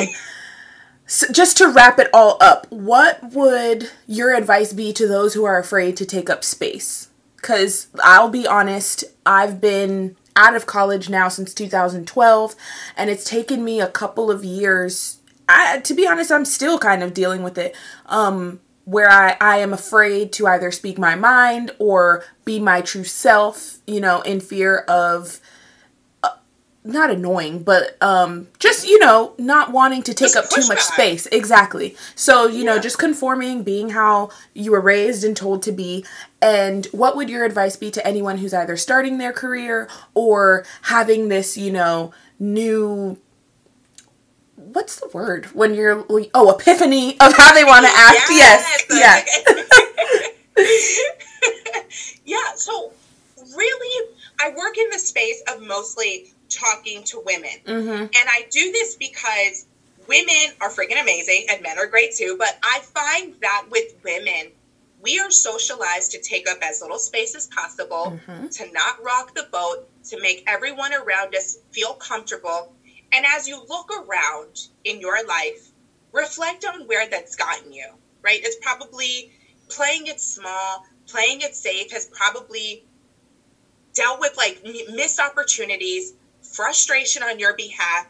So 1.09 1.31
just 1.31 1.55
to 1.57 1.69
wrap 1.69 1.99
it 1.99 2.09
all 2.13 2.37
up, 2.41 2.67
what 2.69 3.31
would 3.31 3.89
your 4.07 4.35
advice 4.35 4.73
be 4.73 4.91
to 4.91 5.07
those 5.07 5.33
who 5.33 5.45
are 5.45 5.57
afraid 5.57 5.95
to 5.97 6.05
take 6.05 6.29
up 6.29 6.43
space? 6.43 7.06
Because 7.37 7.87
I'll 8.03 8.29
be 8.29 8.45
honest, 8.45 9.03
I've 9.25 9.61
been 9.61 10.17
out 10.35 10.55
of 10.55 10.65
college 10.67 11.09
now 11.09 11.27
since 11.27 11.53
2012 11.53 12.55
and 12.95 13.09
it's 13.09 13.23
taken 13.23 13.63
me 13.63 13.81
a 13.81 13.87
couple 13.87 14.29
of 14.29 14.45
years. 14.45 15.19
I, 15.49 15.79
to 15.79 15.93
be 15.93 16.05
honest 16.05 16.29
i'm 16.29 16.43
still 16.43 16.77
kind 16.77 17.01
of 17.01 17.13
dealing 17.13 17.41
with 17.41 17.57
it 17.57 17.73
um, 18.07 18.59
where 18.83 19.09
I, 19.09 19.37
I 19.39 19.57
am 19.59 19.71
afraid 19.71 20.33
to 20.33 20.47
either 20.47 20.71
speak 20.71 20.97
my 20.97 21.15
mind 21.15 21.71
or 21.79 22.25
be 22.43 22.59
my 22.59 22.81
true 22.81 23.05
self 23.05 23.77
you 23.87 24.01
know 24.01 24.21
in 24.21 24.41
fear 24.41 24.79
of 24.79 25.39
not 26.87 27.11
annoying, 27.11 27.63
but 27.63 28.01
um, 28.01 28.47
just 28.59 28.87
you 28.87 28.99
know, 28.99 29.33
not 29.37 29.71
wanting 29.71 30.03
to 30.03 30.13
take 30.13 30.33
just 30.33 30.37
up 30.37 30.49
too 30.49 30.67
much 30.67 30.77
back. 30.77 30.93
space. 30.93 31.25
Exactly. 31.27 31.95
So 32.15 32.47
you 32.47 32.59
yeah. 32.59 32.75
know, 32.75 32.79
just 32.79 32.97
conforming, 32.97 33.63
being 33.63 33.89
how 33.89 34.29
you 34.53 34.71
were 34.71 34.81
raised 34.81 35.23
and 35.23 35.35
told 35.35 35.61
to 35.63 35.71
be. 35.71 36.05
And 36.41 36.85
what 36.87 37.15
would 37.15 37.29
your 37.29 37.45
advice 37.45 37.75
be 37.75 37.91
to 37.91 38.05
anyone 38.07 38.37
who's 38.37 38.53
either 38.53 38.77
starting 38.77 39.17
their 39.17 39.33
career 39.33 39.89
or 40.13 40.65
having 40.83 41.29
this, 41.29 41.57
you 41.57 41.71
know, 41.71 42.13
new 42.39 43.17
what's 44.55 44.99
the 44.99 45.07
word 45.13 45.45
when 45.47 45.73
you're 45.73 46.05
oh 46.33 46.51
epiphany 46.51 47.19
of 47.19 47.33
how 47.35 47.53
they 47.53 47.63
want 47.63 47.85
to 47.85 47.91
act? 47.93 48.27
Yes. 48.29 48.85
yes. 48.89 49.43
Yeah. 50.57 50.63
yeah. 52.25 52.55
So 52.55 52.91
really, 53.55 54.09
I 54.39 54.49
work 54.49 54.77
in 54.77 54.89
the 54.89 54.99
space 54.99 55.43
of 55.53 55.61
mostly 55.61 56.33
talking 56.57 57.03
to 57.05 57.21
women. 57.25 57.51
Mm-hmm. 57.65 58.01
And 58.01 58.11
I 58.15 58.47
do 58.51 58.71
this 58.71 58.95
because 58.95 59.65
women 60.07 60.53
are 60.61 60.69
freaking 60.69 61.01
amazing 61.01 61.45
and 61.49 61.61
men 61.61 61.77
are 61.77 61.87
great 61.87 62.15
too. 62.15 62.35
But 62.37 62.57
I 62.63 62.79
find 62.79 63.33
that 63.41 63.65
with 63.69 63.95
women, 64.03 64.51
we 65.01 65.19
are 65.19 65.31
socialized 65.31 66.11
to 66.11 66.21
take 66.21 66.49
up 66.49 66.57
as 66.63 66.81
little 66.81 66.99
space 66.99 67.35
as 67.35 67.47
possible, 67.47 68.19
mm-hmm. 68.27 68.47
to 68.47 68.71
not 68.71 69.03
rock 69.03 69.35
the 69.35 69.47
boat, 69.51 69.87
to 70.05 70.21
make 70.21 70.43
everyone 70.47 70.93
around 70.93 71.35
us 71.35 71.57
feel 71.71 71.93
comfortable. 71.93 72.73
And 73.13 73.25
as 73.35 73.47
you 73.47 73.63
look 73.69 73.89
around 73.91 74.67
in 74.83 74.99
your 74.99 75.25
life, 75.25 75.69
reflect 76.11 76.65
on 76.65 76.87
where 76.87 77.07
that's 77.07 77.35
gotten 77.35 77.71
you, 77.71 77.85
right? 78.21 78.39
It's 78.41 78.57
probably 78.61 79.31
playing 79.69 80.07
it 80.07 80.19
small, 80.19 80.85
playing 81.07 81.41
it 81.41 81.55
safe 81.55 81.91
has 81.91 82.05
probably 82.07 82.83
dealt 83.93 84.19
with 84.19 84.35
like 84.37 84.63
missed 84.93 85.19
opportunities, 85.19 86.13
frustration 86.53 87.23
on 87.23 87.39
your 87.39 87.55
behalf, 87.55 88.07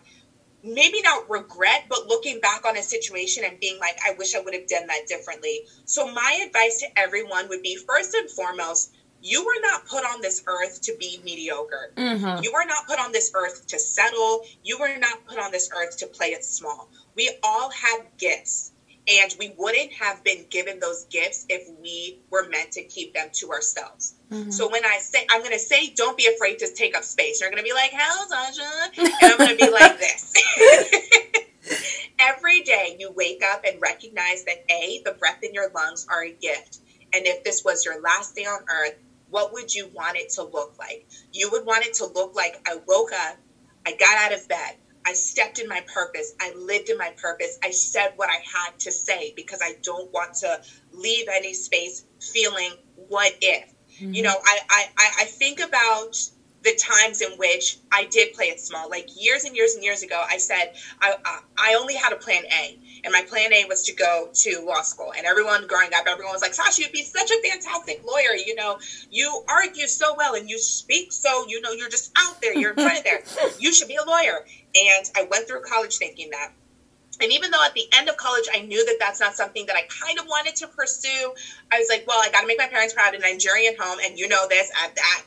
maybe 0.63 1.01
not 1.01 1.29
regret, 1.29 1.85
but 1.89 2.07
looking 2.07 2.39
back 2.39 2.65
on 2.65 2.77
a 2.77 2.83
situation 2.83 3.43
and 3.43 3.59
being 3.59 3.79
like, 3.79 3.97
I 4.05 4.13
wish 4.17 4.35
I 4.35 4.39
would 4.39 4.53
have 4.53 4.67
done 4.67 4.87
that 4.87 5.07
differently. 5.07 5.61
So, 5.85 6.11
my 6.11 6.43
advice 6.45 6.79
to 6.79 6.99
everyone 6.99 7.47
would 7.49 7.61
be 7.61 7.75
first 7.75 8.13
and 8.13 8.29
foremost, 8.29 8.91
you 9.21 9.43
were 9.43 9.61
not 9.61 9.85
put 9.85 10.03
on 10.03 10.21
this 10.21 10.43
earth 10.45 10.81
to 10.83 10.95
be 10.99 11.19
mediocre. 11.23 11.91
Mm-hmm. 11.95 12.43
You 12.43 12.51
were 12.53 12.65
not 12.65 12.85
put 12.87 12.99
on 12.99 13.11
this 13.11 13.31
earth 13.33 13.65
to 13.67 13.79
settle. 13.79 14.43
You 14.63 14.77
were 14.79 14.95
not 14.97 15.25
put 15.25 15.39
on 15.39 15.51
this 15.51 15.69
earth 15.75 15.97
to 15.97 16.07
play 16.07 16.27
it 16.27 16.45
small. 16.45 16.89
We 17.15 17.31
all 17.43 17.69
have 17.71 18.05
gifts. 18.17 18.71
And 19.09 19.33
we 19.39 19.53
wouldn't 19.57 19.93
have 19.93 20.23
been 20.23 20.45
given 20.49 20.79
those 20.79 21.05
gifts 21.05 21.45
if 21.49 21.69
we 21.81 22.19
were 22.29 22.47
meant 22.49 22.71
to 22.73 22.83
keep 22.83 23.13
them 23.13 23.29
to 23.33 23.51
ourselves. 23.51 24.15
Mm-hmm. 24.31 24.51
So 24.51 24.69
when 24.69 24.83
I 24.85 24.97
say, 24.99 25.25
I'm 25.31 25.41
going 25.41 25.53
to 25.53 25.59
say, 25.59 25.93
don't 25.95 26.17
be 26.17 26.27
afraid 26.27 26.59
to 26.59 26.73
take 26.73 26.95
up 26.95 27.03
space. 27.03 27.39
You're 27.39 27.49
going 27.49 27.63
to 27.63 27.67
be 27.67 27.73
like, 27.73 27.91
hell, 27.91 28.27
Sasha. 28.27 28.91
And 28.97 29.13
I'm 29.21 29.37
going 29.37 29.57
to 29.57 29.65
be 29.65 29.71
like 29.71 29.99
this. 29.99 30.33
Every 32.19 32.61
day 32.61 32.97
you 32.99 33.11
wake 33.11 33.41
up 33.53 33.63
and 33.65 33.81
recognize 33.81 34.43
that 34.45 34.65
A, 34.69 35.01
the 35.05 35.13
breath 35.13 35.43
in 35.43 35.53
your 35.53 35.69
lungs 35.71 36.05
are 36.09 36.25
a 36.25 36.31
gift. 36.31 36.79
And 37.13 37.25
if 37.25 37.43
this 37.43 37.63
was 37.63 37.85
your 37.85 38.01
last 38.01 38.35
day 38.35 38.43
on 38.43 38.59
earth, 38.69 38.95
what 39.29 39.53
would 39.53 39.73
you 39.73 39.89
want 39.93 40.17
it 40.17 40.29
to 40.31 40.43
look 40.43 40.75
like? 40.77 41.07
You 41.31 41.49
would 41.51 41.65
want 41.65 41.85
it 41.85 41.93
to 41.95 42.05
look 42.05 42.35
like 42.35 42.59
I 42.67 42.79
woke 42.87 43.11
up, 43.13 43.37
I 43.85 43.91
got 43.91 44.17
out 44.17 44.37
of 44.37 44.47
bed, 44.47 44.75
I 45.07 45.13
stepped 45.13 45.57
in 45.57 45.69
my 45.69 45.81
purpose. 45.93 46.35
I 46.41 46.53
lived 46.53 46.89
in 46.89 46.97
my 46.97 47.11
purpose. 47.21 47.57
I 47.63 47.71
said 47.71 48.11
what 48.17 48.29
I 48.29 48.41
had 48.43 48.77
to 48.79 48.91
say 48.91 49.31
because 49.37 49.61
I 49.63 49.75
don't 49.81 50.11
want 50.11 50.33
to 50.41 50.61
leave 50.91 51.27
any 51.33 51.53
space 51.53 52.03
feeling 52.33 52.73
what 53.07 53.33
if. 53.41 53.73
Mm-hmm. 54.01 54.13
You 54.13 54.23
know, 54.23 54.35
I, 54.45 54.59
I, 54.69 55.11
I 55.21 55.25
think 55.25 55.61
about 55.61 56.17
the 56.63 56.75
times 56.75 57.21
in 57.21 57.31
which 57.37 57.77
I 57.93 58.05
did 58.11 58.33
play 58.33 58.47
it 58.47 58.59
small. 58.59 58.89
Like 58.89 59.07
years 59.15 59.45
and 59.45 59.55
years 59.55 59.75
and 59.75 59.83
years 59.83 60.03
ago, 60.03 60.21
I 60.29 60.37
said 60.37 60.73
I, 61.01 61.15
I 61.57 61.75
only 61.75 61.95
had 61.95 62.11
a 62.11 62.17
plan 62.17 62.43
A, 62.45 62.77
and 63.03 63.13
my 63.13 63.21
plan 63.21 63.53
A 63.53 63.65
was 63.65 63.83
to 63.83 63.93
go 63.93 64.29
to 64.33 64.65
law 64.65 64.81
school. 64.81 65.13
And 65.15 65.25
everyone 65.25 65.65
growing 65.67 65.93
up, 65.95 66.05
everyone 66.07 66.33
was 66.33 66.41
like, 66.41 66.53
Sasha, 66.53 66.81
you'd 66.81 66.91
be 66.91 67.03
such 67.03 67.31
a 67.31 67.49
fantastic 67.49 68.03
lawyer. 68.05 68.35
You 68.35 68.55
know, 68.55 68.79
you 69.09 69.43
argue 69.47 69.87
so 69.87 70.13
well 70.17 70.35
and 70.35 70.49
you 70.49 70.59
speak 70.59 71.13
so, 71.13 71.45
you 71.47 71.61
know, 71.61 71.71
you're 71.71 71.89
just 71.89 72.11
out 72.17 72.41
there, 72.41 72.53
you're 72.53 72.71
in 72.71 72.75
front 72.75 72.97
of 72.97 73.03
there. 73.03 73.23
You 73.59 73.73
should 73.73 73.87
be 73.87 73.95
a 73.95 74.03
lawyer. 74.03 74.45
And 74.77 75.09
I 75.15 75.27
went 75.29 75.47
through 75.47 75.61
college 75.61 75.97
thinking 75.97 76.29
that. 76.31 76.51
And 77.19 77.31
even 77.31 77.49
though 77.49 77.63
at 77.65 77.73
the 77.73 77.85
end 77.97 78.09
of 78.09 78.17
college, 78.17 78.45
I 78.53 78.61
knew 78.61 78.85
that 78.85 78.97
that's 78.99 79.19
not 79.19 79.33
something 79.33 79.65
that 79.65 79.75
I 79.75 79.87
kind 79.89 80.19
of 80.19 80.27
wanted 80.27 80.55
to 80.57 80.67
pursue, 80.67 81.33
I 81.71 81.79
was 81.79 81.87
like, 81.89 82.05
well, 82.07 82.19
I 82.21 82.29
got 82.29 82.41
to 82.41 82.47
make 82.47 82.59
my 82.59 82.67
parents 82.67 82.93
proud, 82.93 83.15
a 83.15 83.19
Nigerian 83.19 83.73
home. 83.79 83.97
And 84.03 84.19
you 84.19 84.27
know 84.27 84.47
this, 84.47 84.69
at 84.83 84.95
that 84.95 85.23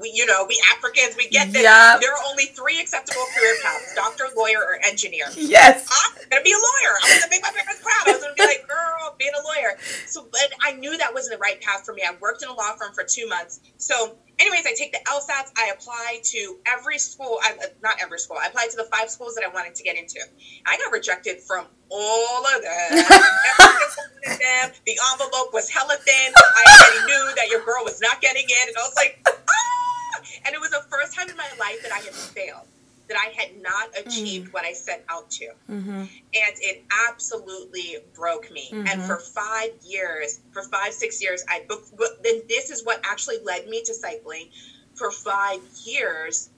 we, 0.00 0.12
you 0.14 0.26
know, 0.26 0.46
we 0.48 0.60
Africans, 0.76 1.16
we 1.16 1.28
get 1.28 1.52
this. 1.52 1.62
Yep. 1.62 2.00
There 2.00 2.12
are 2.12 2.22
only 2.28 2.46
three 2.46 2.80
acceptable 2.80 3.24
career 3.34 3.56
paths: 3.62 3.94
doctor, 3.94 4.24
lawyer, 4.36 4.58
or 4.58 4.78
engineer. 4.84 5.26
Yes. 5.34 5.88
I'm 5.90 6.28
gonna 6.30 6.42
be 6.42 6.52
a 6.52 6.56
lawyer. 6.56 6.94
I'm 7.02 7.18
gonna 7.18 7.30
make 7.30 7.42
my 7.42 7.50
parents 7.50 7.82
proud. 7.82 8.06
I 8.06 8.12
was 8.12 8.22
gonna 8.22 8.34
be 8.34 8.44
like, 8.44 8.66
girl, 8.68 9.14
being 9.18 9.32
a 9.34 9.42
lawyer. 9.42 9.76
So, 10.06 10.26
but 10.30 10.52
I 10.62 10.74
knew 10.74 10.96
that 10.98 11.12
wasn't 11.12 11.38
the 11.38 11.42
right 11.42 11.60
path 11.60 11.84
for 11.84 11.94
me. 11.94 12.02
I 12.06 12.14
worked 12.20 12.42
in 12.42 12.48
a 12.48 12.54
law 12.54 12.74
firm 12.76 12.92
for 12.94 13.04
two 13.04 13.28
months. 13.28 13.60
So, 13.76 14.16
anyways, 14.42 14.66
I 14.66 14.74
take 14.76 14.92
the 14.92 14.98
LSATs. 15.06 15.52
I 15.56 15.72
apply 15.72 16.20
to 16.22 16.56
every 16.66 16.98
school. 16.98 17.38
I, 17.42 17.54
not 17.82 17.96
every 18.02 18.18
school. 18.18 18.36
I 18.42 18.48
applied 18.48 18.70
to 18.70 18.76
the 18.76 18.84
five 18.84 19.08
schools 19.08 19.34
that 19.36 19.44
I 19.44 19.48
wanted 19.48 19.74
to 19.76 19.82
get 19.82 19.96
into. 19.96 20.20
I 20.66 20.76
got 20.76 20.92
rejected 20.92 21.40
from 21.40 21.66
all 21.88 22.46
of 22.46 22.62
them. 22.62 22.98
of 22.98 24.38
them. 24.38 24.70
The 24.84 24.98
envelope 25.12 25.54
was 25.54 25.70
hella 25.70 25.96
thin. 26.04 26.32
I 26.36 26.62
already 26.68 27.06
knew 27.12 27.34
that 27.36 27.48
your 27.48 27.64
girl 27.64 27.84
was 27.84 28.00
not 28.00 28.20
getting 28.20 28.44
in, 28.44 28.68
and 28.68 28.76
I 28.76 28.82
was 28.82 28.94
like. 28.96 29.24
Ah! 29.26 29.62
And 30.44 30.54
it 30.54 30.60
was 30.60 30.70
the 30.70 30.82
first 30.90 31.14
time 31.14 31.28
in 31.28 31.36
my 31.36 31.48
life 31.58 31.82
that 31.82 31.92
I 31.92 31.98
had 31.98 32.14
failed, 32.14 32.66
that 33.08 33.16
I 33.16 33.32
had 33.40 33.60
not 33.60 33.90
achieved 33.98 34.48
mm 34.48 34.52
what 34.52 34.64
I 34.64 34.72
set 34.72 35.04
out 35.08 35.30
to. 35.30 35.48
Mm-hmm. 35.70 35.90
And 35.90 36.08
it 36.34 36.84
absolutely 37.08 37.98
broke 38.14 38.50
me. 38.50 38.70
Mm-hmm. 38.72 38.86
And 38.86 39.02
for 39.02 39.18
five 39.18 39.70
years, 39.82 40.40
for 40.52 40.62
five, 40.62 40.92
six 40.92 41.22
years, 41.22 41.44
I 41.48 41.64
booked, 41.68 41.92
then 42.22 42.42
this 42.48 42.70
is 42.70 42.84
what 42.84 43.00
actually 43.04 43.38
led 43.44 43.68
me 43.68 43.82
to 43.84 43.94
cycling. 43.94 44.48
For 44.94 45.10
five 45.10 45.60
years, 45.84 46.50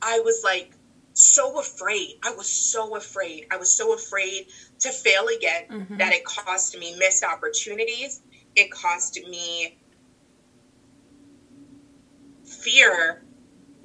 I 0.00 0.20
was 0.20 0.42
like, 0.44 0.72
so 1.12 1.58
afraid. 1.58 2.14
I 2.22 2.32
was 2.34 2.48
so 2.48 2.96
afraid. 2.96 3.46
I 3.50 3.56
was 3.56 3.74
so 3.74 3.92
afraid 3.92 4.46
to 4.80 4.90
fail 4.90 5.26
again 5.36 5.64
mm-hmm. 5.68 5.96
that 5.96 6.12
it 6.12 6.24
cost 6.24 6.78
me 6.78 6.96
missed 6.96 7.24
opportunities. 7.24 8.22
It 8.54 8.70
cost 8.70 9.18
me 9.28 9.76
fear 12.44 13.22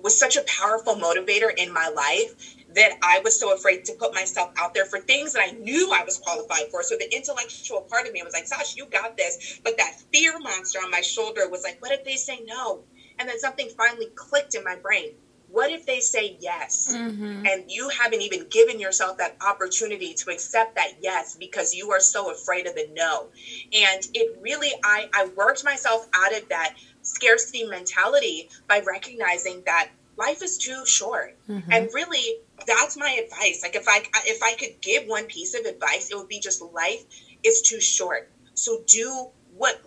was 0.04 0.20
such 0.20 0.36
a 0.36 0.43
powerful 0.43 0.95
motivator 0.95 1.51
in 1.56 1.74
my 1.74 1.88
life 1.88 2.56
that 2.76 2.97
I 3.01 3.22
was 3.24 3.39
so 3.39 3.54
afraid 3.54 3.86
to 3.86 3.93
put 3.93 4.14
myself 4.14 4.51
out 4.58 4.74
there 4.74 4.86
for 4.86 4.99
things 4.99 5.34
that 5.34 5.43
I 5.47 5.51
knew 5.51 5.91
I 5.91 6.04
was 6.04 6.18
qualified 6.18 6.70
for. 6.72 6.84
So 6.84 6.95
the 6.97 7.12
intellectual 7.16 7.82
part 7.82 8.06
of 8.06 8.14
me 8.14 8.22
was 8.24 8.34
like, 8.34 8.47
Sash, 8.47 8.76
you 8.76 8.86
got 8.88 9.16
this. 9.18 9.60
But 9.64 9.78
that 9.78 9.95
fear 10.12 10.38
monster 10.39 10.80
on 10.80 10.91
my 10.91 11.01
shoulder 11.01 11.47
was 11.49 11.64
like, 11.64 11.82
what 11.82 11.91
if 11.91 12.04
they 12.04 12.18
say 12.18 12.41
no? 12.45 12.84
And 13.20 13.30
then 13.30 13.39
something 13.39 13.70
finally 13.78 14.08
clicked 14.16 14.56
in 14.56 14.64
my 14.64 14.76
brain. 14.76 15.14
What 15.47 15.70
if 15.70 15.86
they 15.86 15.99
say 15.99 16.36
yes? 16.39 16.91
Mm-hmm. 16.91 17.45
And 17.45 17.72
you 17.72 17.88
haven't 17.89 18.22
even 18.22 18.47
given 18.49 18.80
yourself 18.80 19.20
that 19.20 19.38
opportunity 19.39 20.16
to 20.16 20.32
accept 20.32 20.74
that 20.76 20.93
yes 20.99 21.38
because 21.39 21.76
you 21.76 21.91
are 21.91 21.99
so 21.99 22.32
afraid 22.32 22.66
of 22.66 22.74
the 22.74 22.89
no. 22.91 23.30
And 23.72 24.01
it 24.16 24.36
really, 24.41 24.72
I, 24.84 25.10
I 25.14 25.30
worked 25.36 25.64
myself 25.64 26.08
out 26.16 26.36
of 26.36 26.49
that 26.49 26.74
scarcity 27.04 27.64
mentality 27.66 28.49
by 28.68 28.82
recognizing 28.86 29.62
that 29.66 29.89
life 30.18 30.41
is 30.41 30.58
too 30.58 30.86
short. 30.86 31.36
Mm-hmm. 31.49 31.72
and 31.72 31.89
really 31.93 32.38
that's 32.66 32.97
my 32.97 33.12
advice. 33.24 33.62
Like 33.62 33.76
if 33.76 33.88
i 33.88 34.04
if 34.26 34.41
i 34.41 34.56
could 34.56 34.82
give 34.82 35.06
one 35.06 35.26
piece 35.26 35.54
of 35.54 35.66
advice 35.66 36.10
it 36.12 36.18
would 36.18 36.28
be 36.28 36.39
just 36.39 36.62
life 36.62 37.04
is 37.43 37.62
too 37.62 37.80
short. 37.80 38.30
So 38.54 38.82
do 38.88 39.28
what 39.56 39.82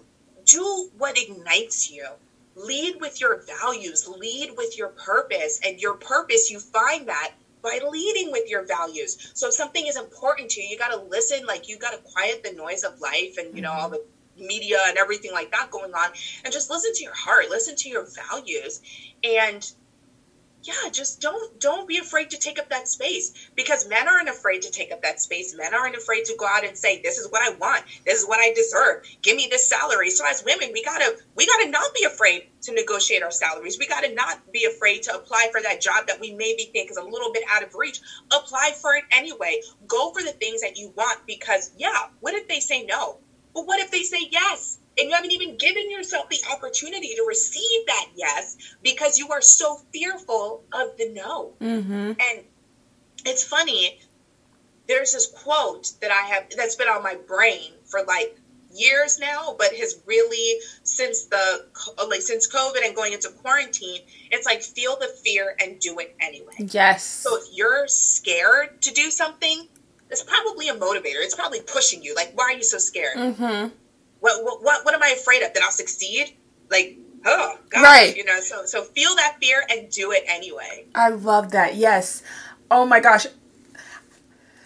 do 0.45 0.91
what 0.99 1.19
ignites 1.19 1.91
you. 1.91 2.07
Lead 2.55 3.01
with 3.01 3.21
your 3.21 3.43
values. 3.43 4.09
Lead 4.09 4.53
with 4.57 4.79
your 4.79 4.89
purpose. 4.89 5.61
And 5.65 5.81
your 5.81 5.95
purpose 5.95 6.51
you 6.51 6.59
find 6.59 7.09
that 7.09 7.33
by 7.63 7.81
leading 7.91 8.31
with 8.31 8.49
your 8.49 8.65
values. 8.65 9.33
So 9.35 9.49
if 9.49 9.55
something 9.55 9.87
is 9.87 9.97
important 9.97 10.51
to 10.51 10.63
you 10.63 10.69
you 10.69 10.79
got 10.79 10.93
to 10.93 11.01
listen 11.09 11.47
like 11.47 11.69
you 11.69 11.79
got 11.79 11.93
to 11.93 11.99
quiet 11.99 12.43
the 12.43 12.53
noise 12.53 12.85
of 12.85 13.01
life 13.01 13.37
and 13.39 13.55
you 13.57 13.63
know 13.63 13.73
all 13.73 13.89
the 13.89 14.03
media 14.39 14.79
and 14.87 14.97
everything 14.99 15.33
like 15.33 15.51
that 15.53 15.71
going 15.71 15.93
on 15.95 16.11
and 16.45 16.53
just 16.53 16.71
listen 16.71 16.93
to 16.95 17.03
your 17.03 17.15
heart 17.15 17.49
listen 17.51 17.75
to 17.77 17.89
your 17.89 18.07
values. 18.31 18.81
And 19.25 19.67
yeah 20.67 20.91
just 20.91 21.21
don't 21.21 21.61
don't 21.61 21.87
be 21.87 21.99
afraid 21.99 22.31
to 22.31 22.37
take 22.37 22.59
up 22.59 22.69
that 22.71 22.89
space 22.89 23.33
because 23.55 23.87
men 23.87 24.09
aren't 24.09 24.29
afraid 24.29 24.63
to 24.63 24.71
take 24.71 24.93
up 24.93 25.03
that 25.03 25.21
space. 25.21 25.55
Men 25.57 25.75
aren't 25.75 25.95
afraid 25.95 26.25
to 26.25 26.35
go 26.37 26.47
out 26.47 26.65
and 26.65 26.77
say 26.77 27.01
this 27.03 27.19
is 27.19 27.29
what 27.31 27.43
i 27.43 27.51
want. 27.51 27.85
This 28.05 28.19
is 28.19 28.27
what 28.27 28.41
i 28.41 28.51
deserve. 28.53 29.03
Give 29.23 29.37
me 29.37 29.47
this 29.51 29.69
salary. 29.69 30.11
So 30.11 30.25
as 30.27 30.43
women 30.45 30.71
we 30.73 30.83
gotta 30.83 31.15
we 31.35 31.47
gotta 31.47 31.69
not 31.71 31.95
be 31.95 32.05
afraid 32.05 32.49
to 32.63 32.73
negotiate 32.75 33.23
our 33.23 33.31
salaries. 33.31 33.79
We 33.79 33.87
gotta 33.87 34.13
not 34.13 34.53
be 34.53 34.65
afraid 34.65 35.03
to 35.05 35.15
apply 35.15 35.49
for 35.53 35.61
that 35.63 35.81
job 35.81 36.07
that 36.09 36.21
we 36.21 36.33
maybe 36.33 36.69
think 36.73 36.91
is 36.91 36.97
a 36.97 37.05
little 37.05 37.33
bit 37.33 37.45
out 37.49 37.63
of 37.63 37.75
reach. 37.75 38.01
Apply 38.33 38.73
for 38.81 38.95
it 38.95 39.05
anyway. 39.13 39.61
Go 39.87 40.11
for 40.11 40.23
the 40.23 40.33
things 40.33 40.63
that 40.63 40.77
you 40.77 40.93
want 40.97 41.27
because 41.27 41.71
yeah 41.77 42.07
what 42.21 42.35
if 42.35 42.49
they 42.49 42.61
say 42.61 42.83
no 42.83 43.19
but 43.57 43.67
what 43.67 43.81
if 43.81 43.91
they 43.91 44.03
say 44.03 44.29
yes? 44.31 44.79
And 44.99 45.09
you 45.09 45.15
haven't 45.15 45.33
even 45.33 45.57
given 45.57 45.91
yourself 45.91 46.29
the 46.29 46.39
opportunity 46.53 47.15
to 47.17 47.25
receive 47.27 47.87
that 47.87 48.09
yes 48.15 48.77
because 48.83 49.19
you 49.19 49.31
are 49.31 49.41
so 49.41 49.81
fearful 49.93 50.63
of 50.75 50.97
the 50.99 51.11
no. 51.13 51.55
Mm-hmm. 51.61 52.13
And 52.21 52.45
it's 53.25 53.43
funny, 53.43 53.99
there's 54.89 55.15
this 55.15 55.27
quote 55.27 55.93
that 56.03 56.11
I 56.11 56.27
have 56.35 56.45
that's 56.55 56.77
been 56.77 56.89
on 56.89 57.03
my 57.03 57.17
brain 57.27 57.73
for 57.87 58.03
like 58.05 58.39
years 58.75 59.19
now, 59.19 59.55
but 59.59 59.75
has 59.75 60.01
really 60.05 60.61
since 60.83 61.25
the 61.25 61.65
like 62.09 62.21
since 62.21 62.53
COVID 62.53 62.85
and 62.85 62.95
going 62.95 63.15
into 63.15 63.31
quarantine, 63.31 64.03
it's 64.31 64.45
like 64.45 64.61
feel 64.63 64.99
the 64.99 65.09
fear 65.25 65.57
and 65.63 65.81
do 65.81 65.99
it 65.99 66.15
anyway. 66.21 66.53
Yes. 66.59 67.05
So 67.05 67.39
if 67.39 67.45
you're 67.53 67.89
scared 67.89 68.83
to 68.83 68.93
do 68.93 69.11
something, 69.11 69.67
it's 70.11 70.23
probably 70.23 70.69
a 70.69 70.75
motivator. 70.75 71.23
It's 71.23 71.35
probably 71.35 71.61
pushing 71.61 72.03
you. 72.03 72.15
Like, 72.15 72.33
why 72.35 72.45
are 72.45 72.57
you 72.57 72.63
so 72.63 72.79
scared? 72.79 73.17
Mm-hmm. 73.17 73.69
What, 74.21 74.45
what, 74.45 74.63
what, 74.63 74.85
what 74.85 74.95
am 74.95 75.03
I 75.03 75.11
afraid 75.11 75.43
of? 75.43 75.53
That 75.55 75.63
I'll 75.63 75.71
succeed? 75.71 76.35
Like, 76.71 76.99
oh, 77.25 77.59
gosh, 77.71 77.83
right. 77.83 78.17
You 78.17 78.25
know, 78.25 78.41
so, 78.41 78.65
so 78.65 78.83
feel 78.83 79.15
that 79.17 79.37
fear 79.41 79.63
and 79.71 79.91
do 79.91 80.13
it 80.13 80.25
anyway. 80.27 80.87
I 80.95 81.11
love 81.11 81.53
that. 81.53 81.77
Yes. 81.77 82.23
Oh 82.71 82.87
my 82.87 83.01
gosh. 83.01 83.27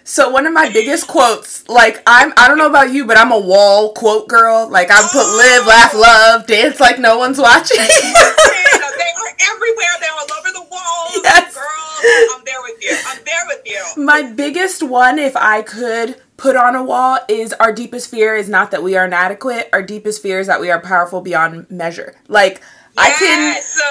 So 0.05 0.29
one 0.31 0.47
of 0.47 0.53
my 0.53 0.69
biggest 0.69 1.07
quotes, 1.07 1.69
like 1.69 2.03
I'm, 2.05 2.33
I 2.37 2.49
don't 2.49 2.59
know 2.59 2.67
about 2.67 2.93
you, 2.93 3.07
but 3.07 3.17
I'm 3.17 3.31
a 3.31 3.39
wall 3.39 3.93
quote 3.93 4.29
girl. 4.29 4.69
Like 4.69 4.91
I 4.91 5.03
put 5.03 5.23
live, 5.37 5.67
laugh, 5.67 5.95
love, 5.95 6.47
dance 6.47 6.81
like 6.81 6.99
no 6.99 7.17
one's 7.19 7.39
watching. 7.39 7.77
they 7.79 7.85
are 7.87 9.33
everywhere. 9.55 9.95
They're 10.01 10.11
all 10.11 10.27
over 10.39 10.51
the 10.53 10.67
walls. 10.69 11.21
Yes. 11.23 11.55
Girl, 11.55 12.35
I'm 12.35 12.45
there 12.45 12.63
with 12.63 12.83
you. 12.83 12.97
I'm 13.07 13.25
there 13.25 13.45
with 13.47 13.63
you. 13.65 14.00
My 14.11 14.25
biggest 14.25 14.83
one, 14.83 15.21
if 15.21 15.37
I 15.37 15.63
could 15.63 16.21
put 16.37 16.57
on 16.57 16.75
a 16.75 16.83
wall, 16.83 17.21
is 17.29 17.53
our 17.53 17.73
deepest 17.73 18.11
fear 18.11 18.35
is 18.35 18.49
not 18.49 18.73
that 18.73 18.83
we 18.83 18.97
are 18.97 19.05
inadequate. 19.05 19.69
Our 19.73 19.85
deepest 19.85 20.21
fear 20.21 20.41
is 20.41 20.49
that 20.49 20.61
we 20.61 20.69
are 20.69 20.81
powerful 20.81 21.21
beyond 21.21 21.71
measure. 21.71 22.17
Like 22.27 22.61
yes. 22.97 22.99
I 22.99 23.11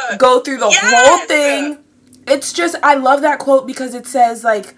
can 0.10 0.18
go 0.18 0.42
through 0.42 0.58
the 0.58 0.68
yes. 0.68 0.94
whole 0.94 1.26
thing. 1.26 1.78
It's 2.28 2.52
just 2.52 2.76
I 2.84 2.96
love 2.96 3.22
that 3.22 3.40
quote 3.40 3.66
because 3.66 3.94
it 3.94 4.06
says 4.06 4.44
like 4.44 4.76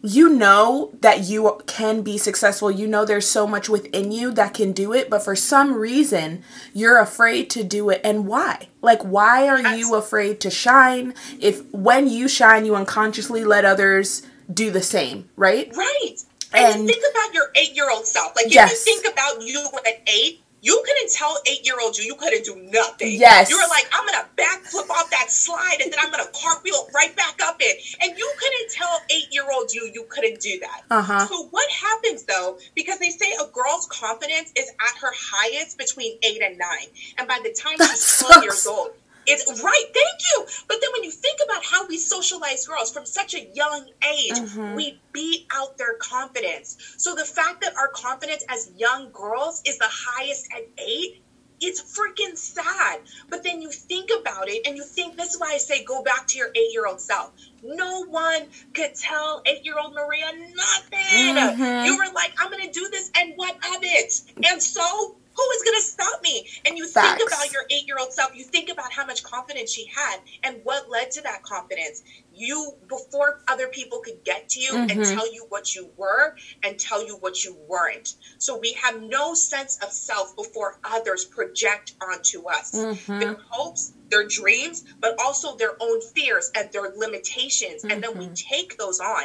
you 0.00 0.30
know 0.30 0.92
that 1.02 1.24
you 1.24 1.60
can 1.66 2.00
be 2.00 2.16
successful. 2.16 2.70
You 2.70 2.86
know 2.86 3.04
there's 3.04 3.28
so 3.28 3.46
much 3.46 3.68
within 3.68 4.10
you 4.10 4.32
that 4.32 4.54
can 4.54 4.72
do 4.72 4.94
it, 4.94 5.10
but 5.10 5.22
for 5.22 5.36
some 5.36 5.74
reason 5.74 6.42
you're 6.72 6.98
afraid 6.98 7.50
to 7.50 7.62
do 7.62 7.90
it. 7.90 8.00
And 8.02 8.26
why? 8.26 8.68
Like 8.80 9.02
why 9.02 9.48
are 9.48 9.76
you 9.76 9.96
afraid 9.96 10.40
to 10.40 10.50
shine 10.50 11.12
if 11.38 11.62
when 11.74 12.08
you 12.08 12.26
shine 12.26 12.64
you 12.64 12.74
unconsciously 12.74 13.44
let 13.44 13.66
others 13.66 14.22
do 14.52 14.70
the 14.70 14.82
same, 14.82 15.28
right? 15.36 15.74
Right. 15.76 16.16
And, 16.54 16.80
and 16.80 16.88
think 16.88 17.04
about 17.10 17.34
your 17.34 17.50
eight 17.54 17.74
year 17.74 17.90
old 17.90 18.06
self. 18.06 18.34
Like, 18.34 18.46
if 18.46 18.54
yes. 18.54 18.70
you 18.86 18.94
think 18.94 19.12
about 19.12 19.42
you 19.42 19.66
at 19.86 20.08
eight, 20.08 20.42
you 20.60 20.82
couldn't 20.84 21.12
tell 21.12 21.36
eight 21.46 21.64
year 21.64 21.76
old 21.80 21.96
you 21.96 22.04
you 22.04 22.14
couldn't 22.14 22.44
do 22.44 22.56
nothing. 22.72 23.12
Yes. 23.12 23.50
You 23.50 23.56
were 23.56 23.68
like, 23.68 23.88
I'm 23.92 24.06
gonna 24.06 24.26
backflip 24.36 24.90
off 24.90 25.10
that 25.10 25.30
slide 25.30 25.78
and 25.82 25.92
then 25.92 25.98
I'm 26.02 26.10
gonna 26.10 26.30
cartwheel 26.32 26.88
right 26.94 27.14
back 27.16 27.40
up 27.42 27.56
it. 27.60 27.96
And 28.02 28.16
you 28.18 28.32
couldn't 28.38 28.70
tell 28.72 29.00
eight 29.10 29.32
year 29.32 29.44
old 29.52 29.72
you 29.72 29.90
you 29.92 30.04
couldn't 30.08 30.40
do 30.40 30.58
that. 30.60 30.82
Uh-huh. 30.90 31.26
So 31.26 31.44
what 31.50 31.70
happens 31.70 32.24
though? 32.24 32.58
Because 32.74 32.98
they 32.98 33.10
say 33.10 33.32
a 33.40 33.46
girl's 33.52 33.86
confidence 33.86 34.52
is 34.56 34.68
at 34.68 34.98
her 35.00 35.12
highest 35.14 35.78
between 35.78 36.18
eight 36.22 36.42
and 36.42 36.58
nine. 36.58 36.88
And 37.18 37.28
by 37.28 37.38
the 37.42 37.52
time 37.52 37.76
she's 37.90 38.18
12 38.26 38.42
years 38.42 38.66
old, 38.66 38.90
it's 39.28 39.62
right. 39.62 39.84
Thank 39.84 40.20
you. 40.32 40.46
But 40.66 40.78
then 40.80 40.90
when 40.92 41.04
you 41.04 41.10
think 41.10 41.40
about 41.44 41.64
how 41.64 41.86
we 41.86 41.98
socialize 41.98 42.66
girls 42.66 42.92
from 42.92 43.06
such 43.06 43.34
a 43.34 43.46
young 43.54 43.86
age, 44.02 44.32
mm-hmm. 44.32 44.74
we 44.74 45.00
beat 45.12 45.46
out 45.54 45.78
their 45.78 45.94
confidence. 45.94 46.76
So 46.96 47.14
the 47.14 47.24
fact 47.24 47.60
that 47.62 47.76
our 47.76 47.88
confidence 47.88 48.44
as 48.48 48.70
young 48.76 49.10
girls 49.12 49.62
is 49.66 49.78
the 49.78 49.88
highest 49.88 50.48
at 50.56 50.64
eight, 50.78 51.22
it's 51.60 51.98
freaking 51.98 52.36
sad. 52.36 53.00
But 53.28 53.42
then 53.42 53.60
you 53.60 53.70
think 53.70 54.10
about 54.20 54.48
it 54.48 54.66
and 54.66 54.76
you 54.76 54.84
think 54.84 55.16
this 55.16 55.34
is 55.34 55.40
why 55.40 55.52
I 55.54 55.58
say 55.58 55.84
go 55.84 56.02
back 56.02 56.26
to 56.28 56.38
your 56.38 56.48
eight 56.54 56.72
year 56.72 56.86
old 56.86 57.00
self. 57.00 57.32
No 57.62 58.04
one 58.04 58.46
could 58.74 58.94
tell 58.94 59.42
eight 59.46 59.64
year 59.64 59.78
old 59.78 59.94
Maria 59.94 60.30
nothing. 60.54 61.36
Mm-hmm. 61.36 61.86
You 61.86 61.96
were 61.96 62.12
like, 62.14 62.32
I'm 62.38 62.50
going 62.50 62.64
to 62.64 62.72
do 62.72 62.88
this 62.90 63.10
and 63.16 63.32
what 63.36 63.56
of 63.56 63.82
it? 63.82 64.20
And 64.48 64.62
so 64.62 65.16
who 65.38 65.50
is 65.52 65.62
going 65.62 65.76
to 65.76 65.82
stop 65.82 66.22
me? 66.22 66.48
And 66.66 66.76
you 66.76 66.88
Facts. 66.88 67.16
think 67.18 67.30
about 67.30 67.52
your 67.52 67.62
eight 67.70 67.86
year 67.86 67.96
old 67.98 68.12
self, 68.12 68.34
you 68.34 68.44
think 68.44 68.70
about 68.70 68.92
how 68.92 69.06
much 69.06 69.22
confidence 69.22 69.70
she 69.70 69.86
had 69.86 70.18
and 70.42 70.60
what 70.64 70.90
led 70.90 71.12
to 71.12 71.22
that 71.22 71.42
confidence. 71.42 72.02
You, 72.34 72.74
before 72.88 73.40
other 73.48 73.68
people 73.68 74.00
could 74.00 74.24
get 74.24 74.48
to 74.50 74.60
you 74.60 74.72
mm-hmm. 74.72 74.90
and 74.90 75.04
tell 75.04 75.32
you 75.32 75.46
what 75.48 75.74
you 75.74 75.90
were 75.96 76.36
and 76.62 76.78
tell 76.78 77.04
you 77.06 77.16
what 77.16 77.44
you 77.44 77.56
weren't. 77.68 78.14
So 78.38 78.58
we 78.58 78.72
have 78.72 79.00
no 79.00 79.34
sense 79.34 79.78
of 79.82 79.92
self 79.92 80.34
before 80.36 80.78
others 80.84 81.24
project 81.24 81.94
onto 82.02 82.48
us 82.48 82.72
mm-hmm. 82.72 83.18
their 83.18 83.36
hopes, 83.48 83.92
their 84.10 84.26
dreams, 84.26 84.84
but 85.00 85.16
also 85.20 85.56
their 85.56 85.76
own 85.80 86.00
fears 86.00 86.50
and 86.56 86.70
their 86.72 86.92
limitations. 86.96 87.82
Mm-hmm. 87.82 87.90
And 87.92 88.02
then 88.02 88.18
we 88.18 88.26
mm-hmm. 88.26 88.34
take 88.34 88.76
those 88.76 89.00
on 89.00 89.24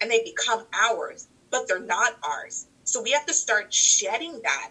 and 0.00 0.10
they 0.10 0.22
become 0.24 0.64
ours, 0.90 1.28
but 1.50 1.68
they're 1.68 1.80
not 1.80 2.16
ours. 2.22 2.66
So 2.84 3.02
we 3.02 3.12
have 3.12 3.24
to 3.26 3.34
start 3.34 3.72
shedding 3.72 4.40
that 4.42 4.70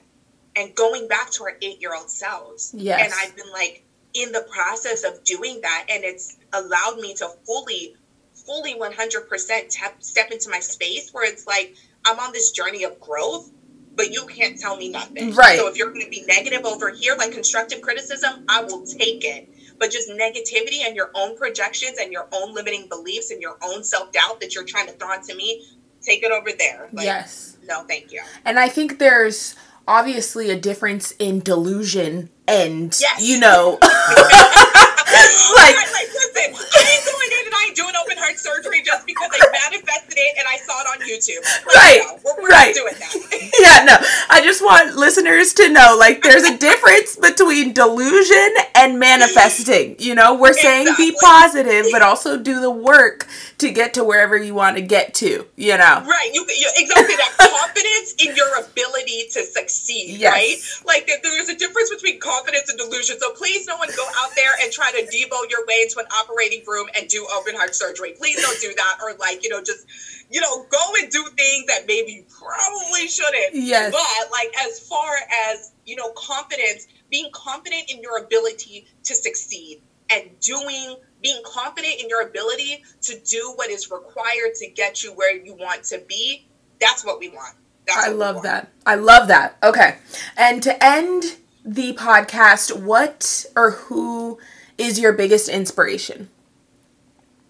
and 0.56 0.74
going 0.76 1.08
back 1.08 1.32
to 1.32 1.44
our 1.44 1.54
eight 1.62 1.82
year 1.82 1.96
old 1.96 2.10
selves. 2.10 2.74
Yes. 2.76 3.02
And 3.04 3.14
I've 3.22 3.36
been 3.36 3.52
like 3.52 3.84
in 4.14 4.32
the 4.32 4.46
process 4.52 5.04
of 5.04 5.24
doing 5.24 5.62
that, 5.62 5.86
and 5.90 6.04
it's 6.04 6.38
allowed 6.54 6.98
me 7.00 7.14
to 7.16 7.30
fully, 7.46 7.96
fully 8.34 8.76
100% 8.76 9.68
tep- 9.70 10.04
step 10.04 10.32
into 10.32 10.50
my 10.50 10.60
space 10.60 11.12
where 11.12 11.26
it's 11.30 11.48
like 11.48 11.76
I'm 12.06 12.20
on 12.20 12.32
this 12.32 12.52
journey 12.52 12.84
of 12.84 13.00
growth, 13.00 13.50
but 13.96 14.12
you 14.12 14.26
can't 14.28 14.60
tell 14.60 14.78
me 14.78 14.90
nothing. 14.90 15.34
Right. 15.34 15.58
So 15.58 15.68
if 15.68 15.78
you're 15.78 15.90
going 15.90 16.06
to 16.06 16.10
be 16.10 16.24
negative 16.28 16.66
over 16.66 16.90
here, 16.92 17.16
like 17.18 17.32
constructive 17.32 17.82
criticism, 17.82 18.46
I 18.48 18.64
will 18.64 18.86
take 18.86 19.24
it. 19.24 19.50
But 19.80 19.92
just 19.92 20.10
negativity 20.10 20.86
and 20.86 20.96
your 20.96 21.10
own 21.16 21.36
projections 21.36 21.98
and 22.00 22.12
your 22.12 22.28
own 22.32 22.54
limiting 22.54 22.88
beliefs 22.90 23.32
and 23.32 23.42
your 23.42 23.58
own 23.64 23.84
self 23.84 24.12
doubt 24.12 24.40
that 24.42 24.54
you're 24.54 24.66
trying 24.66 24.88
to 24.88 24.94
throw 24.94 25.10
onto 25.10 25.36
me, 25.36 25.68
take 26.02 26.24
it 26.24 26.32
over 26.32 26.52
there. 26.58 26.90
Like, 26.94 27.06
yes. 27.06 27.58
No, 27.66 27.84
thank 27.84 28.12
you. 28.12 28.22
And 28.46 28.60
I 28.60 28.68
think 28.70 29.00
there's 29.00 29.56
obviously 29.88 30.50
a 30.50 30.60
difference 30.60 31.12
in 31.20 31.40
delusion 31.40 32.30
and 32.48 32.98
yes. 33.00 33.22
you 33.22 33.40
know 33.40 33.78
like, 35.14 35.76
like 35.76 36.10
listen 36.10 36.50
i 36.54 36.82
ain't 36.94 37.06
going 37.06 37.32
in 37.32 37.44
and 37.46 37.56
i 37.56 37.62
ain't 37.68 37.76
doing 37.76 37.94
open 38.02 38.18
heart 38.18 38.38
surgery 38.38 38.82
just 38.84 39.06
because 39.06 39.30
i 39.32 39.42
manifested 39.70 40.18
it 40.18 40.34
and 40.38 40.48
i 40.48 40.58
saw 40.58 40.82
it 40.82 40.88
on 40.90 41.00
youtube. 41.08 41.44
Like, 41.66 41.76
right 41.76 42.02
no, 42.04 42.20
we're, 42.24 42.44
we're 42.44 42.50
right. 42.50 42.74
doing 42.74 42.94
that. 42.98 43.12
Yeah 43.60 43.86
no. 43.86 43.96
I 44.30 44.42
just 44.42 44.64
want 44.64 44.96
listeners 44.96 45.54
to 45.54 45.70
know 45.70 45.96
like 46.00 46.24
there's 46.24 46.44
a 46.44 46.58
difference 46.58 47.16
between 47.16 47.74
delusion 47.74 48.56
and 48.76 49.00
manifesting. 49.00 49.96
You 50.00 50.16
know 50.16 50.36
we're 50.36 50.54
saying 50.54 50.88
exactly. 50.88 51.12
be 51.12 51.18
positive 51.22 51.86
but 51.92 52.02
also 52.02 52.38
do 52.38 52.60
the 52.60 52.72
work 52.72 53.28
to 53.60 53.72
get 53.72 53.94
to 53.96 54.04
wherever 54.04 54.36
you 54.36 54.56
want 54.56 54.78
to 54.78 54.82
get 54.82 55.14
to 55.16 55.46
you 55.56 55.78
know? 55.78 56.04
Right 56.06 56.32
you, 56.34 56.46
you 56.50 56.70
exactly 56.76 57.16
that 57.16 57.34
confidence 57.38 58.16
in 58.20 58.36
your 58.36 58.60
ability 58.60 59.30
to 59.32 59.44
succeed 59.44 60.20
yes. 60.20 60.32
right? 60.34 60.88
Like 60.88 61.10
there's 61.24 61.50
a 61.50 61.56
difference 61.56 61.90
between 61.90 62.20
confidence 62.20 62.70
and 62.70 62.78
delusion. 62.78 63.20
So 63.20 63.32
please, 63.34 63.68
no 63.68 63.78
one 63.78 63.90
go 63.96 64.06
out 64.18 64.32
there 64.36 64.54
and 64.62 64.72
try 64.72 64.92
to 64.92 65.03
debo 65.04 65.50
your 65.50 65.66
way 65.66 65.82
into 65.84 66.00
an 66.00 66.06
operating 66.20 66.64
room 66.66 66.88
and 66.98 67.08
do 67.08 67.28
open 67.36 67.56
heart 67.56 67.76
surgery. 67.76 68.14
Please 68.18 68.42
don't 68.42 68.60
do 68.62 68.74
that. 68.76 68.98
Or 69.02 69.14
like, 69.18 69.44
you 69.44 69.50
know, 69.50 69.62
just, 69.62 69.86
you 70.30 70.42
know, 70.42 70.66
go 70.70 70.94
and 71.00 71.10
do 71.12 71.26
things 71.38 71.66
that 71.68 71.86
maybe 71.88 72.12
you 72.12 72.26
probably 72.30 73.08
shouldn't. 73.08 73.54
Yes. 73.54 73.92
But 73.92 74.32
like, 74.32 74.54
as 74.66 74.80
far 74.80 75.16
as, 75.50 75.72
you 75.86 75.96
know, 75.96 76.12
confidence, 76.16 76.88
being 77.10 77.30
confident 77.34 77.90
in 77.90 78.02
your 78.02 78.18
ability 78.18 78.88
to 79.04 79.16
succeed 79.16 79.82
and 80.10 80.30
doing 80.40 80.98
being 81.22 81.42
confident 81.46 81.94
in 82.02 82.10
your 82.10 82.22
ability 82.22 82.84
to 83.02 83.18
do 83.22 83.54
what 83.56 83.70
is 83.70 83.90
required 83.90 84.54
to 84.54 84.68
get 84.68 85.02
you 85.02 85.14
where 85.14 85.34
you 85.34 85.54
want 85.54 85.82
to 85.82 86.04
be 86.10 86.46
that's 86.82 87.06
what 87.06 87.18
we 87.20 87.30
want 87.30 87.56
that's 87.86 88.08
I 88.08 88.12
love 88.12 88.44
that. 88.44 88.72
I 88.86 88.96
love 88.96 89.28
that. 89.28 89.58
Okay. 89.64 89.98
And 90.38 90.64
to 90.64 90.84
end 90.84 91.38
the 91.66 91.94
podcast, 91.94 92.78
what 92.78 93.46
or 93.56 93.72
who 93.72 94.40
is 94.78 95.00
your 95.00 95.14
biggest 95.14 95.50
inspiration? 95.50 96.30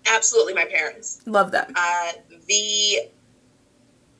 Absolutely, 0.07 0.53
my 0.53 0.65
parents. 0.65 1.21
Love 1.25 1.51
them. 1.51 1.71
Uh, 1.75 2.11
the 2.47 3.09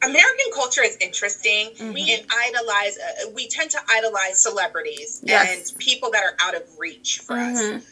American 0.02 0.46
culture 0.54 0.84
is 0.84 0.98
interesting. 1.02 1.72
Mm-hmm. 1.72 1.94
We 1.94 2.26
idolize, 2.30 2.98
uh, 2.98 3.30
we 3.34 3.48
tend 3.48 3.72
to 3.72 3.80
idolize 3.90 4.42
celebrities 4.42 5.22
yes. 5.24 5.72
and 5.72 5.80
people 5.80 6.12
that 6.12 6.24
are 6.24 6.36
out 6.40 6.56
of 6.56 6.64
reach 6.80 7.20
for 7.20 7.36
mm-hmm. 7.36 7.78
us. 7.78 7.90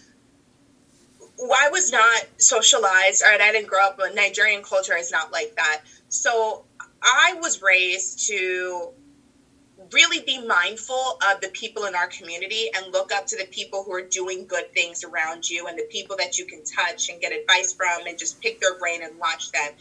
I 1.41 1.69
was 1.69 1.91
not 1.91 2.25
socialized, 2.37 3.23
or 3.23 3.41
I 3.41 3.51
didn't 3.51 3.67
grow 3.67 3.83
up, 3.83 3.97
but 3.97 4.13
Nigerian 4.13 4.61
culture 4.61 4.95
is 4.95 5.11
not 5.11 5.31
like 5.31 5.55
that. 5.55 5.81
So 6.09 6.65
I 7.01 7.35
was 7.41 7.61
raised 7.61 8.27
to 8.27 8.89
really 9.93 10.23
be 10.25 10.45
mindful 10.45 11.17
of 11.31 11.41
the 11.41 11.49
people 11.49 11.85
in 11.85 11.95
our 11.95 12.07
community 12.07 12.69
and 12.75 12.91
look 12.91 13.11
up 13.11 13.25
to 13.27 13.37
the 13.37 13.45
people 13.45 13.83
who 13.83 13.93
are 13.93 14.01
doing 14.01 14.45
good 14.47 14.71
things 14.73 15.03
around 15.03 15.49
you 15.49 15.67
and 15.67 15.77
the 15.77 15.87
people 15.89 16.15
that 16.17 16.37
you 16.37 16.45
can 16.45 16.63
touch 16.63 17.09
and 17.09 17.19
get 17.21 17.33
advice 17.33 17.73
from 17.73 18.07
and 18.07 18.17
just 18.17 18.41
pick 18.41 18.59
their 18.59 18.77
brain 18.77 19.03
and 19.03 19.17
watch 19.19 19.51
them. 19.51 19.71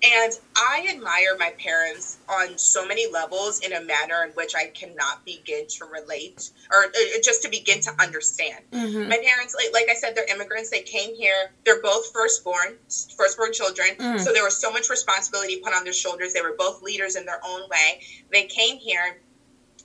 And 0.00 0.32
I 0.54 0.86
admire 0.94 1.36
my 1.38 1.52
parents 1.58 2.18
on 2.28 2.56
so 2.56 2.86
many 2.86 3.10
levels 3.10 3.58
in 3.58 3.72
a 3.72 3.80
manner 3.80 4.22
in 4.24 4.30
which 4.30 4.54
I 4.54 4.66
cannot 4.68 5.24
begin 5.24 5.66
to 5.66 5.86
relate 5.86 6.50
or 6.70 6.84
uh, 6.84 7.20
just 7.24 7.42
to 7.42 7.48
begin 7.48 7.80
to 7.80 7.90
understand. 8.00 8.64
Mm-hmm. 8.70 9.08
My 9.08 9.18
parents, 9.18 9.56
like, 9.56 9.72
like, 9.72 9.88
I 9.90 9.94
said, 9.94 10.14
they're 10.14 10.32
immigrants. 10.32 10.70
They 10.70 10.82
came 10.82 11.16
here. 11.16 11.50
They're 11.64 11.82
both 11.82 12.12
firstborn, 12.12 12.76
firstborn 13.16 13.52
children. 13.52 13.96
Mm. 13.98 14.20
So 14.20 14.32
there 14.32 14.44
was 14.44 14.60
so 14.60 14.70
much 14.70 14.88
responsibility 14.88 15.56
put 15.56 15.74
on 15.74 15.82
their 15.82 15.92
shoulders. 15.92 16.32
They 16.32 16.42
were 16.42 16.54
both 16.56 16.80
leaders 16.80 17.16
in 17.16 17.26
their 17.26 17.40
own 17.44 17.62
way. 17.68 18.00
They 18.30 18.44
came 18.44 18.76
here 18.78 19.18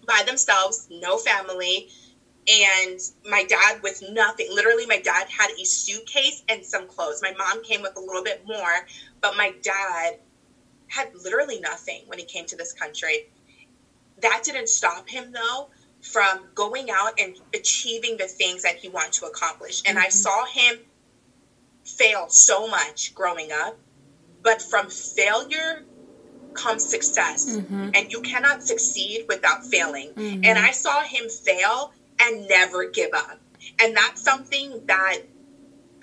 by 0.06 0.24
themselves, 0.26 0.88
no 0.90 1.18
family. 1.18 1.90
And 2.46 3.00
my 3.30 3.46
dad 3.46 3.82
with 3.82 4.04
nothing. 4.12 4.48
Literally, 4.52 4.86
my 4.86 5.00
dad 5.00 5.28
had 5.30 5.50
a 5.52 5.64
suitcase 5.64 6.44
and 6.50 6.66
some 6.66 6.88
clothes. 6.88 7.22
My 7.22 7.34
mom 7.38 7.64
came 7.64 7.82
with 7.82 7.96
a 7.96 8.02
little 8.02 8.24
bit 8.24 8.46
more, 8.46 8.86
but 9.22 9.38
my 9.38 9.54
dad 9.62 10.18
had 10.88 11.10
literally 11.16 11.60
nothing 11.62 12.02
when 12.08 12.20
he 12.20 12.26
came 12.26 12.46
to 12.48 12.58
this 12.58 12.74
country. 12.74 13.28
That 14.22 14.42
didn't 14.44 14.68
stop 14.68 15.08
him, 15.08 15.32
though, 15.32 15.70
from 16.02 16.42
going 16.54 16.90
out 16.92 17.18
and 17.18 17.36
achieving 17.54 18.18
the 18.18 18.28
things 18.28 18.64
that 18.64 18.76
he 18.76 18.90
wanted 18.90 19.14
to 19.14 19.26
accomplish. 19.26 19.82
And 19.86 19.98
mm-hmm. 19.98 20.06
I 20.06 20.10
saw 20.10 20.46
him 20.46 20.80
fail 21.86 22.28
so 22.30 22.68
much 22.68 23.16
growing 23.16 23.52
up, 23.52 23.78
but 24.42 24.62
from 24.62 24.90
failure 24.90 25.86
comes 26.54 26.86
success. 26.86 27.58
Mm-hmm. 27.58 27.90
And 27.94 28.12
you 28.12 28.22
cannot 28.22 28.64
succeed 28.64 29.26
without 29.28 29.66
failing. 29.66 30.12
Mm-hmm. 30.16 30.46
And 30.46 30.60
I 30.60 30.72
saw 30.72 31.02
him 31.02 31.30
fail 31.30 31.94
and 32.20 32.48
never 32.48 32.90
give 32.90 33.12
up. 33.14 33.40
And 33.82 33.96
that's 33.96 34.22
something 34.22 34.86
that 34.88 35.20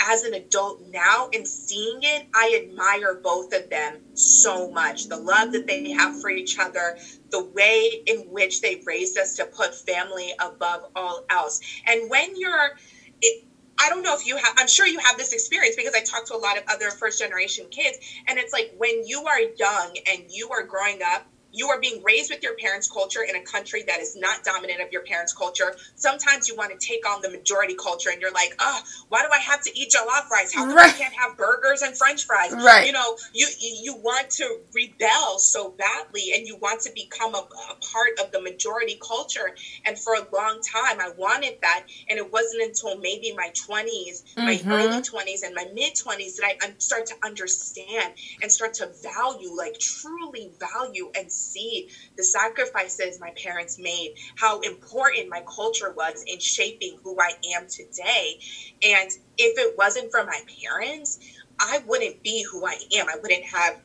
as 0.03 0.25
an 0.25 0.35
adult 0.35 0.81
now 0.91 1.29
and 1.33 1.47
seeing 1.47 2.01
it, 2.03 2.27
I 2.35 2.63
admire 2.63 3.21
both 3.23 3.53
of 3.53 3.69
them 3.69 3.99
so 4.15 4.71
much. 4.71 5.09
The 5.09 5.17
love 5.17 5.53
that 5.53 5.67
they 5.67 5.91
have 5.91 6.21
for 6.21 6.31
each 6.31 6.59
other, 6.59 6.97
the 7.31 7.45
way 7.45 8.03
in 8.07 8.21
which 8.31 8.63
they 8.63 8.83
raised 8.87 9.19
us 9.19 9.37
to 9.37 9.45
put 9.45 9.75
family 9.75 10.33
above 10.41 10.87
all 10.97 11.25
else. 11.29 11.61
And 11.87 12.09
when 12.11 12.39
you're, 12.39 12.79
it, 13.21 13.45
I 13.81 13.89
don't 13.91 14.03
know 14.03 14.15
if 14.15 14.27
you 14.27 14.37
have, 14.37 14.55
I'm 14.59 14.69
sure 14.69 14.87
you 14.87 15.01
have 15.01 15.19
this 15.19 15.33
experience 15.33 15.77
because 15.77 15.95
I 15.95 16.01
talk 16.03 16.27
to 16.27 16.35
a 16.35 16.39
lot 16.39 16.59
of 16.59 16.65
other 16.69 16.91
first 16.93 17.19
generation 17.19 17.69
kids. 17.71 17.99
And 18.29 18.39
it's 18.39 18.53
like 18.53 18.69
when 18.77 19.05
you 19.05 19.27
are 19.27 19.41
young 19.59 19.99
and 20.07 20.27
you 20.31 20.51
are 20.53 20.63
growing 20.65 21.03
up 21.03 21.25
you 21.53 21.69
are 21.69 21.81
being 21.81 22.03
raised 22.03 22.31
with 22.31 22.43
your 22.43 22.55
parents' 22.57 22.91
culture 22.91 23.23
in 23.23 23.37
a 23.37 23.43
country 23.43 23.83
that 23.87 24.01
is 24.01 24.17
not 24.17 24.45
dominant 24.45 24.81
of 24.81 24.93
your 24.93 25.03
parents' 25.03 25.33
culture. 25.33 25.75
Sometimes 25.97 26.49
you 26.49 26.57
want 26.57 26.79
to 26.79 26.87
take 26.87 27.09
on 27.09 27.23
the 27.23 27.31
majority 27.31 27.75
culture 27.75 28.11
and 28.11 28.21
you're 28.21 28.33
like, 28.33 28.55
oh, 28.59 28.81
why 29.09 29.23
do 29.23 29.29
I 29.33 29.39
have 29.39 29.63
to 29.63 29.79
eat 29.79 29.91
jollof 29.91 30.29
rice? 30.31 30.53
How 30.55 30.65
come 30.65 30.77
right. 30.77 30.95
I 30.95 30.97
can't 30.97 31.15
have 31.15 31.37
burgers 31.37 31.83
and 31.83 31.97
french 31.97 32.25
fries? 32.25 32.53
Right. 32.53 32.87
You 32.87 32.93
know, 32.93 33.17
you 33.33 33.49
you 33.61 33.97
want 33.97 34.31
to 34.31 34.59
rebel 34.75 35.39
so 35.39 35.71
badly 35.71 36.33
and 36.35 36.47
you 36.47 36.57
want 36.57 36.81
to 36.83 36.93
become 36.95 37.35
a, 37.35 37.39
a 37.39 37.75
part 37.93 38.21
of 38.23 38.33
the 38.33 38.41
majority 38.41 38.99
culture. 39.01 39.55
And 39.85 39.99
for 39.99 40.15
a 40.15 40.27
long 40.33 40.61
time, 40.61 41.01
I 41.01 41.13
wanted 41.17 41.59
that. 41.63 41.87
And 42.09 42.19
it 42.19 42.33
wasn't 42.33 42.63
until 42.63 42.99
maybe 42.99 43.35
my 43.37 43.51
20s, 43.51 44.35
mm-hmm. 44.35 44.45
my 44.45 44.61
early 44.67 45.03
20s, 45.03 45.45
and 45.45 45.55
my 45.55 45.67
mid 45.75 45.95
20s 45.95 46.37
that 46.37 46.55
I 46.63 46.73
start 46.79 47.07
to 47.07 47.15
understand 47.25 48.15
and 48.43 48.51
start 48.51 48.75
to 48.75 48.91
value, 49.03 49.55
like 49.57 49.79
truly 49.79 50.53
value 50.59 51.11
and 51.17 51.31
see 51.41 51.87
the 52.17 52.25
sacrifices 52.25 53.19
my 53.19 53.31
parents 53.33 53.79
made, 53.79 54.13
how 54.37 54.61
important 54.61 55.29
my 55.29 55.43
culture 55.43 55.91
was 55.91 56.23
in 56.27 56.39
shaping 56.39 56.97
who 57.03 57.17
I 57.21 57.33
am 57.55 57.67
today. 57.67 58.37
And 58.83 59.11
if 59.39 59.59
it 59.59 59.77
wasn't 59.77 60.11
for 60.11 60.25
my 60.25 60.41
parents, 60.63 61.19
I 61.59 61.79
wouldn't 61.85 62.23
be 62.23 62.43
who 62.43 62.67
I 62.67 62.77
am. 62.93 63.09
I 63.09 63.17
wouldn't 63.17 63.45
have 63.45 63.77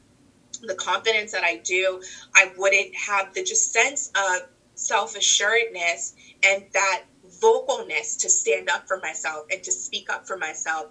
the 0.61 0.75
confidence 0.75 1.31
that 1.31 1.43
I 1.43 1.55
do. 1.55 1.99
I 2.35 2.51
wouldn't 2.57 2.95
have 2.95 3.33
the 3.33 3.43
just 3.43 3.71
sense 3.71 4.09
of 4.15 4.41
self 4.75 5.15
assuredness 5.15 6.13
and 6.43 6.65
that 6.73 7.01
vocalness 7.41 8.17
to 8.19 8.29
stand 8.29 8.69
up 8.69 8.87
for 8.87 8.97
myself 8.97 9.45
and 9.51 9.63
to 9.63 9.71
speak 9.71 10.09
up 10.09 10.27
for 10.27 10.37
myself 10.37 10.87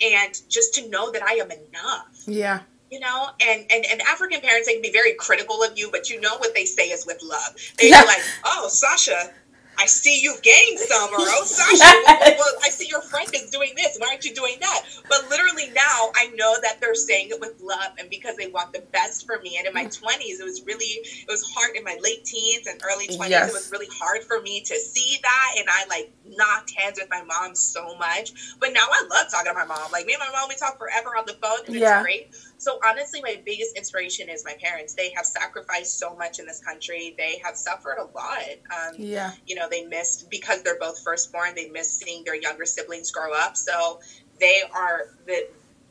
and 0.00 0.40
just 0.48 0.74
to 0.74 0.88
know 0.88 1.10
that 1.10 1.22
I 1.22 1.34
am 1.34 1.50
enough. 1.50 2.08
Yeah 2.26 2.60
you 2.90 3.00
know 3.00 3.28
and, 3.40 3.66
and 3.70 3.84
and 3.90 4.00
african 4.02 4.40
parents 4.40 4.66
they 4.66 4.74
can 4.74 4.82
be 4.82 4.92
very 4.92 5.14
critical 5.14 5.62
of 5.62 5.76
you 5.76 5.88
but 5.90 6.08
you 6.10 6.20
know 6.20 6.36
what 6.38 6.54
they 6.54 6.64
say 6.64 6.88
is 6.88 7.06
with 7.06 7.20
love 7.22 7.56
they're 7.78 7.90
yeah. 7.90 8.02
like 8.02 8.22
oh 8.44 8.68
sasha 8.68 9.30
I 9.78 9.86
see 9.86 10.20
you've 10.22 10.42
gained 10.42 10.78
some, 10.78 11.10
or 11.10 11.16
oh, 11.18 11.42
Sasha, 11.46 12.02
well, 12.06 12.34
well, 12.38 12.54
I 12.64 12.70
see 12.70 12.88
your 12.88 13.02
friend 13.02 13.28
is 13.34 13.50
doing 13.50 13.72
this. 13.76 13.96
Why 13.98 14.08
aren't 14.10 14.24
you 14.24 14.34
doing 14.34 14.56
that? 14.60 14.82
But 15.08 15.28
literally 15.28 15.68
now, 15.74 16.10
I 16.14 16.30
know 16.34 16.56
that 16.62 16.80
they're 16.80 16.94
saying 16.94 17.28
it 17.30 17.40
with 17.40 17.60
love 17.60 17.92
and 17.98 18.08
because 18.08 18.36
they 18.36 18.48
want 18.48 18.72
the 18.72 18.82
best 18.92 19.26
for 19.26 19.38
me. 19.40 19.56
And 19.58 19.66
in 19.66 19.74
my 19.74 19.84
mm. 19.84 20.00
twenties, 20.00 20.40
it 20.40 20.44
was 20.44 20.64
really, 20.64 20.84
it 20.86 21.28
was 21.28 21.42
hard. 21.54 21.76
In 21.76 21.84
my 21.84 21.98
late 22.00 22.24
teens 22.24 22.66
and 22.66 22.80
early 22.84 23.06
twenties, 23.06 23.30
yes. 23.30 23.50
it 23.50 23.52
was 23.52 23.70
really 23.70 23.88
hard 23.92 24.22
for 24.24 24.40
me 24.40 24.60
to 24.62 24.74
see 24.78 25.18
that, 25.22 25.54
and 25.58 25.66
I 25.68 25.86
like 25.88 26.12
knocked 26.24 26.72
hands 26.76 26.98
with 27.00 27.10
my 27.10 27.22
mom 27.22 27.54
so 27.54 27.96
much. 27.98 28.56
But 28.58 28.72
now 28.72 28.86
I 28.90 29.06
love 29.10 29.30
talking 29.30 29.52
to 29.52 29.54
my 29.54 29.66
mom. 29.66 29.92
Like 29.92 30.06
me 30.06 30.14
and 30.14 30.20
my 30.20 30.30
mom, 30.32 30.48
we 30.48 30.56
talk 30.56 30.78
forever 30.78 31.10
on 31.10 31.24
the 31.26 31.34
phone, 31.34 31.66
and 31.66 31.76
yeah. 31.76 31.98
it's 31.98 32.02
great. 32.02 32.34
So 32.58 32.78
honestly, 32.86 33.20
my 33.22 33.40
biggest 33.44 33.76
inspiration 33.76 34.28
is 34.28 34.44
my 34.44 34.54
parents. 34.62 34.94
They 34.94 35.10
have 35.10 35.26
sacrificed 35.26 35.98
so 35.98 36.14
much 36.16 36.38
in 36.38 36.46
this 36.46 36.60
country. 36.60 37.14
They 37.18 37.40
have 37.44 37.56
suffered 37.56 37.96
a 37.98 38.04
lot. 38.16 38.38
Um, 38.70 38.94
yeah. 38.98 39.32
You 39.46 39.56
know, 39.56 39.68
they 39.70 39.84
missed 39.84 40.30
because 40.30 40.62
they're 40.62 40.78
both 40.78 41.02
firstborn. 41.02 41.54
They 41.54 41.68
miss 41.68 41.92
seeing 41.92 42.24
their 42.24 42.36
younger 42.36 42.64
siblings 42.64 43.10
grow 43.10 43.32
up. 43.34 43.56
So 43.56 44.00
they 44.40 44.62
are 44.74 45.08
the 45.26 45.48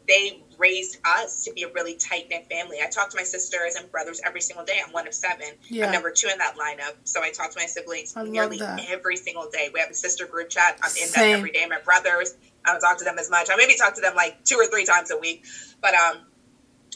they 0.07 0.43
raised 0.57 0.97
us 1.03 1.43
to 1.45 1.53
be 1.53 1.63
a 1.63 1.69
really 1.69 1.95
tight 1.95 2.29
knit 2.29 2.47
family. 2.49 2.77
I 2.81 2.87
talk 2.89 3.09
to 3.09 3.17
my 3.17 3.23
sisters 3.23 3.75
and 3.75 3.91
brothers 3.91 4.21
every 4.23 4.41
single 4.41 4.63
day. 4.63 4.79
I'm 4.85 4.93
one 4.93 5.07
of 5.07 5.13
seven. 5.13 5.47
Yeah. 5.67 5.87
I'm 5.87 5.91
number 5.91 6.11
two 6.11 6.27
in 6.27 6.37
that 6.37 6.55
lineup. 6.55 6.95
So 7.05 7.23
I 7.23 7.31
talk 7.31 7.51
to 7.51 7.59
my 7.59 7.65
siblings 7.65 8.15
nearly 8.15 8.61
every 8.89 9.17
single 9.17 9.49
day. 9.49 9.69
We 9.73 9.79
have 9.79 9.89
a 9.89 9.95
sister 9.95 10.27
group 10.27 10.49
chat. 10.49 10.77
I'm 10.83 10.91
in 10.91 11.07
Same. 11.07 11.31
that 11.31 11.37
every 11.37 11.51
day. 11.51 11.65
My 11.67 11.79
brothers, 11.79 12.35
I 12.63 12.71
don't 12.71 12.81
talk 12.81 12.99
to 12.99 13.03
them 13.03 13.17
as 13.17 13.29
much. 13.29 13.47
I 13.51 13.55
maybe 13.55 13.75
talk 13.75 13.95
to 13.95 14.01
them 14.01 14.15
like 14.15 14.43
two 14.43 14.55
or 14.55 14.67
three 14.67 14.85
times 14.85 15.11
a 15.11 15.17
week. 15.17 15.45
But 15.81 15.95
um 15.95 16.17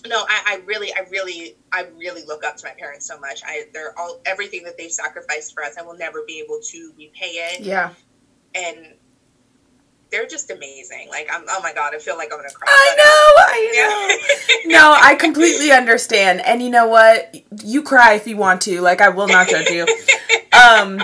no, 0.08 0.26
I, 0.28 0.41
I, 0.45 0.62
really, 0.66 0.93
I 0.93 1.06
really, 1.10 1.56
I 1.72 1.88
really 1.97 2.24
look 2.26 2.43
up 2.43 2.58
to 2.58 2.66
my 2.66 2.74
parents 2.78 3.06
so 3.06 3.20
much. 3.20 3.41
I, 3.45 3.66
they're 3.74 3.97
all 3.97 4.20
everything 4.26 4.64
that 4.64 4.78
they've 4.78 4.91
sacrificed 4.91 5.54
for 5.54 5.64
us. 5.64 5.78
I 5.78 5.82
will 5.82 5.97
never 5.97 6.24
be 6.26 6.39
able 6.39 6.60
to 6.62 6.93
repay 6.97 7.28
it. 7.28 7.62
Yeah. 7.62 7.93
And 8.56 8.93
they're 10.12 10.28
just 10.28 10.50
amazing. 10.50 11.08
Like 11.10 11.30
I'm, 11.32 11.43
oh 11.47 11.62
my 11.62 11.74
god, 11.74 11.93
I 11.93 12.00
feel 12.00 12.18
like 12.18 12.32
I'm 12.32 12.39
gonna 12.39 12.50
cry. 12.50 12.68
I 12.68 12.95
know, 12.97 13.43
I 13.45 14.60
know. 14.66 14.78
no, 14.78 14.95
I 15.00 15.16
completely 15.16 15.72
understand. 15.72 16.41
And 16.41 16.62
you 16.62 16.70
know 16.70 16.88
what? 16.88 17.36
You 17.64 17.84
cry 17.84 18.14
if 18.14 18.28
you 18.28 18.38
want 18.38 18.62
to. 18.62 18.82
Like 18.82 19.02
I 19.02 19.10
will 19.10 19.28
not 19.28 19.47
judge 19.47 19.70
you. 19.70 19.86
Um, 20.52 21.02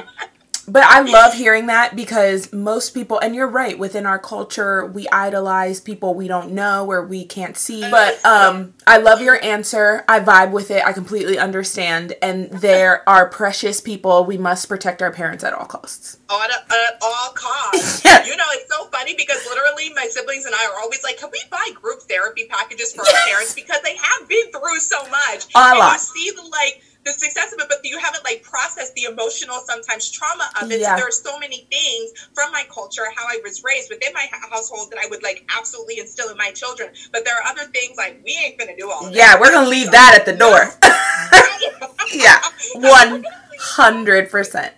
but 0.68 0.84
I 0.84 1.02
love 1.02 1.34
hearing 1.34 1.68
that 1.68 1.96
because 1.96 2.52
most 2.52 2.92
people, 2.92 3.20
and 3.20 3.36
you're 3.36 3.48
right, 3.48 3.78
within 3.78 4.06
our 4.06 4.18
culture, 4.18 4.86
we 4.86 5.08
idolize 5.10 5.80
people 5.80 6.14
we 6.14 6.28
don't 6.28 6.52
know 6.52 6.90
or 6.90 7.06
we 7.06 7.26
can't 7.26 7.56
see. 7.58 7.82
But 7.82 8.24
um, 8.26 8.74
I 8.88 8.98
love 8.98 9.22
your 9.22 9.42
answer. 9.44 10.04
I 10.08 10.20
vibe 10.20 10.52
with 10.52 10.72
it. 10.72 10.84
I 10.86 10.94
completely 10.94 11.38
understand. 11.38 12.14
And 12.22 12.50
there 12.50 13.08
are 13.08 13.30
precious 13.30 13.80
people. 13.80 14.26
We 14.26 14.38
must 14.38 14.68
protect 14.68 15.02
our 15.02 15.12
parents 15.12 15.44
at 15.44 15.54
all 15.54 15.66
costs. 15.66 16.18
At, 16.30 16.50
at 16.52 16.98
all 17.02 17.32
costs. 17.34 18.04
You 18.26 18.36
know, 18.36 18.46
it's 18.54 18.74
so 18.74 18.86
funny 18.86 19.14
because 19.16 19.46
literally 19.46 19.94
my 19.94 20.08
siblings 20.10 20.46
and 20.46 20.56
I 20.56 20.66
are 20.66 20.82
always 20.82 21.04
like, 21.04 21.18
can 21.18 21.30
we 21.32 21.40
buy 21.52 21.70
group 21.80 22.02
therapy 22.02 22.48
packages 22.50 22.92
for 22.92 23.04
yes. 23.06 23.14
our 23.14 23.30
parents? 23.30 23.54
Because 23.54 23.82
they 23.84 23.96
have 23.96 24.28
been 24.28 24.52
through 24.52 24.80
so 24.80 24.98
much. 25.10 25.46
A 25.54 25.60
and 25.60 25.80
lot. 25.80 25.94
You 25.94 26.00
see 26.00 26.32
the 26.36 26.42
like, 26.42 26.82
the 27.06 27.14
success 27.14 27.54
of 27.54 27.60
it, 27.60 27.68
but 27.70 27.80
you 27.84 28.00
haven't 28.00 28.24
like 28.24 28.42
processed 28.42 28.94
the 28.96 29.04
emotional, 29.04 29.60
sometimes 29.66 30.10
trauma 30.10 30.50
of 30.62 30.72
it. 30.72 30.80
Yeah. 30.80 30.96
So 30.96 31.02
there 31.02 31.08
are 31.08 31.12
so 31.12 31.40
many 31.40 31.68
things 31.72 32.12
from 32.34 32.52
my 32.52 32.64
culture, 32.74 33.04
how 33.16 33.26
I 33.28 33.40
was 33.44 33.64
raised 33.64 33.90
within 33.90 34.12
my 34.14 34.28
household 34.50 34.92
that 34.92 35.00
I 35.00 35.08
would 35.10 35.24
like 35.24 35.48
absolutely 35.56 36.00
instill 36.00 36.30
in 36.30 36.38
my 36.38 36.52
children. 36.52 36.90
But 37.12 37.24
there 37.24 37.36
are 37.36 37.48
other 37.48 37.66
things 37.72 37.96
like 37.98 38.22
we 38.26 38.38
ain't 38.44 38.58
gonna 38.58 38.76
do 38.76 38.90
all. 38.90 39.10
Yeah, 39.12 39.40
we're 39.40 39.52
gonna 39.52 39.70
leave 39.70 39.92
that 39.92 40.18
at 40.20 40.26
the 40.26 40.34
door. 40.34 40.72
yeah, 42.14 42.42
one 42.76 43.24
hundred 43.60 44.30
percent. 44.30 44.74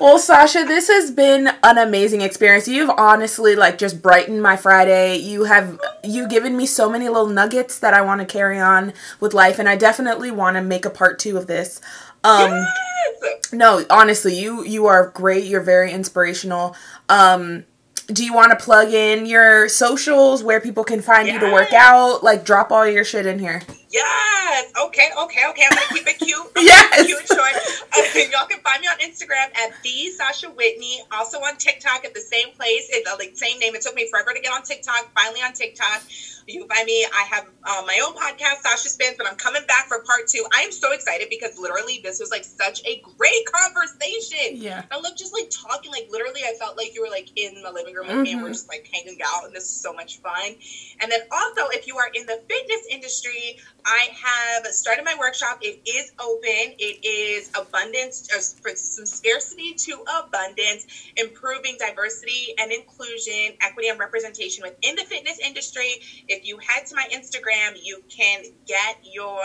Well, 0.00 0.18
Sasha, 0.18 0.64
this 0.64 0.88
has 0.88 1.10
been 1.10 1.48
an 1.62 1.78
amazing 1.78 2.20
experience. 2.20 2.68
You've 2.68 2.90
honestly 2.90 3.56
like 3.56 3.78
just 3.78 4.02
brightened 4.02 4.42
my 4.42 4.56
Friday. 4.56 5.16
You 5.16 5.44
have 5.44 5.80
you 6.04 6.28
given 6.28 6.56
me 6.56 6.66
so 6.66 6.90
many 6.90 7.08
little 7.08 7.28
nuggets 7.28 7.78
that 7.78 7.94
I 7.94 8.02
want 8.02 8.20
to 8.20 8.26
carry 8.26 8.58
on 8.58 8.92
with 9.20 9.34
life 9.34 9.58
and 9.58 9.68
I 9.68 9.76
definitely 9.76 10.30
want 10.30 10.56
to 10.56 10.62
make 10.62 10.84
a 10.84 10.90
part 10.90 11.18
2 11.18 11.36
of 11.36 11.46
this. 11.46 11.80
Um 12.24 12.50
yes! 12.50 13.52
No, 13.52 13.84
honestly, 13.90 14.34
you 14.34 14.64
you 14.64 14.86
are 14.86 15.08
great. 15.10 15.44
You're 15.44 15.60
very 15.60 15.92
inspirational. 15.92 16.76
Um 17.08 17.64
do 18.08 18.24
you 18.24 18.32
want 18.32 18.56
to 18.56 18.64
plug 18.64 18.92
in 18.92 19.26
your 19.26 19.68
socials 19.68 20.42
where 20.42 20.60
people 20.60 20.84
can 20.84 21.02
find 21.02 21.26
yes. 21.26 21.34
you 21.34 21.48
to 21.48 21.52
work 21.52 21.72
out? 21.72 22.22
Like 22.22 22.44
drop 22.44 22.70
all 22.70 22.86
your 22.86 23.04
shit 23.04 23.26
in 23.26 23.38
here. 23.38 23.62
Yes. 23.96 24.72
Okay. 24.76 25.08
Okay. 25.18 25.42
Okay. 25.50 25.62
I'm 25.64 25.76
gonna 25.76 25.92
keep 25.92 26.06
it 26.06 26.18
cute. 26.18 26.46
yes. 26.56 27.06
Cute 27.06 27.18
and 27.18 27.28
short. 27.28 27.54
Uh, 27.96 28.18
y'all 28.30 28.46
can 28.46 28.60
find 28.60 28.80
me 28.80 28.88
on 28.88 28.98
Instagram 28.98 29.48
at 29.56 29.72
the 29.82 30.10
Sasha 30.10 30.48
Whitney. 30.50 31.00
Also 31.12 31.38
on 31.38 31.56
TikTok 31.56 32.04
at 32.04 32.14
the 32.14 32.20
same 32.20 32.52
place. 32.52 32.88
It's 32.90 33.08
uh, 33.08 33.16
like 33.18 33.36
same 33.36 33.58
name. 33.58 33.74
It 33.74 33.82
took 33.82 33.94
me 33.94 34.08
forever 34.10 34.32
to 34.34 34.40
get 34.40 34.52
on 34.52 34.62
TikTok. 34.62 35.12
Finally 35.14 35.40
on 35.40 35.52
TikTok. 35.52 36.02
You 36.46 36.60
can 36.60 36.68
find 36.68 36.86
me. 36.86 37.04
I 37.04 37.24
have 37.28 37.46
uh, 37.64 37.82
my 37.86 38.00
own 38.06 38.14
podcast, 38.14 38.62
Sasha 38.62 38.88
Spins, 38.88 39.16
but 39.18 39.26
I'm 39.26 39.36
coming 39.36 39.62
back 39.66 39.88
for 39.88 40.00
part 40.02 40.28
two. 40.28 40.46
I 40.54 40.62
am 40.62 40.70
so 40.70 40.92
excited 40.92 41.28
because 41.28 41.58
literally 41.58 42.00
this 42.04 42.20
was 42.20 42.30
like 42.30 42.44
such 42.44 42.82
a 42.86 43.02
great 43.18 43.44
conversation. 43.50 44.54
Yeah. 44.54 44.84
I 44.92 44.96
love 45.00 45.16
just 45.16 45.32
like 45.32 45.50
talking. 45.50 45.90
Like 45.90 46.06
literally, 46.10 46.42
I 46.44 46.54
felt 46.58 46.76
like 46.76 46.94
you 46.94 47.02
were 47.02 47.10
like 47.10 47.30
in 47.34 47.62
the 47.62 47.72
living 47.72 47.94
room 47.94 48.06
with 48.06 48.16
mm-hmm. 48.16 48.22
me 48.22 48.32
and 48.32 48.42
we're 48.42 48.48
mm-hmm. 48.48 48.52
just 48.54 48.68
like 48.68 48.88
hanging 48.92 49.18
out, 49.26 49.44
and 49.46 49.54
this 49.54 49.64
is 49.64 49.80
so 49.80 49.92
much 49.92 50.18
fun. 50.20 50.54
And 51.00 51.10
then 51.10 51.20
also, 51.32 51.68
if 51.70 51.86
you 51.86 51.96
are 51.96 52.10
in 52.14 52.26
the 52.26 52.40
fitness 52.48 52.86
industry, 52.90 53.58
I 53.86 54.08
have 54.20 54.66
started 54.66 55.04
my 55.04 55.14
workshop. 55.16 55.58
It 55.62 55.80
is 55.88 56.10
open. 56.18 56.74
It 56.76 57.06
is 57.06 57.50
abundance 57.56 58.28
uh, 58.34 58.40
for 58.60 58.74
some 58.74 59.06
scarcity 59.06 59.74
to 59.74 60.04
abundance, 60.18 60.86
improving 61.16 61.76
diversity 61.78 62.54
and 62.58 62.72
inclusion, 62.72 63.56
equity 63.62 63.88
and 63.88 63.98
representation 64.00 64.64
within 64.64 64.96
the 64.96 65.04
fitness 65.04 65.38
industry. 65.38 66.00
If 66.26 66.44
you 66.44 66.58
head 66.58 66.86
to 66.86 66.96
my 66.96 67.06
Instagram, 67.12 67.78
you 67.80 68.02
can 68.08 68.42
get 68.66 68.98
your 69.04 69.40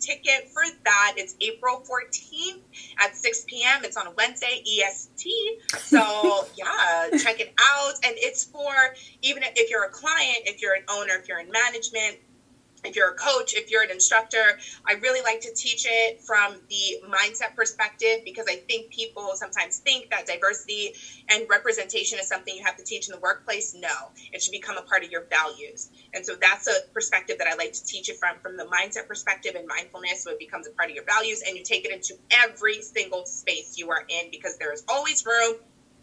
ticket 0.00 0.48
for 0.52 0.64
that. 0.84 1.14
It's 1.16 1.36
April 1.40 1.84
14th 1.88 2.62
at 3.00 3.14
6 3.14 3.44
p.m. 3.46 3.84
It's 3.84 3.96
on 3.96 4.08
a 4.08 4.12
Wednesday 4.12 4.64
EST. 4.66 5.32
So, 5.78 6.48
yeah, 6.56 7.16
check 7.18 7.38
it 7.38 7.54
out. 7.60 7.92
And 8.04 8.14
it's 8.16 8.42
for 8.42 8.74
even 9.22 9.44
if 9.44 9.70
you're 9.70 9.84
a 9.84 9.90
client, 9.90 10.38
if 10.46 10.60
you're 10.60 10.74
an 10.74 10.84
owner, 10.88 11.14
if 11.14 11.28
you're 11.28 11.38
in 11.38 11.50
management, 11.52 12.18
if 12.84 12.96
you're 12.96 13.08
a 13.08 13.12
coach, 13.12 13.54
if 13.54 13.70
you're 13.70 13.82
an 13.82 13.90
instructor, 13.90 14.56
I 14.86 14.94
really 14.94 15.22
like 15.22 15.40
to 15.40 15.52
teach 15.52 15.84
it 15.86 16.20
from 16.26 16.60
the 16.70 16.96
mindset 17.04 17.54
perspective 17.56 18.20
because 18.24 18.46
I 18.48 18.56
think 18.68 18.90
people 18.90 19.32
sometimes 19.36 19.78
think 19.78 20.10
that 20.10 20.26
diversity 20.26 20.92
and 21.28 21.48
representation 21.48 22.18
is 22.18 22.28
something 22.28 22.54
you 22.54 22.64
have 22.64 22.76
to 22.76 22.84
teach 22.84 23.08
in 23.08 23.12
the 23.12 23.18
workplace. 23.18 23.74
No, 23.74 24.12
it 24.32 24.42
should 24.42 24.52
become 24.52 24.78
a 24.78 24.82
part 24.82 25.04
of 25.04 25.10
your 25.10 25.22
values. 25.30 25.88
And 26.14 26.26
so 26.26 26.36
that's 26.40 26.68
a 26.68 26.80
perspective 26.94 27.38
that 27.38 27.48
I 27.48 27.54
like 27.54 27.72
to 27.74 27.84
teach 27.84 28.08
it 28.08 28.16
from, 28.16 28.38
from 28.40 28.56
the 28.56 28.64
mindset 28.64 29.06
perspective 29.08 29.54
and 29.56 29.66
mindfulness. 29.66 30.22
So 30.22 30.30
it 30.30 30.38
becomes 30.38 30.66
a 30.66 30.70
part 30.72 30.90
of 30.90 30.94
your 30.94 31.04
values 31.04 31.42
and 31.46 31.56
you 31.56 31.62
take 31.62 31.84
it 31.84 31.92
into 31.92 32.16
every 32.30 32.82
single 32.82 33.24
space 33.26 33.74
you 33.76 33.90
are 33.90 34.02
in 34.08 34.30
because 34.30 34.56
there 34.58 34.72
is 34.72 34.82
always 34.88 35.24
room 35.26 35.54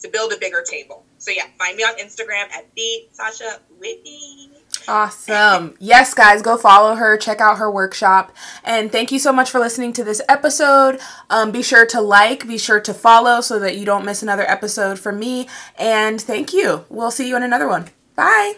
to 0.02 0.10
build 0.10 0.32
a 0.34 0.38
bigger 0.38 0.64
table. 0.64 1.04
So 1.20 1.32
yeah, 1.32 1.46
find 1.60 1.76
me 1.78 1.84
on 1.84 1.96
Instagram 1.96 2.52
at 2.54 2.66
the 2.76 3.04
Sasha 3.12 3.60
Whitney. 3.70 4.61
Awesome. 4.88 5.76
Yes, 5.80 6.14
guys, 6.14 6.42
go 6.42 6.58
follow 6.58 6.96
her, 6.96 7.18
check 7.18 7.40
out 7.40 7.58
her 7.58 7.70
workshop. 7.70 8.36
And 8.64 8.92
thank 8.92 9.12
you 9.12 9.20
so 9.20 9.32
much 9.32 9.50
for 9.50 9.60
listening 9.60 9.94
to 9.94 10.04
this 10.04 10.22
episode. 10.28 11.00
Um, 11.30 11.52
be 11.52 11.64
sure 11.64 11.86
to 11.88 12.02
like, 12.02 12.48
be 12.48 12.58
sure 12.58 12.80
to 12.82 12.94
follow 12.94 13.42
so 13.42 13.60
that 13.60 13.78
you 13.78 13.86
don't 13.86 14.06
miss 14.06 14.24
another 14.24 14.50
episode 14.50 15.00
from 15.00 15.20
me. 15.20 15.48
And 15.78 16.20
thank 16.22 16.54
you. 16.54 16.86
We'll 16.90 17.12
see 17.12 17.28
you 17.28 17.36
in 17.36 17.44
another 17.44 17.68
one. 17.68 17.90
Bye. 18.16 18.56